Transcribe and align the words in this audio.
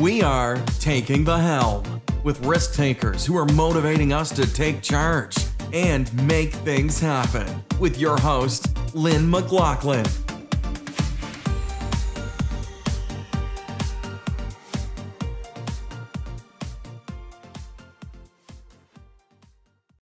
We 0.00 0.22
are 0.22 0.56
Taking 0.78 1.24
the 1.24 1.36
Helm 1.36 2.00
with 2.24 2.42
risk 2.46 2.72
takers 2.74 3.26
who 3.26 3.36
are 3.36 3.44
motivating 3.44 4.14
us 4.14 4.30
to 4.30 4.50
take 4.50 4.80
charge 4.80 5.36
and 5.74 6.10
make 6.26 6.54
things 6.54 6.98
happen 6.98 7.62
with 7.78 7.98
your 7.98 8.16
host, 8.16 8.68
Lynn 8.94 9.28
McLaughlin. 9.28 10.06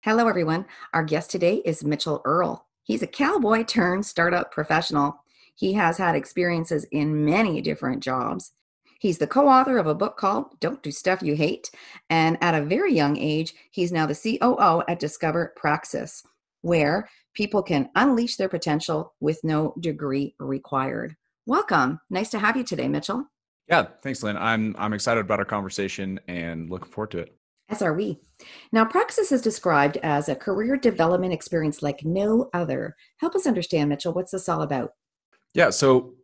Hello, 0.02 0.28
everyone. 0.28 0.66
Our 0.94 1.02
guest 1.02 1.28
today 1.28 1.56
is 1.64 1.82
Mitchell 1.82 2.22
Earle. 2.24 2.66
He's 2.84 3.02
a 3.02 3.08
cowboy 3.08 3.64
turned 3.64 4.06
startup 4.06 4.52
professional. 4.52 5.24
He 5.56 5.72
has 5.72 5.98
had 5.98 6.14
experiences 6.14 6.84
in 6.92 7.24
many 7.24 7.60
different 7.60 8.00
jobs. 8.00 8.52
He's 8.98 9.18
the 9.18 9.28
co 9.28 9.48
author 9.48 9.78
of 9.78 9.86
a 9.86 9.94
book 9.94 10.16
called 10.16 10.58
Don't 10.60 10.82
Do 10.82 10.90
Stuff 10.90 11.22
You 11.22 11.36
Hate. 11.36 11.70
And 12.10 12.36
at 12.40 12.54
a 12.54 12.64
very 12.64 12.92
young 12.92 13.16
age, 13.16 13.54
he's 13.70 13.92
now 13.92 14.06
the 14.06 14.14
COO 14.14 14.82
at 14.88 14.98
Discover 14.98 15.54
Praxis, 15.56 16.24
where 16.62 17.08
people 17.32 17.62
can 17.62 17.90
unleash 17.94 18.36
their 18.36 18.48
potential 18.48 19.14
with 19.20 19.38
no 19.44 19.72
degree 19.78 20.34
required. 20.40 21.14
Welcome. 21.46 22.00
Nice 22.10 22.30
to 22.30 22.40
have 22.40 22.56
you 22.56 22.64
today, 22.64 22.88
Mitchell. 22.88 23.24
Yeah, 23.68 23.86
thanks, 24.02 24.22
Lynn. 24.22 24.36
I'm 24.36 24.74
I'm 24.78 24.92
excited 24.92 25.20
about 25.20 25.38
our 25.38 25.44
conversation 25.44 26.18
and 26.26 26.68
looking 26.68 26.90
forward 26.90 27.12
to 27.12 27.18
it. 27.18 27.38
As 27.68 27.82
are 27.82 27.94
we. 27.94 28.18
Now, 28.72 28.84
Praxis 28.84 29.30
is 29.30 29.42
described 29.42 29.98
as 29.98 30.28
a 30.28 30.34
career 30.34 30.76
development 30.76 31.34
experience 31.34 31.82
like 31.82 32.02
no 32.02 32.48
other. 32.54 32.96
Help 33.18 33.34
us 33.36 33.46
understand, 33.46 33.90
Mitchell, 33.90 34.14
what's 34.14 34.32
this 34.32 34.48
all 34.48 34.62
about? 34.62 34.92
Yeah, 35.54 35.70
so 35.70 36.14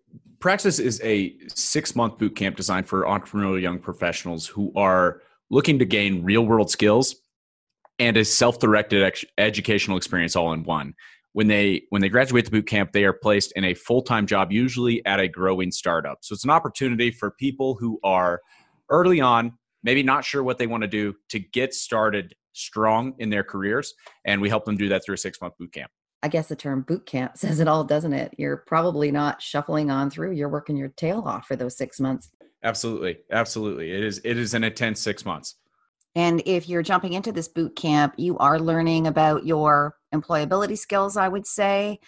Praxis 0.44 0.78
is 0.78 1.00
a 1.02 1.34
six 1.54 1.96
month 1.96 2.18
boot 2.18 2.36
camp 2.36 2.54
designed 2.54 2.86
for 2.86 3.04
entrepreneurial 3.04 3.58
young 3.58 3.78
professionals 3.78 4.46
who 4.46 4.70
are 4.76 5.22
looking 5.48 5.78
to 5.78 5.86
gain 5.86 6.22
real 6.22 6.44
world 6.44 6.70
skills 6.70 7.16
and 7.98 8.18
a 8.18 8.26
self 8.26 8.58
directed 8.58 9.02
ex- 9.02 9.24
educational 9.38 9.96
experience 9.96 10.36
all 10.36 10.52
in 10.52 10.62
one. 10.62 10.92
When 11.32 11.46
they 11.46 11.84
when 11.88 12.02
they 12.02 12.10
graduate 12.10 12.44
the 12.44 12.50
boot 12.50 12.66
camp, 12.66 12.92
they 12.92 13.04
are 13.04 13.14
placed 13.14 13.52
in 13.56 13.64
a 13.64 13.72
full 13.72 14.02
time 14.02 14.26
job, 14.26 14.52
usually 14.52 15.02
at 15.06 15.18
a 15.18 15.28
growing 15.28 15.72
startup. 15.72 16.18
So 16.20 16.34
it's 16.34 16.44
an 16.44 16.50
opportunity 16.50 17.10
for 17.10 17.30
people 17.30 17.76
who 17.76 17.98
are 18.04 18.42
early 18.90 19.22
on 19.22 19.54
maybe 19.82 20.02
not 20.02 20.26
sure 20.26 20.42
what 20.42 20.58
they 20.58 20.66
want 20.66 20.82
to 20.82 20.88
do 20.88 21.14
to 21.30 21.38
get 21.38 21.72
started 21.72 22.34
strong 22.52 23.14
in 23.18 23.30
their 23.30 23.44
careers. 23.44 23.94
And 24.26 24.42
we 24.42 24.50
help 24.50 24.66
them 24.66 24.76
do 24.76 24.90
that 24.90 25.06
through 25.06 25.14
a 25.14 25.16
six 25.16 25.40
month 25.40 25.54
boot 25.58 25.72
camp. 25.72 25.90
I 26.24 26.28
guess 26.28 26.48
the 26.48 26.56
term 26.56 26.80
boot 26.80 27.04
camp 27.04 27.36
says 27.36 27.60
it 27.60 27.68
all, 27.68 27.84
doesn't 27.84 28.14
it? 28.14 28.34
You're 28.38 28.56
probably 28.56 29.12
not 29.12 29.42
shuffling 29.42 29.90
on 29.90 30.10
through. 30.10 30.32
You're 30.32 30.48
working 30.48 30.76
your 30.76 30.88
tail 30.88 31.22
off 31.26 31.46
for 31.46 31.54
those 31.54 31.76
six 31.76 32.00
months. 32.00 32.30
Absolutely. 32.64 33.18
Absolutely. 33.30 33.92
It 33.92 34.02
is 34.02 34.20
it 34.24 34.38
is 34.38 34.54
an 34.54 34.64
intense 34.64 34.98
six 34.98 35.24
months. 35.26 35.56
And 36.16 36.42
if 36.46 36.68
you're 36.68 36.82
jumping 36.82 37.12
into 37.12 37.30
this 37.30 37.48
boot 37.48 37.76
camp, 37.76 38.14
you 38.16 38.38
are 38.38 38.58
learning 38.58 39.06
about 39.06 39.44
your 39.44 39.96
employability 40.14 40.78
skills, 40.78 41.16
I 41.16 41.28
would 41.28 41.46
say. 41.46 41.98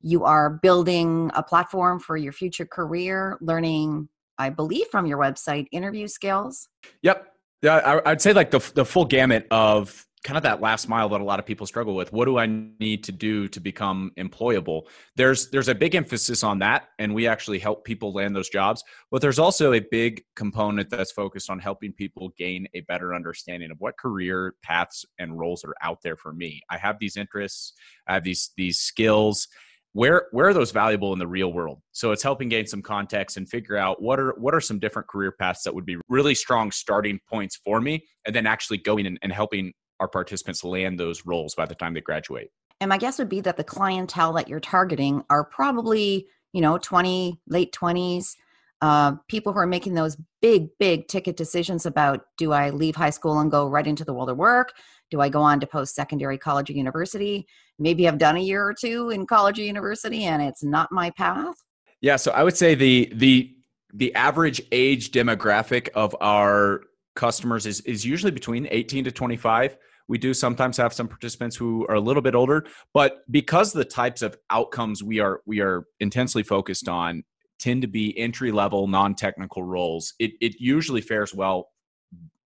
You 0.00 0.24
are 0.24 0.50
building 0.50 1.30
a 1.34 1.42
platform 1.42 1.98
for 1.98 2.16
your 2.16 2.32
future 2.32 2.66
career, 2.66 3.38
learning 3.40 4.08
I 4.38 4.50
believe 4.50 4.86
from 4.90 5.06
your 5.06 5.18
website, 5.18 5.66
interview 5.72 6.06
skills. 6.08 6.68
Yep. 7.02 7.26
Yeah, 7.62 7.76
I, 7.76 8.10
I'd 8.10 8.20
say 8.20 8.32
like 8.32 8.52
the 8.52 8.60
the 8.74 8.84
full 8.84 9.06
gamut 9.06 9.48
of 9.50 10.06
kind 10.24 10.38
of 10.38 10.42
that 10.42 10.62
last 10.62 10.88
mile 10.88 11.10
that 11.10 11.20
a 11.20 11.24
lot 11.24 11.38
of 11.38 11.44
people 11.44 11.66
struggle 11.66 11.94
with. 11.94 12.12
What 12.12 12.24
do 12.24 12.38
I 12.38 12.46
need 12.46 13.04
to 13.04 13.12
do 13.12 13.46
to 13.48 13.60
become 13.60 14.10
employable? 14.18 14.84
There's 15.16 15.50
there's 15.50 15.68
a 15.68 15.74
big 15.74 15.94
emphasis 15.94 16.42
on 16.42 16.58
that, 16.60 16.88
and 16.98 17.14
we 17.14 17.28
actually 17.28 17.58
help 17.58 17.84
people 17.84 18.12
land 18.12 18.34
those 18.34 18.48
jobs. 18.48 18.82
But 19.10 19.20
there's 19.20 19.38
also 19.38 19.74
a 19.74 19.80
big 19.80 20.24
component 20.34 20.88
that's 20.88 21.12
focused 21.12 21.50
on 21.50 21.58
helping 21.58 21.92
people 21.92 22.32
gain 22.38 22.66
a 22.74 22.80
better 22.80 23.14
understanding 23.14 23.70
of 23.70 23.76
what 23.80 23.98
career 23.98 24.54
paths 24.62 25.04
and 25.18 25.38
roles 25.38 25.62
are 25.62 25.74
out 25.82 25.98
there 26.02 26.16
for 26.16 26.32
me. 26.32 26.62
I 26.70 26.78
have 26.78 26.98
these 26.98 27.16
interests, 27.16 27.74
I 28.08 28.14
have 28.14 28.24
these 28.24 28.50
these 28.56 28.78
skills, 28.78 29.46
where 29.92 30.28
where 30.32 30.48
are 30.48 30.54
those 30.54 30.72
valuable 30.72 31.12
in 31.12 31.18
the 31.18 31.26
real 31.26 31.52
world 31.52 31.80
so 31.92 32.10
it's 32.10 32.22
helping 32.22 32.48
gain 32.48 32.66
some 32.66 32.82
context 32.82 33.36
and 33.36 33.48
figure 33.48 33.76
out 33.76 34.02
what 34.02 34.18
are 34.18 34.34
what 34.38 34.52
are 34.52 34.60
some 34.60 34.78
different 34.78 35.06
career 35.06 35.30
paths 35.30 35.62
that 35.62 35.74
would 35.74 35.86
be 35.86 35.96
really 36.08 36.34
strong 36.34 36.70
starting 36.72 37.20
points 37.28 37.56
for 37.64 37.80
me 37.80 38.04
and 38.26 38.34
then 38.34 38.46
actually 38.46 38.76
going 38.76 39.06
and, 39.06 39.18
and 39.22 39.32
helping 39.32 39.72
our 40.00 40.08
participants 40.08 40.64
land 40.64 40.98
those 40.98 41.26
roles 41.26 41.54
by 41.54 41.66
the 41.66 41.74
time 41.74 41.94
they 41.94 42.00
graduate 42.00 42.50
and 42.80 42.88
my 42.88 42.98
guess 42.98 43.18
would 43.18 43.28
be 43.28 43.40
that 43.40 43.56
the 43.56 43.64
clientele 43.64 44.32
that 44.32 44.48
you're 44.48 44.60
targeting 44.60 45.22
are 45.30 45.44
probably 45.44 46.26
you 46.52 46.60
know 46.60 46.78
20 46.78 47.40
late 47.48 47.72
20s 47.72 48.36
uh, 48.82 49.12
people 49.28 49.52
who 49.52 49.58
are 49.58 49.66
making 49.66 49.94
those 49.94 50.16
big 50.42 50.68
big 50.78 51.08
ticket 51.08 51.36
decisions 51.36 51.86
about 51.86 52.26
do 52.36 52.52
i 52.52 52.70
leave 52.70 52.96
high 52.96 53.10
school 53.10 53.38
and 53.38 53.50
go 53.50 53.68
right 53.68 53.86
into 53.86 54.04
the 54.04 54.12
world 54.12 54.28
of 54.28 54.36
work 54.36 54.72
do 55.14 55.20
I 55.20 55.28
go 55.28 55.42
on 55.42 55.60
to 55.60 55.66
post 55.66 55.94
secondary 55.94 56.38
college 56.38 56.70
or 56.70 56.72
university? 56.72 57.46
Maybe 57.78 58.08
I've 58.08 58.18
done 58.18 58.36
a 58.36 58.40
year 58.40 58.64
or 58.64 58.74
two 58.74 59.10
in 59.10 59.26
college 59.26 59.58
or 59.58 59.62
university 59.62 60.24
and 60.24 60.42
it's 60.42 60.64
not 60.64 60.90
my 60.90 61.10
path. 61.10 61.54
Yeah, 62.00 62.16
so 62.16 62.32
I 62.32 62.42
would 62.42 62.56
say 62.56 62.74
the 62.74 63.10
the 63.14 63.54
the 63.92 64.14
average 64.14 64.60
age 64.72 65.12
demographic 65.12 65.88
of 65.94 66.16
our 66.20 66.80
customers 67.14 67.66
is 67.66 67.80
is 67.82 68.04
usually 68.04 68.32
between 68.32 68.68
18 68.70 69.04
to 69.04 69.12
25. 69.12 69.76
We 70.06 70.18
do 70.18 70.34
sometimes 70.34 70.76
have 70.76 70.92
some 70.92 71.08
participants 71.08 71.56
who 71.56 71.86
are 71.88 71.94
a 71.94 72.00
little 72.00 72.22
bit 72.22 72.34
older, 72.34 72.66
but 72.92 73.22
because 73.30 73.72
the 73.72 73.84
types 73.84 74.20
of 74.20 74.36
outcomes 74.50 75.02
we 75.02 75.20
are 75.20 75.40
we 75.46 75.60
are 75.60 75.84
intensely 76.00 76.42
focused 76.42 76.88
on 76.88 77.24
tend 77.58 77.82
to 77.82 77.88
be 77.88 78.16
entry 78.18 78.52
level 78.52 78.86
non-technical 78.86 79.62
roles, 79.62 80.14
it 80.18 80.32
it 80.40 80.60
usually 80.60 81.00
fares 81.00 81.34
well 81.34 81.70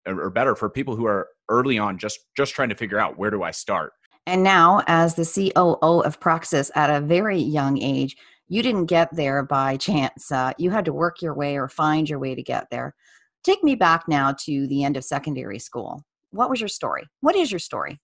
or 0.06 0.31
better 0.31 0.55
for 0.55 0.71
people 0.71 0.97
who 0.97 1.06
are 1.06 1.29
early 1.49 1.79
on 1.79 1.99
just 1.99 2.21
just 2.37 2.55
trying 2.55 2.69
to 2.69 2.75
figure 2.75 2.99
out 2.99 3.19
where 3.19 3.31
do 3.31 3.43
I 3.43 3.50
start. 3.50 3.93
And 4.27 4.43
now 4.43 4.83
as 4.87 5.15
the 5.15 5.25
COO 5.25 6.00
of 6.00 6.21
Praxis 6.21 6.71
at 6.75 6.91
a 6.91 7.00
very 7.00 7.39
young 7.39 7.81
age, 7.81 8.17
you 8.47 8.62
didn't 8.62 8.87
get 8.87 9.15
there 9.15 9.43
by 9.43 9.77
chance. 9.77 10.31
Uh, 10.31 10.53
you 10.59 10.71
had 10.71 10.85
to 10.85 10.93
work 10.93 11.23
your 11.23 11.35
way 11.35 11.56
or 11.56 11.69
find 11.69 12.09
your 12.09 12.19
way 12.19 12.35
to 12.35 12.43
get 12.43 12.69
there. 12.71 12.95
Take 13.44 13.62
me 13.62 13.75
back 13.75 14.04
now 14.09 14.34
to 14.44 14.66
the 14.66 14.84
end 14.84 14.97
of 14.97 15.04
secondary 15.04 15.59
school. 15.59 16.03
What 16.31 16.50
was 16.50 16.60
your 16.60 16.69
story? 16.69 17.04
What 17.21 17.37
is 17.37 17.50
your 17.50 17.59
story? 17.59 17.99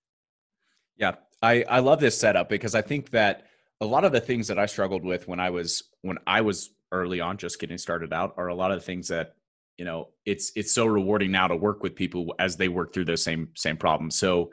Yeah, 0.97 1.17
I, 1.43 1.65
I 1.69 1.79
love 1.81 2.01
this 2.01 2.19
setup 2.19 2.49
because 2.49 2.75
I 2.75 2.83
think 2.83 3.11
that 3.11 3.47
a 3.81 3.87
lot 3.87 4.05
of 4.05 4.13
the 4.13 4.21
things 4.21 4.49
that 4.49 4.59
I 4.59 4.67
struggled 4.67 5.05
with 5.05 5.29
when 5.29 5.41
I 5.41 5.51
was 5.51 5.83
when 6.03 6.19
I 6.27 6.41
was 6.41 6.71
early 6.93 7.21
on 7.21 7.37
just 7.37 7.61
getting 7.61 7.79
started 7.79 8.13
out 8.13 8.35
are 8.37 8.49
a 8.49 8.55
lot 8.55 8.71
of 8.71 8.79
the 8.79 8.85
things 8.85 9.09
that 9.09 9.35
you 9.77 9.85
know 9.85 10.09
it's 10.25 10.53
it's 10.57 10.73
so 10.73 10.87
rewarding 10.87 11.33
now 11.33 11.49
to 11.49 11.57
work 11.57 11.83
with 11.83 11.95
people 11.95 12.35
as 12.39 12.57
they 12.57 12.69
work 12.69 12.95
through 12.95 13.05
those 13.05 13.23
same 13.23 13.49
same 13.57 13.77
problems 13.77 14.17
so 14.17 14.53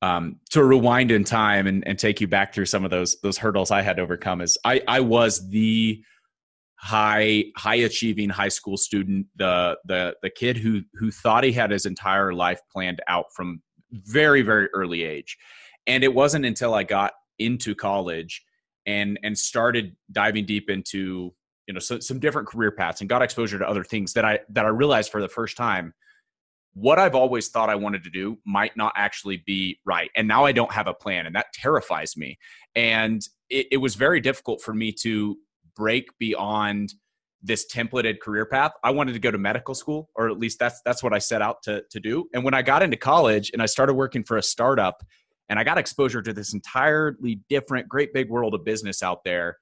um, 0.00 0.40
to 0.50 0.64
rewind 0.64 1.12
in 1.12 1.22
time 1.22 1.68
and, 1.68 1.86
and 1.86 1.96
take 1.96 2.20
you 2.20 2.26
back 2.26 2.52
through 2.52 2.66
some 2.66 2.84
of 2.84 2.90
those 2.90 3.20
those 3.22 3.38
hurdles 3.38 3.70
I 3.70 3.82
had 3.82 3.96
to 3.96 4.02
overcome 4.02 4.40
is 4.40 4.58
I 4.64 4.80
I 4.86 5.00
was 5.00 5.48
the 5.48 6.02
high 6.82 7.44
high 7.56 7.76
achieving 7.76 8.28
high 8.28 8.48
school 8.48 8.76
student 8.76 9.26
the 9.36 9.78
the 9.84 10.16
the 10.22 10.30
kid 10.30 10.56
who 10.56 10.82
who 10.94 11.10
thought 11.10 11.44
he 11.44 11.52
had 11.52 11.70
his 11.70 11.86
entire 11.86 12.32
life 12.34 12.60
planned 12.72 13.00
out 13.08 13.26
from 13.34 13.62
very 13.92 14.42
very 14.42 14.68
early 14.74 15.04
age. 15.04 15.36
And 15.86 16.04
it 16.04 16.14
wasn't 16.14 16.44
until 16.44 16.74
I 16.74 16.82
got 16.82 17.12
into 17.38 17.74
college 17.74 18.42
and 18.86 19.18
and 19.22 19.38
started 19.38 19.96
diving 20.10 20.44
deep 20.44 20.68
into 20.68 21.32
you 21.66 21.74
know 21.74 21.80
so, 21.80 22.00
some 22.00 22.18
different 22.18 22.48
career 22.48 22.72
paths 22.72 23.00
and 23.00 23.08
got 23.08 23.22
exposure 23.22 23.58
to 23.58 23.68
other 23.68 23.84
things 23.84 24.12
that 24.12 24.24
i 24.24 24.38
that 24.48 24.64
i 24.64 24.68
realized 24.68 25.10
for 25.12 25.20
the 25.20 25.28
first 25.28 25.56
time 25.56 25.94
what 26.74 26.98
i've 26.98 27.14
always 27.14 27.48
thought 27.48 27.70
i 27.70 27.74
wanted 27.74 28.02
to 28.02 28.10
do 28.10 28.36
might 28.44 28.76
not 28.76 28.92
actually 28.96 29.42
be 29.46 29.78
right. 29.84 30.10
And 30.16 30.26
now 30.26 30.44
i 30.44 30.52
don't 30.52 30.72
have 30.72 30.88
a 30.88 30.94
plan 30.94 31.26
and 31.26 31.34
that 31.36 31.52
terrifies 31.54 32.16
me. 32.16 32.38
And 32.74 33.22
it, 33.50 33.66
it 33.72 33.76
was 33.76 33.94
very 33.94 34.20
difficult 34.20 34.60
for 34.62 34.74
me 34.74 34.92
to 35.02 35.36
break 35.76 36.06
beyond 36.18 36.94
this 37.42 37.66
templated 37.72 38.20
career 38.20 38.46
path 38.46 38.72
i 38.84 38.90
wanted 38.90 39.12
to 39.12 39.18
go 39.18 39.30
to 39.30 39.38
medical 39.38 39.74
school 39.74 40.08
or 40.14 40.28
at 40.28 40.38
least 40.38 40.58
that's 40.58 40.80
that's 40.84 41.02
what 41.02 41.12
i 41.12 41.18
set 41.18 41.42
out 41.42 41.62
to, 41.62 41.82
to 41.90 41.98
do 41.98 42.28
and 42.34 42.44
when 42.44 42.54
i 42.54 42.62
got 42.62 42.82
into 42.82 42.96
college 42.96 43.50
and 43.52 43.60
i 43.62 43.66
started 43.66 43.94
working 43.94 44.22
for 44.22 44.36
a 44.36 44.42
startup 44.42 45.02
and 45.48 45.58
i 45.58 45.64
got 45.64 45.78
exposure 45.78 46.22
to 46.22 46.32
this 46.32 46.54
entirely 46.54 47.40
different 47.48 47.88
great 47.88 48.14
big 48.14 48.30
world 48.30 48.54
of 48.54 48.64
business 48.64 49.02
out 49.02 49.24
there 49.24 49.56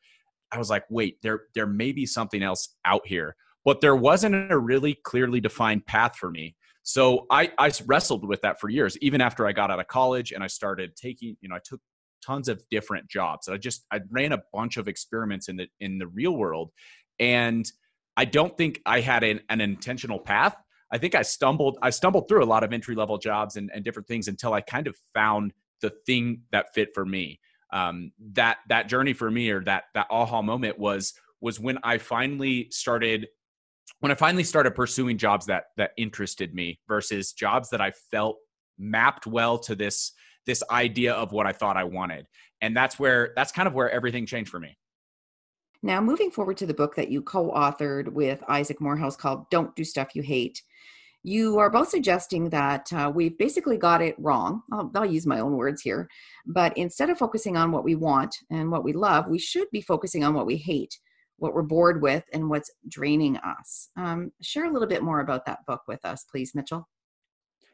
I 0.52 0.58
was 0.58 0.70
like, 0.70 0.84
wait, 0.90 1.20
there 1.22 1.42
there 1.54 1.66
may 1.66 1.92
be 1.92 2.06
something 2.06 2.42
else 2.42 2.76
out 2.84 3.06
here, 3.06 3.36
but 3.64 3.80
there 3.80 3.96
wasn't 3.96 4.50
a 4.50 4.58
really 4.58 4.94
clearly 5.04 5.40
defined 5.40 5.86
path 5.86 6.16
for 6.16 6.30
me. 6.30 6.56
So 6.82 7.26
I 7.30 7.52
I 7.58 7.70
wrestled 7.86 8.26
with 8.26 8.40
that 8.42 8.60
for 8.60 8.68
years, 8.68 8.96
even 8.98 9.20
after 9.20 9.46
I 9.46 9.52
got 9.52 9.70
out 9.70 9.80
of 9.80 9.86
college 9.86 10.32
and 10.32 10.42
I 10.42 10.48
started 10.48 10.96
taking, 10.96 11.36
you 11.40 11.48
know, 11.48 11.56
I 11.56 11.60
took 11.64 11.80
tons 12.25 12.49
of 12.49 12.62
different 12.70 13.08
jobs. 13.08 13.49
I 13.49 13.56
just 13.56 13.84
I 13.93 14.00
ran 14.11 14.32
a 14.32 14.43
bunch 14.52 14.76
of 14.76 14.88
experiments 14.88 15.49
in 15.49 15.56
the 15.56 15.69
in 15.81 15.99
the 15.99 16.06
real 16.06 16.37
world, 16.37 16.70
and 17.19 17.64
I 18.17 18.25
don't 18.25 18.56
think 18.56 18.81
I 18.87 19.00
had 19.00 19.22
an, 19.25 19.40
an 19.49 19.61
intentional 19.61 20.19
path. 20.19 20.56
I 20.93 20.99
think 20.99 21.14
I 21.14 21.22
stumbled 21.22 21.78
I 21.82 21.90
stumbled 21.90 22.28
through 22.28 22.43
a 22.43 22.46
lot 22.46 22.64
of 22.64 22.72
entry 22.72 22.94
level 22.94 23.19
jobs 23.19 23.56
and, 23.56 23.70
and 23.75 23.84
different 23.84 24.08
things 24.08 24.28
until 24.28 24.52
I 24.52 24.61
kind 24.61 24.87
of 24.87 24.96
found 25.14 25.52
the 25.81 25.93
thing 26.06 26.43
that 26.52 26.75
fit 26.75 26.90
for 26.94 27.06
me 27.06 27.40
um, 27.72 28.12
that 28.32 28.58
that 28.69 28.88
journey 28.88 29.12
for 29.12 29.31
me 29.31 29.50
or 29.50 29.62
that 29.64 29.84
that 29.94 30.06
aha 30.11 30.43
moment 30.43 30.78
was 30.78 31.14
was 31.40 31.58
when 31.58 31.78
I 31.82 31.99
finally 31.99 32.69
started 32.70 33.28
when 34.00 34.12
I 34.12 34.14
finally 34.14 34.44
started 34.44 34.75
pursuing 34.75 35.19
jobs 35.19 35.46
that 35.46 35.64
that 35.76 35.93
interested 35.96 36.55
me 36.55 36.81
versus 36.88 37.32
jobs 37.32 37.70
that 37.70 37.81
I 37.81 37.93
felt 38.11 38.38
mapped 38.78 39.26
well 39.26 39.58
to 39.58 39.75
this 39.75 40.12
this 40.46 40.62
idea 40.70 41.12
of 41.12 41.32
what 41.32 41.46
I 41.46 41.52
thought 41.52 41.76
I 41.76 41.84
wanted. 41.84 42.26
And 42.60 42.76
that's 42.76 42.98
where 42.98 43.32
that's 43.37 43.52
kind 43.52 43.66
of 43.66 43.75
where 43.75 43.90
everything 43.90 44.26
changed 44.26 44.50
for 44.50 44.60
me. 44.60 44.76
Now, 45.82 46.00
moving 46.00 46.31
forward 46.31 46.58
to 46.58 46.66
the 46.66 46.75
book 46.75 46.94
that 46.96 47.10
you 47.10 47.22
co 47.22 47.50
authored 47.52 48.12
with 48.12 48.42
Isaac 48.48 48.81
Morehouse 48.81 49.16
called 49.16 49.48
Don't 49.50 49.75
Do 49.75 49.84
Stuff 49.84 50.14
You 50.14 50.22
Hate, 50.22 50.60
you 51.22 51.58
are 51.58 51.70
both 51.70 51.88
suggesting 51.88 52.50
that 52.50 52.92
uh, 52.92 53.12
we've 53.14 53.37
basically 53.37 53.76
got 53.76 54.02
it 54.02 54.14
wrong. 54.19 54.62
I'll, 54.72 54.90
I'll, 54.94 55.06
use 55.06 55.26
my 55.26 55.40
own 55.40 55.56
words 55.56 55.82
here. 55.82 56.08
But 56.46 56.76
instead 56.76 57.10
of 57.10 57.19
focusing 57.19 57.56
on 57.56 57.72
what 57.72 57.84
we 57.84 57.94
want 57.94 58.34
and 58.50 58.70
what 58.70 58.84
we 58.84 58.92
love, 58.92 59.26
we 59.28 59.38
should 59.38 59.69
be 59.70 59.82
focusing 59.82 60.25
on 60.25 60.34
what 60.34 60.46
we 60.46 60.56
hate, 60.56 60.98
what 61.37 61.52
we're 61.54 61.62
bored 61.62 62.00
with, 62.00 62.25
and 62.32 62.48
what's 62.48 62.70
draining 62.88 63.37
us. 63.38 63.88
Um, 63.96 64.32
share 64.40 64.64
a 64.64 64.72
little 64.72 64.88
bit 64.88 65.02
more 65.02 65.20
about 65.20 65.44
that 65.46 65.66
book 65.66 65.82
with 65.87 66.04
us, 66.04 66.25
please, 66.31 66.54
Mitchell. 66.54 66.88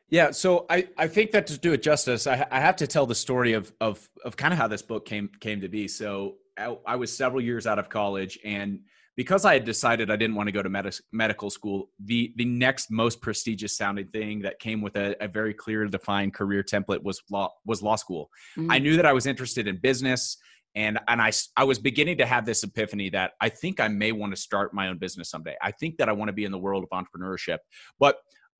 Yeah, 0.08 0.30
so 0.30 0.66
I, 0.70 0.88
I 0.96 1.08
think 1.08 1.32
that 1.32 1.46
to 1.48 1.58
do 1.58 1.72
it 1.72 1.82
justice, 1.82 2.26
I, 2.26 2.46
I 2.50 2.60
have 2.60 2.76
to 2.76 2.86
tell 2.86 3.06
the 3.06 3.14
story 3.14 3.54
of 3.54 3.72
of 3.80 4.08
of 4.24 4.36
kind 4.36 4.52
of 4.52 4.58
how 4.58 4.68
this 4.68 4.82
book 4.82 5.04
came 5.04 5.30
came 5.40 5.60
to 5.60 5.68
be. 5.68 5.88
So 5.88 6.36
I, 6.58 6.76
I 6.86 6.96
was 6.96 7.16
several 7.16 7.40
years 7.40 7.66
out 7.66 7.78
of 7.78 7.88
college, 7.88 8.38
and 8.44 8.80
because 9.16 9.44
I 9.44 9.54
had 9.54 9.64
decided 9.64 10.10
I 10.10 10.16
didn't 10.16 10.36
want 10.36 10.46
to 10.46 10.52
go 10.52 10.62
to 10.62 10.68
med- 10.68 10.94
medical 11.10 11.50
school, 11.50 11.90
the 12.04 12.32
the 12.36 12.44
next 12.44 12.90
most 12.90 13.20
prestigious 13.20 13.76
sounding 13.76 14.06
thing 14.08 14.42
that 14.42 14.60
came 14.60 14.80
with 14.80 14.96
a, 14.96 15.16
a 15.22 15.26
very 15.26 15.54
clear 15.54 15.84
defined 15.86 16.34
career 16.34 16.62
template 16.62 17.02
was 17.02 17.20
law 17.30 17.52
was 17.64 17.82
law 17.82 17.96
school. 17.96 18.30
Mm-hmm. 18.56 18.70
I 18.70 18.78
knew 18.78 18.96
that 18.96 19.06
I 19.06 19.12
was 19.12 19.26
interested 19.26 19.66
in 19.66 19.78
business, 19.78 20.36
and 20.76 21.00
and 21.08 21.20
I 21.20 21.32
I 21.56 21.64
was 21.64 21.80
beginning 21.80 22.18
to 22.18 22.26
have 22.26 22.46
this 22.46 22.62
epiphany 22.62 23.10
that 23.10 23.32
I 23.40 23.48
think 23.48 23.80
I 23.80 23.88
may 23.88 24.12
want 24.12 24.34
to 24.36 24.40
start 24.40 24.72
my 24.72 24.86
own 24.86 24.98
business 24.98 25.30
someday. 25.30 25.56
I 25.60 25.72
think 25.72 25.96
that 25.96 26.08
I 26.08 26.12
want 26.12 26.28
to 26.28 26.32
be 26.32 26.44
in 26.44 26.52
the 26.52 26.58
world 26.58 26.84
of 26.84 26.90
entrepreneurship, 26.96 27.58
but 27.98 28.18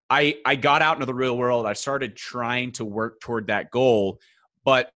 I 0.09 0.37
I 0.45 0.57
got 0.57 0.83
out 0.83 0.97
into 0.97 1.07
the 1.07 1.15
real 1.15 1.37
world. 1.37 1.67
I 1.67 1.73
started 1.73 2.17
trying 2.17 2.73
to 2.73 2.85
work 2.85 3.21
toward 3.21 3.49
that 3.49 3.71
goal, 3.71 4.21
but 4.65 4.91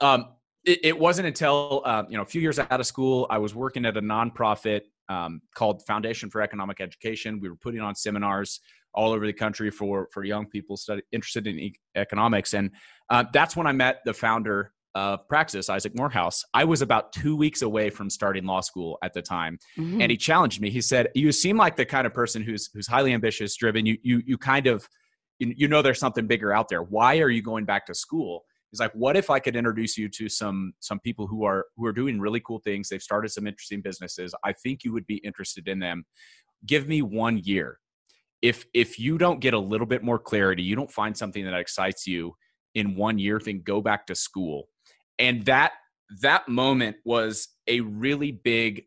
um, 0.00 0.26
it, 0.64 0.80
it 0.82 0.98
wasn't 0.98 1.28
until 1.28 1.82
uh, 1.84 2.04
you 2.08 2.16
know 2.16 2.22
a 2.22 2.26
few 2.26 2.40
years 2.40 2.58
out 2.58 2.80
of 2.80 2.86
school, 2.86 3.26
I 3.30 3.38
was 3.38 3.54
working 3.54 3.84
at 3.86 3.96
a 3.96 4.02
nonprofit 4.02 4.82
um, 5.08 5.40
called 5.54 5.82
Foundation 5.86 6.30
for 6.30 6.42
Economic 6.42 6.80
Education. 6.80 7.40
We 7.40 7.48
were 7.48 7.56
putting 7.56 7.80
on 7.80 7.94
seminars 7.94 8.60
all 8.94 9.12
over 9.12 9.26
the 9.26 9.32
country 9.32 9.70
for 9.70 10.08
for 10.12 10.24
young 10.24 10.46
people 10.46 10.76
study, 10.76 11.02
interested 11.12 11.46
in 11.46 11.58
e- 11.58 11.74
economics, 11.94 12.54
and 12.54 12.70
uh, 13.10 13.24
that's 13.32 13.56
when 13.56 13.66
I 13.66 13.72
met 13.72 14.00
the 14.04 14.14
founder 14.14 14.72
of 14.94 15.26
Praxis, 15.28 15.70
Isaac 15.70 15.96
Morehouse. 15.96 16.44
I 16.54 16.64
was 16.64 16.82
about 16.82 17.12
two 17.12 17.36
weeks 17.36 17.62
away 17.62 17.90
from 17.90 18.10
starting 18.10 18.44
law 18.44 18.60
school 18.60 18.98
at 19.02 19.12
the 19.14 19.22
time, 19.22 19.58
mm-hmm. 19.78 20.00
and 20.00 20.10
he 20.10 20.16
challenged 20.16 20.60
me. 20.60 20.70
He 20.70 20.80
said, 20.80 21.08
"You 21.14 21.32
seem 21.32 21.56
like 21.56 21.76
the 21.76 21.86
kind 21.86 22.06
of 22.06 22.12
person 22.12 22.42
who's 22.42 22.68
who's 22.72 22.86
highly 22.86 23.12
ambitious, 23.12 23.56
driven. 23.56 23.86
You 23.86 23.96
you 24.02 24.22
you 24.26 24.38
kind 24.38 24.66
of 24.66 24.88
you, 25.38 25.54
you 25.56 25.68
know 25.68 25.82
there's 25.82 25.98
something 25.98 26.26
bigger 26.26 26.52
out 26.52 26.68
there. 26.68 26.82
Why 26.82 27.18
are 27.18 27.30
you 27.30 27.42
going 27.42 27.64
back 27.64 27.86
to 27.86 27.94
school?" 27.94 28.44
He's 28.70 28.80
like, 28.80 28.92
"What 28.92 29.16
if 29.16 29.30
I 29.30 29.38
could 29.38 29.56
introduce 29.56 29.96
you 29.96 30.08
to 30.10 30.28
some 30.28 30.74
some 30.80 31.00
people 31.00 31.26
who 31.26 31.44
are 31.44 31.66
who 31.76 31.86
are 31.86 31.92
doing 31.92 32.20
really 32.20 32.40
cool 32.40 32.60
things? 32.60 32.88
They've 32.88 33.02
started 33.02 33.30
some 33.30 33.46
interesting 33.46 33.80
businesses. 33.80 34.34
I 34.44 34.52
think 34.52 34.84
you 34.84 34.92
would 34.92 35.06
be 35.06 35.16
interested 35.16 35.68
in 35.68 35.78
them. 35.78 36.04
Give 36.66 36.86
me 36.86 37.02
one 37.02 37.38
year." 37.38 37.78
If 38.42 38.66
if 38.74 38.98
you 38.98 39.18
don't 39.18 39.38
get 39.38 39.54
a 39.54 39.58
little 39.58 39.86
bit 39.86 40.02
more 40.02 40.18
clarity, 40.18 40.64
you 40.64 40.74
don't 40.74 40.90
find 40.90 41.16
something 41.16 41.44
that 41.44 41.54
excites 41.54 42.08
you 42.08 42.34
in 42.74 42.96
one 42.96 43.18
year, 43.18 43.38
then 43.38 43.62
go 43.62 43.80
back 43.80 44.04
to 44.06 44.16
school 44.16 44.66
and 45.18 45.44
that 45.46 45.72
that 46.20 46.48
moment 46.48 46.96
was 47.04 47.48
a 47.66 47.80
really 47.80 48.32
big 48.32 48.84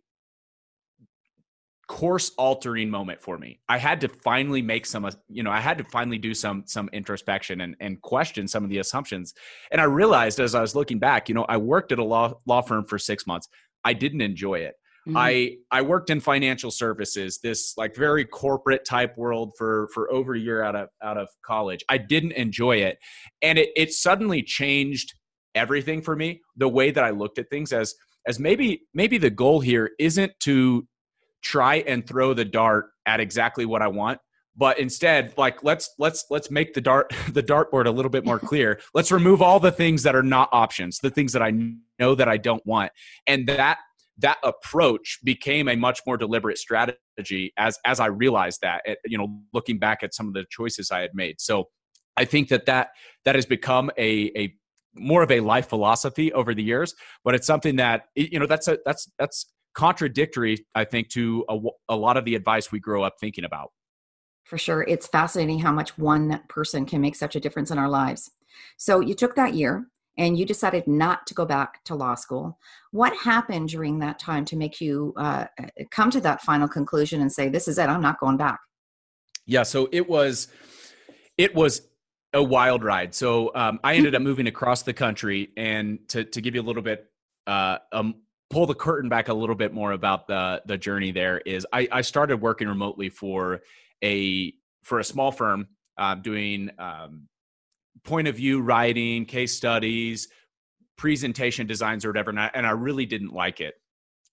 course 1.87 2.31
altering 2.37 2.89
moment 2.89 3.21
for 3.21 3.37
me. 3.37 3.59
I 3.69 3.77
had 3.77 4.01
to 4.01 4.07
finally 4.07 4.61
make 4.61 4.85
some 4.85 5.07
you 5.29 5.43
know 5.43 5.51
i 5.51 5.59
had 5.59 5.77
to 5.77 5.83
finally 5.83 6.17
do 6.17 6.33
some 6.33 6.63
some 6.65 6.89
introspection 6.93 7.61
and, 7.61 7.75
and 7.79 8.01
question 8.01 8.47
some 8.47 8.63
of 8.63 8.69
the 8.69 8.79
assumptions. 8.79 9.33
And 9.71 9.79
i 9.79 9.83
realized 9.83 10.39
as 10.39 10.55
i 10.55 10.61
was 10.61 10.75
looking 10.75 10.99
back 10.99 11.29
you 11.29 11.35
know 11.35 11.45
i 11.47 11.57
worked 11.57 11.91
at 11.91 11.99
a 11.99 12.03
law 12.03 12.33
law 12.45 12.61
firm 12.61 12.85
for 12.85 12.97
six 12.97 13.27
months. 13.27 13.47
I 13.83 13.93
didn't 13.93 14.21
enjoy 14.21 14.55
it. 14.59 14.75
Mm-hmm. 15.07 15.17
i 15.17 15.51
i 15.69 15.83
worked 15.83 16.09
in 16.09 16.19
financial 16.19 16.71
services 16.71 17.39
this 17.43 17.75
like 17.77 17.95
very 17.95 18.25
corporate 18.25 18.83
type 18.85 19.15
world 19.15 19.51
for 19.55 19.87
for 19.93 20.11
over 20.11 20.33
a 20.33 20.39
year 20.39 20.63
out 20.63 20.75
of 20.75 20.89
out 21.03 21.17
of 21.17 21.27
college. 21.45 21.83
I 21.87 21.99
didn't 21.99 22.31
enjoy 22.31 22.77
it. 22.77 22.97
And 23.43 23.59
it, 23.59 23.69
it 23.75 23.93
suddenly 23.93 24.41
changed 24.41 25.13
everything 25.55 26.01
for 26.01 26.15
me 26.15 26.41
the 26.57 26.67
way 26.67 26.91
that 26.91 27.03
i 27.03 27.09
looked 27.09 27.39
at 27.39 27.49
things 27.49 27.73
as 27.73 27.95
as 28.27 28.39
maybe 28.39 28.81
maybe 28.93 29.17
the 29.17 29.29
goal 29.29 29.59
here 29.59 29.91
isn't 29.99 30.31
to 30.39 30.87
try 31.41 31.75
and 31.87 32.07
throw 32.07 32.33
the 32.33 32.45
dart 32.45 32.87
at 33.05 33.19
exactly 33.19 33.65
what 33.65 33.81
i 33.81 33.87
want 33.87 34.19
but 34.57 34.79
instead 34.79 35.33
like 35.37 35.63
let's 35.63 35.91
let's 35.99 36.25
let's 36.29 36.49
make 36.49 36.73
the 36.73 36.81
dart 36.81 37.13
the 37.31 37.43
dartboard 37.43 37.85
a 37.85 37.91
little 37.91 38.09
bit 38.09 38.25
more 38.25 38.39
clear. 38.39 38.79
Let's 38.93 39.11
remove 39.11 39.41
all 39.41 39.59
the 39.59 39.71
things 39.71 40.03
that 40.03 40.15
are 40.15 40.23
not 40.23 40.49
options 40.51 40.99
the 40.99 41.09
things 41.09 41.33
that 41.33 41.41
i 41.41 41.51
know 41.99 42.15
that 42.15 42.27
i 42.27 42.37
don't 42.37 42.65
want. 42.65 42.91
And 43.27 43.47
that 43.47 43.79
that 44.19 44.37
approach 44.43 45.19
became 45.23 45.67
a 45.67 45.75
much 45.75 46.01
more 46.07 46.17
deliberate 46.17 46.57
strategy 46.57 47.53
as 47.57 47.77
as 47.85 47.99
i 47.99 48.05
realized 48.05 48.61
that 48.61 48.81
eh, 48.85 48.95
you 49.05 49.17
know 49.17 49.39
looking 49.53 49.77
back 49.77 50.03
at 50.03 50.13
some 50.13 50.27
of 50.27 50.33
the 50.33 50.45
choices 50.49 50.91
i 50.91 51.01
had 51.01 51.13
made. 51.13 51.39
So 51.39 51.69
i 52.17 52.25
think 52.25 52.49
that 52.49 52.65
that 52.65 52.89
that 53.25 53.35
has 53.35 53.45
become 53.45 53.91
a 53.97 54.31
a 54.37 54.53
more 54.95 55.21
of 55.23 55.31
a 55.31 55.39
life 55.39 55.67
philosophy 55.69 56.31
over 56.33 56.53
the 56.53 56.63
years, 56.63 56.95
but 57.23 57.35
it's 57.35 57.47
something 57.47 57.75
that 57.77 58.05
you 58.15 58.39
know 58.39 58.47
that's 58.47 58.67
a 58.67 58.77
that's 58.85 59.09
that's 59.19 59.45
contradictory, 59.73 60.65
I 60.73 60.85
think, 60.85 61.09
to 61.09 61.45
a, 61.49 61.59
a 61.89 61.95
lot 61.95 62.17
of 62.17 62.25
the 62.25 62.35
advice 62.35 62.71
we 62.71 62.79
grow 62.79 63.03
up 63.03 63.15
thinking 63.19 63.43
about. 63.43 63.71
For 64.45 64.57
sure, 64.57 64.83
it's 64.87 65.07
fascinating 65.07 65.59
how 65.59 65.71
much 65.71 65.97
one 65.97 66.41
person 66.49 66.85
can 66.85 67.01
make 67.01 67.15
such 67.15 67.35
a 67.35 67.39
difference 67.39 67.71
in 67.71 67.77
our 67.77 67.89
lives. 67.89 68.31
So 68.77 68.99
you 68.99 69.13
took 69.13 69.35
that 69.35 69.53
year 69.53 69.87
and 70.17 70.37
you 70.37 70.45
decided 70.45 70.87
not 70.87 71.27
to 71.27 71.33
go 71.33 71.45
back 71.45 71.83
to 71.85 71.95
law 71.95 72.15
school. 72.15 72.57
What 72.91 73.15
happened 73.17 73.69
during 73.69 73.99
that 73.99 74.17
time 74.17 74.45
to 74.45 74.55
make 74.55 74.79
you 74.79 75.13
uh, 75.17 75.45
come 75.91 76.09
to 76.11 76.21
that 76.21 76.41
final 76.41 76.67
conclusion 76.67 77.21
and 77.21 77.31
say, 77.31 77.49
"This 77.49 77.67
is 77.67 77.77
it. 77.77 77.89
I'm 77.89 78.01
not 78.01 78.19
going 78.19 78.37
back." 78.37 78.59
Yeah. 79.45 79.63
So 79.63 79.89
it 79.91 80.07
was, 80.07 80.47
it 81.37 81.53
was 81.53 81.81
a 82.35 82.43
wild 82.43 82.83
ride. 82.83 83.15
So 83.15 83.51
um, 83.55 83.79
I 83.83 83.95
ended 83.95 84.13
up 84.13 84.21
moving 84.21 84.47
across 84.47 84.83
the 84.83 84.93
country, 84.93 85.49
and 85.57 85.97
to 86.09 86.25
to 86.25 86.41
give 86.41 86.53
you 86.53 86.61
a 86.61 86.63
little 86.63 86.83
bit, 86.83 87.09
uh, 87.47 87.77
um, 87.91 88.15
pull 88.49 88.65
the 88.65 88.75
curtain 88.75 89.09
back 89.09 89.29
a 89.29 89.33
little 89.33 89.55
bit 89.55 89.73
more 89.73 89.93
about 89.93 90.27
the 90.27 90.61
the 90.65 90.77
journey. 90.77 91.11
There 91.11 91.39
is 91.39 91.65
I, 91.73 91.87
I 91.91 92.01
started 92.01 92.41
working 92.41 92.67
remotely 92.67 93.09
for 93.09 93.61
a 94.03 94.53
for 94.83 94.99
a 94.99 95.03
small 95.03 95.31
firm 95.31 95.69
uh, 95.97 96.15
doing 96.15 96.69
um, 96.77 97.27
point 98.03 98.27
of 98.27 98.35
view 98.35 98.61
writing, 98.61 99.25
case 99.25 99.55
studies, 99.55 100.27
presentation 100.97 101.65
designs, 101.65 102.03
or 102.03 102.09
whatever, 102.09 102.31
and 102.31 102.39
I, 102.39 102.51
and 102.53 102.67
I 102.67 102.71
really 102.71 103.05
didn't 103.05 103.33
like 103.33 103.61
it. 103.61 103.75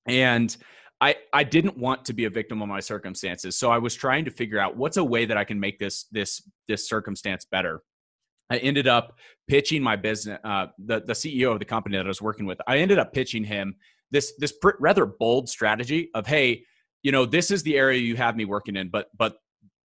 And 0.07 0.55
I, 1.01 1.17
I 1.33 1.43
didn't 1.43 1.77
want 1.77 2.05
to 2.05 2.13
be 2.13 2.27
a 2.27 2.31
victim 2.31 2.63
of 2.63 2.69
my 2.69 2.79
circumstances 2.79 3.59
so 3.59 3.73
i 3.73 3.79
was 3.79 3.93
trying 3.93 4.25
to 4.25 4.31
figure 4.31 4.61
out 4.61 4.77
what's 4.77 4.99
a 4.99 5.05
way 5.05 5.25
that 5.25 5.37
i 5.37 5.43
can 5.43 5.59
make 5.59 5.81
this 5.81 6.05
this 6.13 6.49
this 6.69 6.89
circumstance 6.89 7.45
better 7.45 7.83
I 8.53 8.59
ended 8.59 8.87
up 8.87 9.15
pitching 9.49 9.83
my 9.83 9.97
business, 9.97 10.39
uh, 10.45 10.67
the 10.79 11.01
the 11.01 11.15
CEO 11.15 11.53
of 11.53 11.59
the 11.59 11.65
company 11.65 11.97
that 11.97 12.05
I 12.05 12.09
was 12.09 12.21
working 12.21 12.45
with. 12.45 12.61
I 12.67 12.79
ended 12.79 12.99
up 12.99 13.13
pitching 13.13 13.45
him 13.45 13.77
this 14.11 14.35
this 14.39 14.53
pr- 14.53 14.79
rather 14.79 15.07
bold 15.07 15.49
strategy 15.49 16.11
of, 16.15 16.27
hey, 16.27 16.65
you 17.03 17.13
know, 17.13 17.25
this 17.25 17.51
is 17.51 17.63
the 17.63 17.79
area 17.79 17.99
you 17.99 18.15
have 18.17 18.37
me 18.37 18.45
working 18.45 18.77
in, 18.77 18.91
but 18.91 19.07
but 19.17 19.37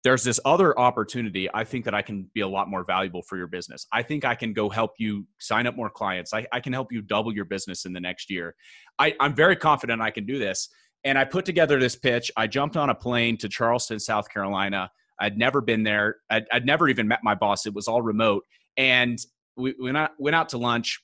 there's 0.06 0.24
this 0.24 0.40
other 0.46 0.78
opportunity. 0.80 1.50
I 1.54 1.66
think 1.66 1.84
that 1.86 1.94
I 1.94 2.02
can 2.02 2.30
be 2.34 2.42
a 2.42 2.48
lot 2.48 2.70
more 2.70 2.86
valuable 2.86 3.22
for 3.22 3.38
your 3.38 3.48
business. 3.48 3.86
I 3.92 4.02
think 4.02 4.26
I 4.26 4.36
can 4.36 4.54
go 4.54 4.70
help 4.70 4.92
you 4.98 5.28
sign 5.40 5.68
up 5.68 5.76
more 5.76 5.90
clients. 5.90 6.34
I, 6.34 6.46
I 6.52 6.60
can 6.60 6.74
help 6.74 6.92
you 6.92 7.02
double 7.02 7.34
your 7.34 7.46
business 7.46 7.86
in 7.86 7.94
the 7.94 8.02
next 8.02 8.30
year. 8.30 8.54
I, 9.00 9.14
I'm 9.22 9.34
very 9.34 9.56
confident 9.56 10.02
I 10.02 10.12
can 10.12 10.26
do 10.26 10.38
this. 10.40 10.68
And 11.06 11.18
I 11.18 11.24
put 11.24 11.46
together 11.46 11.80
this 11.80 11.96
pitch. 11.96 12.32
I 12.36 12.48
jumped 12.48 12.76
on 12.76 12.90
a 12.90 12.96
plane 12.96 13.38
to 13.38 13.48
Charleston, 13.48 13.98
South 14.00 14.30
Carolina. 14.30 14.90
I'd 15.20 15.38
never 15.38 15.62
been 15.62 15.84
there. 15.84 16.18
I'd, 16.30 16.46
I'd 16.52 16.66
never 16.66 16.88
even 16.88 17.08
met 17.08 17.20
my 17.24 17.36
boss. 17.36 17.66
It 17.66 17.74
was 17.74 17.88
all 17.88 18.02
remote. 18.02 18.44
And 18.78 19.20
we 19.56 19.76
went 19.80 19.98
out, 19.98 20.12
went 20.18 20.36
out 20.36 20.50
to 20.50 20.58
lunch 20.58 21.02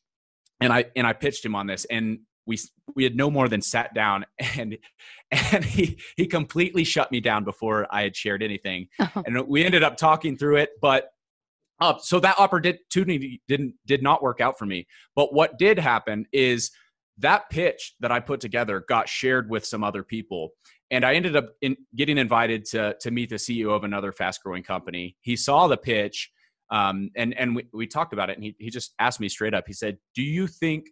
and 0.60 0.74
I, 0.74 0.86
and 0.96 1.06
I 1.06 1.14
pitched 1.14 1.46
him 1.46 1.56
on 1.56 1.68
this 1.68 1.86
and 1.86 2.20
we, 2.46 2.58
we 2.96 3.04
had 3.04 3.16
no 3.16 3.30
more 3.30 3.48
than 3.48 3.62
sat 3.62 3.94
down 3.94 4.26
and, 4.58 4.78
and 5.32 5.64
he, 5.64 6.00
he 6.18 6.26
completely 6.26 6.84
shut 6.84 7.12
me 7.12 7.20
down 7.20 7.44
before 7.44 7.88
I 7.92 8.02
had 8.02 8.16
shared 8.16 8.42
anything. 8.42 8.88
Oh. 9.00 9.10
And 9.26 9.48
we 9.48 9.64
ended 9.64 9.84
up 9.84 9.98
talking 9.98 10.36
through 10.38 10.58
it, 10.58 10.72
but 10.82 11.10
uh, 11.82 11.98
so 12.00 12.20
that 12.20 12.38
opportunity 12.40 13.42
didn't, 13.48 13.76
did 13.86 14.04
not 14.04 14.22
work 14.22 14.42
out 14.42 14.58
for 14.58 14.66
me. 14.66 14.88
But 15.16 15.34
what 15.34 15.58
did 15.58 15.80
happen 15.80 16.26
is 16.34 16.72
that 17.20 17.50
pitch 17.50 17.96
that 18.00 18.12
I 18.12 18.20
put 18.20 18.40
together 18.40 18.84
got 18.88 19.08
shared 19.08 19.50
with 19.50 19.66
some 19.66 19.84
other 19.84 20.04
people 20.04 20.50
and 20.92 21.06
I 21.06 21.14
ended 21.14 21.36
up 21.36 21.50
in 21.62 21.78
getting 21.96 22.18
invited 22.18 22.66
to 22.66 22.96
to 23.02 23.12
meet 23.12 23.30
the 23.30 23.36
CEO 23.36 23.76
of 23.76 23.84
another 23.84 24.12
fast 24.12 24.44
growing 24.44 24.64
company. 24.64 25.16
He 25.22 25.36
saw 25.36 25.68
the 25.68 25.78
pitch, 25.78 26.32
um, 26.72 27.10
and 27.16 27.38
and 27.38 27.56
we, 27.56 27.68
we 27.74 27.88
talked 27.88 28.14
about 28.14 28.30
it, 28.30 28.38
and 28.38 28.44
he 28.44 28.56
he 28.60 28.70
just 28.70 28.94
asked 29.00 29.20
me 29.20 29.30
straight 29.30 29.54
up. 29.54 29.66
He 29.68 29.74
said, 29.74 29.98
"Do 30.16 30.24
you 30.24 30.48
think 30.48 30.88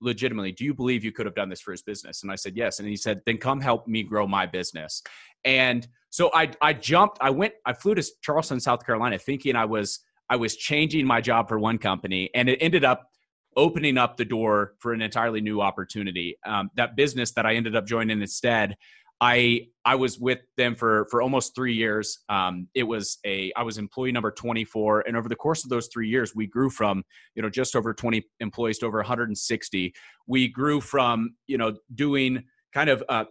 legitimately? 0.00 0.52
Do 0.52 0.64
you 0.64 0.74
believe 0.74 1.04
you 1.04 1.12
could 1.12 1.26
have 1.26 1.34
done 1.34 1.48
this 1.48 1.60
for 1.60 1.72
his 1.72 1.82
business?" 1.82 2.22
And 2.22 2.32
I 2.32 2.36
said, 2.36 2.56
"Yes." 2.56 2.80
And 2.80 2.88
he 2.88 2.96
said, 2.96 3.20
"Then 3.26 3.38
come 3.38 3.60
help 3.60 3.86
me 3.86 4.02
grow 4.02 4.26
my 4.26 4.46
business." 4.46 5.02
And 5.44 5.86
so 6.10 6.30
I 6.34 6.50
I 6.60 6.72
jumped. 6.72 7.18
I 7.20 7.30
went. 7.30 7.54
I 7.64 7.72
flew 7.72 7.94
to 7.94 8.04
Charleston, 8.22 8.60
South 8.60 8.84
Carolina, 8.84 9.18
thinking 9.18 9.54
I 9.54 9.64
was 9.64 10.00
I 10.28 10.36
was 10.36 10.56
changing 10.56 11.06
my 11.06 11.20
job 11.20 11.48
for 11.48 11.58
one 11.58 11.78
company, 11.78 12.30
and 12.34 12.48
it 12.48 12.58
ended 12.60 12.84
up 12.84 13.10
opening 13.56 13.96
up 13.96 14.16
the 14.16 14.24
door 14.24 14.74
for 14.78 14.92
an 14.92 15.00
entirely 15.00 15.40
new 15.40 15.60
opportunity. 15.62 16.36
Um, 16.44 16.70
that 16.76 16.94
business 16.94 17.32
that 17.32 17.46
I 17.46 17.54
ended 17.54 17.74
up 17.74 17.86
joining 17.86 18.20
instead, 18.20 18.76
I 19.20 19.68
I 19.84 19.94
was 19.94 20.18
with 20.18 20.40
them 20.56 20.74
for 20.74 21.06
for 21.10 21.22
almost 21.22 21.54
three 21.54 21.74
years. 21.74 22.18
Um, 22.28 22.68
it 22.74 22.82
was 22.82 23.18
a 23.24 23.52
I 23.56 23.62
was 23.62 23.78
employee 23.78 24.12
number 24.12 24.30
24, 24.30 25.04
and 25.06 25.16
over 25.16 25.28
the 25.28 25.36
course 25.36 25.64
of 25.64 25.70
those 25.70 25.88
three 25.92 26.08
years, 26.08 26.34
we 26.34 26.46
grew 26.46 26.68
from 26.68 27.02
you 27.34 27.42
know 27.42 27.48
just 27.48 27.74
over 27.76 27.94
20 27.94 28.22
employees 28.40 28.78
to 28.78 28.86
over 28.86 28.98
160. 28.98 29.94
We 30.26 30.48
grew 30.48 30.80
from 30.80 31.34
you 31.46 31.56
know 31.56 31.76
doing 31.94 32.44
kind 32.74 32.90
of 32.90 33.02
uh, 33.08 33.24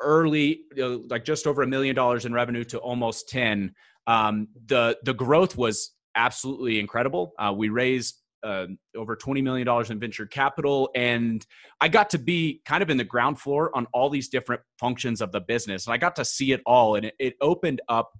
early 0.00 0.62
you 0.74 0.82
know, 0.82 1.04
like 1.08 1.24
just 1.24 1.46
over 1.46 1.62
a 1.62 1.66
million 1.66 1.94
dollars 1.94 2.24
in 2.24 2.32
revenue 2.32 2.64
to 2.64 2.78
almost 2.78 3.28
10. 3.28 3.72
Um, 4.06 4.48
the 4.66 4.98
the 5.04 5.14
growth 5.14 5.56
was 5.56 5.92
absolutely 6.16 6.80
incredible. 6.80 7.32
Uh, 7.38 7.52
we 7.56 7.68
raised 7.68 8.19
uh, 8.42 8.66
over 8.96 9.16
$20 9.16 9.42
million 9.42 9.68
in 9.90 10.00
venture 10.00 10.26
capital. 10.26 10.90
And 10.94 11.44
I 11.80 11.88
got 11.88 12.10
to 12.10 12.18
be 12.18 12.60
kind 12.64 12.82
of 12.82 12.90
in 12.90 12.96
the 12.96 13.04
ground 13.04 13.38
floor 13.40 13.70
on 13.74 13.86
all 13.92 14.10
these 14.10 14.28
different 14.28 14.62
functions 14.78 15.20
of 15.20 15.32
the 15.32 15.40
business. 15.40 15.86
And 15.86 15.94
I 15.94 15.98
got 15.98 16.16
to 16.16 16.24
see 16.24 16.52
it 16.52 16.60
all. 16.66 16.96
And 16.96 17.06
it, 17.06 17.14
it 17.18 17.34
opened 17.40 17.80
up 17.88 18.10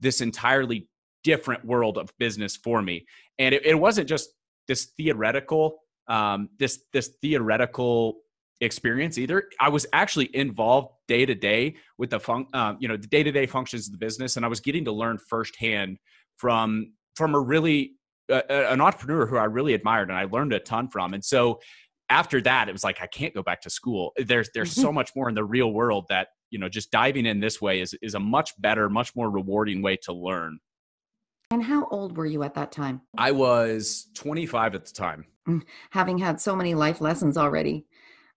this 0.00 0.20
entirely 0.20 0.88
different 1.24 1.64
world 1.64 1.98
of 1.98 2.10
business 2.18 2.56
for 2.56 2.82
me. 2.82 3.06
And 3.38 3.54
it, 3.54 3.64
it 3.66 3.74
wasn't 3.74 4.08
just 4.08 4.30
this 4.68 4.92
theoretical, 4.96 5.78
um, 6.08 6.48
this, 6.58 6.80
this 6.92 7.10
theoretical 7.20 8.18
experience 8.60 9.18
either. 9.18 9.44
I 9.60 9.68
was 9.68 9.86
actually 9.92 10.34
involved 10.34 10.88
day 11.08 11.26
to 11.26 11.34
day 11.34 11.76
with 11.98 12.10
the 12.10 12.20
fun, 12.20 12.46
uh, 12.52 12.74
you 12.78 12.88
know, 12.88 12.96
the 12.96 13.06
day 13.06 13.22
to 13.22 13.30
day 13.30 13.46
functions 13.46 13.86
of 13.86 13.92
the 13.92 13.98
business. 13.98 14.36
And 14.36 14.44
I 14.44 14.48
was 14.48 14.60
getting 14.60 14.84
to 14.86 14.92
learn 14.92 15.18
firsthand 15.18 15.98
from, 16.36 16.92
from 17.16 17.34
a 17.34 17.40
really 17.40 17.92
uh, 18.30 18.42
an 18.48 18.80
entrepreneur 18.80 19.26
who 19.26 19.36
I 19.36 19.44
really 19.44 19.74
admired 19.74 20.08
and 20.08 20.18
I 20.18 20.24
learned 20.24 20.52
a 20.52 20.58
ton 20.58 20.88
from. 20.88 21.14
And 21.14 21.24
so 21.24 21.60
after 22.08 22.40
that, 22.42 22.68
it 22.68 22.72
was 22.72 22.84
like 22.84 23.00
I 23.00 23.06
can't 23.06 23.34
go 23.34 23.42
back 23.42 23.62
to 23.62 23.70
school. 23.70 24.12
There's 24.16 24.50
there's 24.54 24.72
so 24.72 24.92
much 25.00 25.10
more 25.16 25.28
in 25.28 25.34
the 25.34 25.44
real 25.44 25.72
world 25.72 26.06
that 26.08 26.28
you 26.50 26.58
know 26.58 26.68
just 26.68 26.90
diving 26.90 27.26
in 27.26 27.40
this 27.40 27.60
way 27.60 27.80
is 27.80 27.94
is 28.02 28.14
a 28.14 28.20
much 28.20 28.52
better, 28.60 28.88
much 28.88 29.14
more 29.16 29.30
rewarding 29.30 29.82
way 29.82 29.96
to 30.02 30.12
learn. 30.12 30.58
And 31.50 31.62
how 31.62 31.86
old 31.90 32.16
were 32.16 32.26
you 32.26 32.42
at 32.42 32.54
that 32.54 32.72
time? 32.72 33.02
I 33.16 33.30
was 33.30 34.08
25 34.14 34.74
at 34.74 34.84
the 34.84 34.92
time. 34.92 35.26
Mm, 35.48 35.62
having 35.90 36.18
had 36.18 36.40
so 36.40 36.56
many 36.56 36.74
life 36.74 37.00
lessons 37.00 37.36
already. 37.36 37.86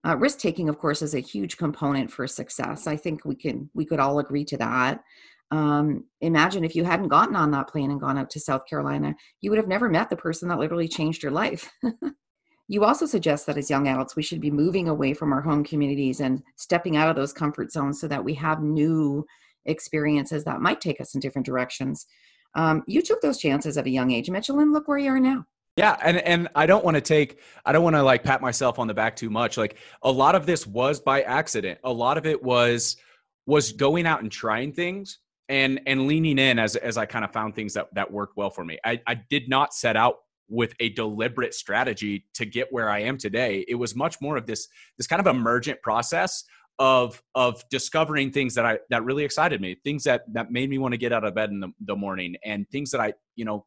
Uh, 0.06 0.16
risk 0.16 0.38
taking, 0.38 0.68
of 0.68 0.78
course, 0.78 1.02
is 1.02 1.14
a 1.14 1.20
huge 1.20 1.56
component 1.56 2.10
for 2.10 2.26
success. 2.26 2.86
I 2.86 2.96
think 2.96 3.24
we 3.24 3.34
can 3.34 3.68
we 3.74 3.84
could 3.84 4.00
all 4.00 4.18
agree 4.18 4.44
to 4.46 4.56
that 4.58 5.02
um, 5.50 6.04
imagine 6.20 6.64
if 6.64 6.76
you 6.76 6.84
hadn't 6.84 7.08
gotten 7.08 7.34
on 7.34 7.50
that 7.50 7.68
plane 7.68 7.90
and 7.90 8.00
gone 8.00 8.18
out 8.18 8.30
to 8.30 8.40
South 8.40 8.66
Carolina, 8.66 9.14
you 9.40 9.50
would 9.50 9.58
have 9.58 9.68
never 9.68 9.88
met 9.88 10.08
the 10.08 10.16
person 10.16 10.48
that 10.48 10.58
literally 10.58 10.88
changed 10.88 11.22
your 11.22 11.32
life. 11.32 11.70
you 12.68 12.84
also 12.84 13.04
suggest 13.04 13.46
that 13.46 13.58
as 13.58 13.68
young 13.68 13.88
adults, 13.88 14.14
we 14.14 14.22
should 14.22 14.40
be 14.40 14.50
moving 14.50 14.88
away 14.88 15.12
from 15.12 15.32
our 15.32 15.40
home 15.40 15.64
communities 15.64 16.20
and 16.20 16.42
stepping 16.56 16.96
out 16.96 17.08
of 17.08 17.16
those 17.16 17.32
comfort 17.32 17.72
zones 17.72 18.00
so 18.00 18.06
that 18.06 18.24
we 18.24 18.34
have 18.34 18.62
new 18.62 19.26
experiences 19.64 20.44
that 20.44 20.60
might 20.60 20.80
take 20.80 21.00
us 21.00 21.14
in 21.14 21.20
different 21.20 21.46
directions. 21.46 22.06
Um, 22.54 22.84
you 22.86 23.02
took 23.02 23.20
those 23.20 23.38
chances 23.38 23.76
at 23.76 23.86
a 23.86 23.90
young 23.90 24.12
age, 24.12 24.30
Mitchell, 24.30 24.60
and 24.60 24.72
look 24.72 24.86
where 24.86 24.98
you 24.98 25.10
are 25.10 25.20
now. 25.20 25.46
Yeah, 25.76 25.96
and 26.02 26.18
and 26.18 26.48
I 26.54 26.66
don't 26.66 26.84
want 26.84 26.96
to 26.96 27.00
take 27.00 27.38
I 27.64 27.72
don't 27.72 27.84
want 27.84 27.96
to 27.96 28.02
like 28.02 28.22
pat 28.24 28.42
myself 28.42 28.78
on 28.78 28.86
the 28.86 28.94
back 28.94 29.16
too 29.16 29.30
much. 29.30 29.56
Like 29.56 29.78
a 30.02 30.10
lot 30.10 30.34
of 30.34 30.44
this 30.44 30.66
was 30.66 31.00
by 31.00 31.22
accident. 31.22 31.78
A 31.84 31.92
lot 31.92 32.18
of 32.18 32.26
it 32.26 32.42
was 32.42 32.96
was 33.46 33.72
going 33.72 34.04
out 34.04 34.20
and 34.20 34.30
trying 34.30 34.72
things 34.72 35.18
and 35.50 35.80
and 35.86 36.06
leaning 36.06 36.38
in 36.38 36.58
as 36.58 36.76
as 36.76 36.96
I 36.96 37.04
kind 37.04 37.24
of 37.24 37.32
found 37.32 37.54
things 37.54 37.74
that 37.74 37.88
that 37.94 38.10
worked 38.10 38.36
well 38.36 38.50
for 38.50 38.64
me. 38.64 38.78
I, 38.84 39.00
I 39.06 39.20
did 39.28 39.48
not 39.48 39.74
set 39.74 39.96
out 39.96 40.16
with 40.48 40.72
a 40.80 40.88
deliberate 40.90 41.54
strategy 41.54 42.24
to 42.34 42.44
get 42.46 42.68
where 42.70 42.88
I 42.88 43.00
am 43.00 43.18
today. 43.18 43.64
It 43.68 43.74
was 43.74 43.94
much 43.94 44.20
more 44.20 44.36
of 44.36 44.46
this 44.46 44.68
this 44.96 45.06
kind 45.06 45.20
of 45.20 45.26
emergent 45.26 45.82
process 45.82 46.44
of 46.78 47.20
of 47.34 47.62
discovering 47.68 48.30
things 48.30 48.54
that 48.54 48.64
I 48.64 48.78
that 48.88 49.04
really 49.04 49.24
excited 49.24 49.60
me, 49.60 49.76
things 49.84 50.04
that 50.04 50.22
that 50.32 50.50
made 50.50 50.70
me 50.70 50.78
want 50.78 50.92
to 50.92 50.98
get 50.98 51.12
out 51.12 51.24
of 51.24 51.34
bed 51.34 51.50
in 51.50 51.60
the, 51.60 51.68
the 51.84 51.96
morning, 51.96 52.36
and 52.44 52.68
things 52.70 52.90
that 52.92 53.00
I 53.00 53.12
you 53.34 53.44
know 53.44 53.66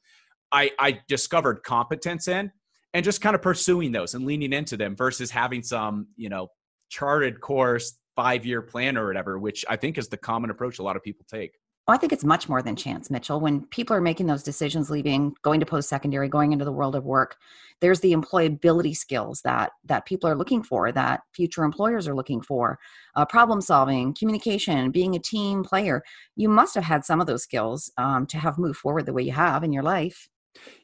I 0.52 0.72
I 0.80 1.02
discovered 1.08 1.64
competence 1.64 2.30
in, 2.30 2.50
and 2.94 3.04
just 3.04 3.22
kind 3.22 3.36
of 3.36 3.42
pursuing 3.42 3.92
those 3.92 4.14
and 4.14 4.26
leaning 4.26 4.54
into 4.54 4.78
them 4.78 4.96
versus 4.96 5.30
having 5.30 5.64
some 5.64 6.08
you 6.16 6.30
know 6.30 6.48
charted 6.90 7.42
course 7.42 7.98
five 8.16 8.46
year 8.46 8.62
plan 8.62 8.98
or 8.98 9.08
whatever, 9.08 9.38
which 9.38 9.66
I 9.70 9.76
think 9.76 9.98
is 9.98 10.08
the 10.08 10.18
common 10.18 10.50
approach 10.50 10.80
a 10.80 10.84
lot 10.84 10.96
of 10.96 11.04
people 11.04 11.26
take. 11.30 11.52
I 11.86 11.98
think 11.98 12.14
it's 12.14 12.24
much 12.24 12.48
more 12.48 12.62
than 12.62 12.78
chance, 12.78 13.10
Mitchell. 13.10 13.42
When 13.42 13.66
people 13.66 13.94
are 13.94 14.02
making 14.02 14.28
those 14.28 14.42
decisions, 14.42 14.90
leaving, 14.90 15.36
going 15.42 15.60
to 15.60 15.66
post 15.66 15.90
secondary, 15.90 16.30
going 16.30 16.54
into 16.54 16.64
the 16.64 16.72
world 16.72 16.96
of 16.96 17.04
work, 17.04 17.36
there's 17.82 18.00
the 18.00 18.14
employability 18.14 18.96
skills 18.96 19.42
that 19.42 19.72
that 19.84 20.06
people 20.06 20.30
are 20.30 20.36
looking 20.36 20.64
for, 20.64 20.94
that 20.94 21.22
future 21.34 21.64
employers 21.64 22.08
are 22.08 22.16
looking 22.16 22.42
for, 22.42 22.80
uh, 23.16 23.26
problem 23.26 23.60
solving, 23.60 24.14
communication, 24.14 24.92
being 24.92 25.14
a 25.16 25.20
team 25.20 25.64
player. 25.64 26.04
You 26.38 26.48
must 26.48 26.74
have 26.76 26.86
had 26.86 27.04
some 27.04 27.20
of 27.20 27.28
those 27.28 27.44
skills 27.44 27.92
um, 27.98 28.28
to 28.28 28.38
have 28.38 28.58
moved 28.58 28.78
forward 28.78 29.06
the 29.06 29.14
way 29.14 29.24
you 29.24 29.34
have 29.34 29.64
in 29.64 29.74
your 29.74 29.84
life. 29.84 30.30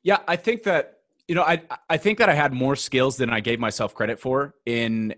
Yeah, 0.03 0.17
I 0.27 0.35
think 0.35 0.63
that 0.63 0.95
you 1.29 1.35
know, 1.35 1.43
I 1.43 1.61
I 1.89 1.95
think 1.95 2.17
that 2.17 2.27
I 2.27 2.33
had 2.33 2.51
more 2.51 2.75
skills 2.75 3.15
than 3.15 3.29
I 3.29 3.39
gave 3.39 3.59
myself 3.59 3.93
credit 3.93 4.19
for 4.19 4.55
in 4.65 5.15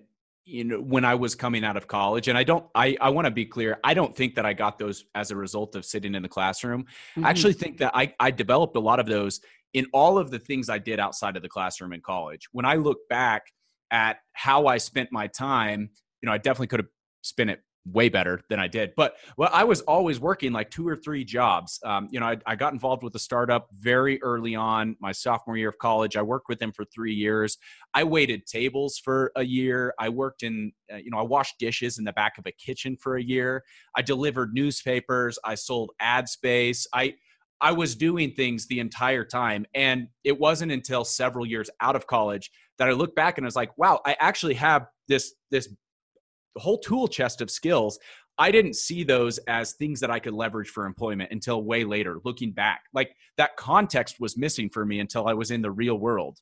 you 0.52 0.64
know 0.66 0.80
when 0.80 1.06
i 1.06 1.16
was 1.16 1.34
coming 1.34 1.64
out 1.64 1.78
of 1.78 1.88
college 1.88 2.28
and 2.28 2.38
i 2.38 2.44
don't 2.44 2.66
i 2.76 2.96
i 3.00 3.10
want 3.10 3.26
to 3.26 3.32
be 3.32 3.46
clear 3.46 3.80
i 3.84 3.94
don't 3.94 4.16
think 4.16 4.36
that 4.36 4.46
i 4.46 4.54
got 4.54 4.78
those 4.78 5.06
as 5.16 5.32
a 5.32 5.36
result 5.36 5.76
of 5.76 5.86
sitting 5.86 6.14
in 6.14 6.22
the 6.22 6.30
classroom 6.30 6.84
mm-hmm. 6.84 7.26
i 7.26 7.30
actually 7.30 7.54
think 7.54 7.78
that 7.78 7.92
i 7.96 8.14
i 8.20 8.30
developed 8.30 8.76
a 8.76 8.80
lot 8.80 9.00
of 9.00 9.06
those 9.06 9.40
in 9.74 9.88
all 9.94 10.18
of 10.18 10.30
the 10.30 10.40
things 10.40 10.70
i 10.70 10.78
did 10.78 11.00
outside 11.00 11.36
of 11.36 11.42
the 11.42 11.50
classroom 11.50 11.94
in 11.94 12.02
college 12.02 12.48
when 12.52 12.66
i 12.66 12.76
look 12.76 13.00
back 13.10 13.44
at 13.92 14.18
how 14.34 14.68
i 14.68 14.78
spent 14.78 15.10
my 15.12 15.28
time 15.28 15.90
you 16.22 16.28
know 16.28 16.34
i 16.34 16.38
definitely 16.38 16.68
could 16.68 16.82
have 16.82 16.90
spent 17.22 17.50
it 17.50 17.62
way 17.86 18.10
better 18.10 18.42
than 18.50 18.60
I 18.60 18.68
did. 18.68 18.94
But 18.96 19.16
well, 19.38 19.50
I 19.52 19.64
was 19.64 19.82
always 19.82 20.20
working 20.20 20.52
like 20.52 20.70
two 20.70 20.88
or 20.88 20.96
three 20.96 21.24
jobs. 21.24 21.80
Um, 21.84 22.08
you 22.12 22.20
know, 22.20 22.28
I, 22.28 22.38
I, 22.46 22.56
got 22.56 22.74
involved 22.74 23.04
with 23.04 23.16
a 23.16 23.20
startup 23.20 23.70
very 23.80 24.22
early 24.22 24.56
on, 24.56 24.96
my 25.00 25.12
sophomore 25.12 25.58
year 25.58 25.70
of 25.70 25.80
college. 25.80 26.16
I 26.16 26.22
worked 26.22 26.48
with 26.48 26.60
them 26.60 26.72
for 26.72 26.86
three 26.86 27.14
years. 27.14 27.58
I 27.94 28.04
waited 28.04 28.46
tables 28.46 29.00
for 29.04 29.32
a 29.36 29.44
year. 29.44 29.94
I 30.00 30.10
worked 30.10 30.44
in, 30.44 30.72
uh, 30.94 30.98
you 30.98 31.10
know, 31.10 31.18
I 31.18 31.24
washed 31.24 31.58
dishes 31.58 31.98
in 31.98 32.06
the 32.06 32.14
back 32.14 32.38
of 32.38 32.46
a 32.46 32.52
kitchen 32.52 32.96
for 32.96 33.18
a 33.18 33.24
year. 33.24 33.64
I 33.96 34.04
delivered 34.04 34.54
newspapers. 34.54 35.40
I 35.44 35.56
sold 35.56 35.92
ad 36.00 36.30
space. 36.30 36.86
I 36.94 37.16
I 37.62 37.72
was 37.72 37.96
doing 37.96 38.32
things 38.32 38.66
the 38.66 38.80
entire 38.80 39.24
time. 39.24 39.68
And 39.76 40.08
it 40.24 40.40
wasn't 40.40 40.72
until 40.72 41.06
several 41.06 41.46
years 41.46 41.70
out 41.80 41.96
of 41.96 42.08
college 42.08 42.50
that 42.80 42.90
I 42.90 42.94
look 42.94 43.16
back 43.16 43.38
and 43.38 43.46
I 43.46 43.48
was 43.48 43.56
like, 43.56 43.78
wow, 43.78 44.02
I 44.04 44.16
actually 44.20 44.56
have 44.56 44.88
this 45.08 45.36
this 45.52 45.70
the 46.56 46.62
whole 46.62 46.80
tool 46.80 47.08
chest 47.08 47.42
of 47.42 47.50
skills 47.50 48.00
I 48.38 48.50
didn't 48.50 48.76
see 48.76 49.04
those 49.04 49.38
as 49.40 49.74
things 49.74 50.00
that 50.00 50.10
I 50.10 50.18
could 50.18 50.34
leverage 50.34 50.70
for 50.70 50.86
employment 50.86 51.32
until 51.32 51.64
way 51.64 51.84
later, 51.84 52.20
looking 52.24 52.52
back. 52.52 52.84
Like 52.92 53.16
that 53.38 53.56
context 53.56 54.20
was 54.20 54.36
missing 54.36 54.70
for 54.70 54.84
me 54.86 55.00
until 55.00 55.28
I 55.28 55.34
was 55.34 55.52
in 55.52 55.62
the 55.62 55.70
real 55.70 55.96
world. 55.96 56.40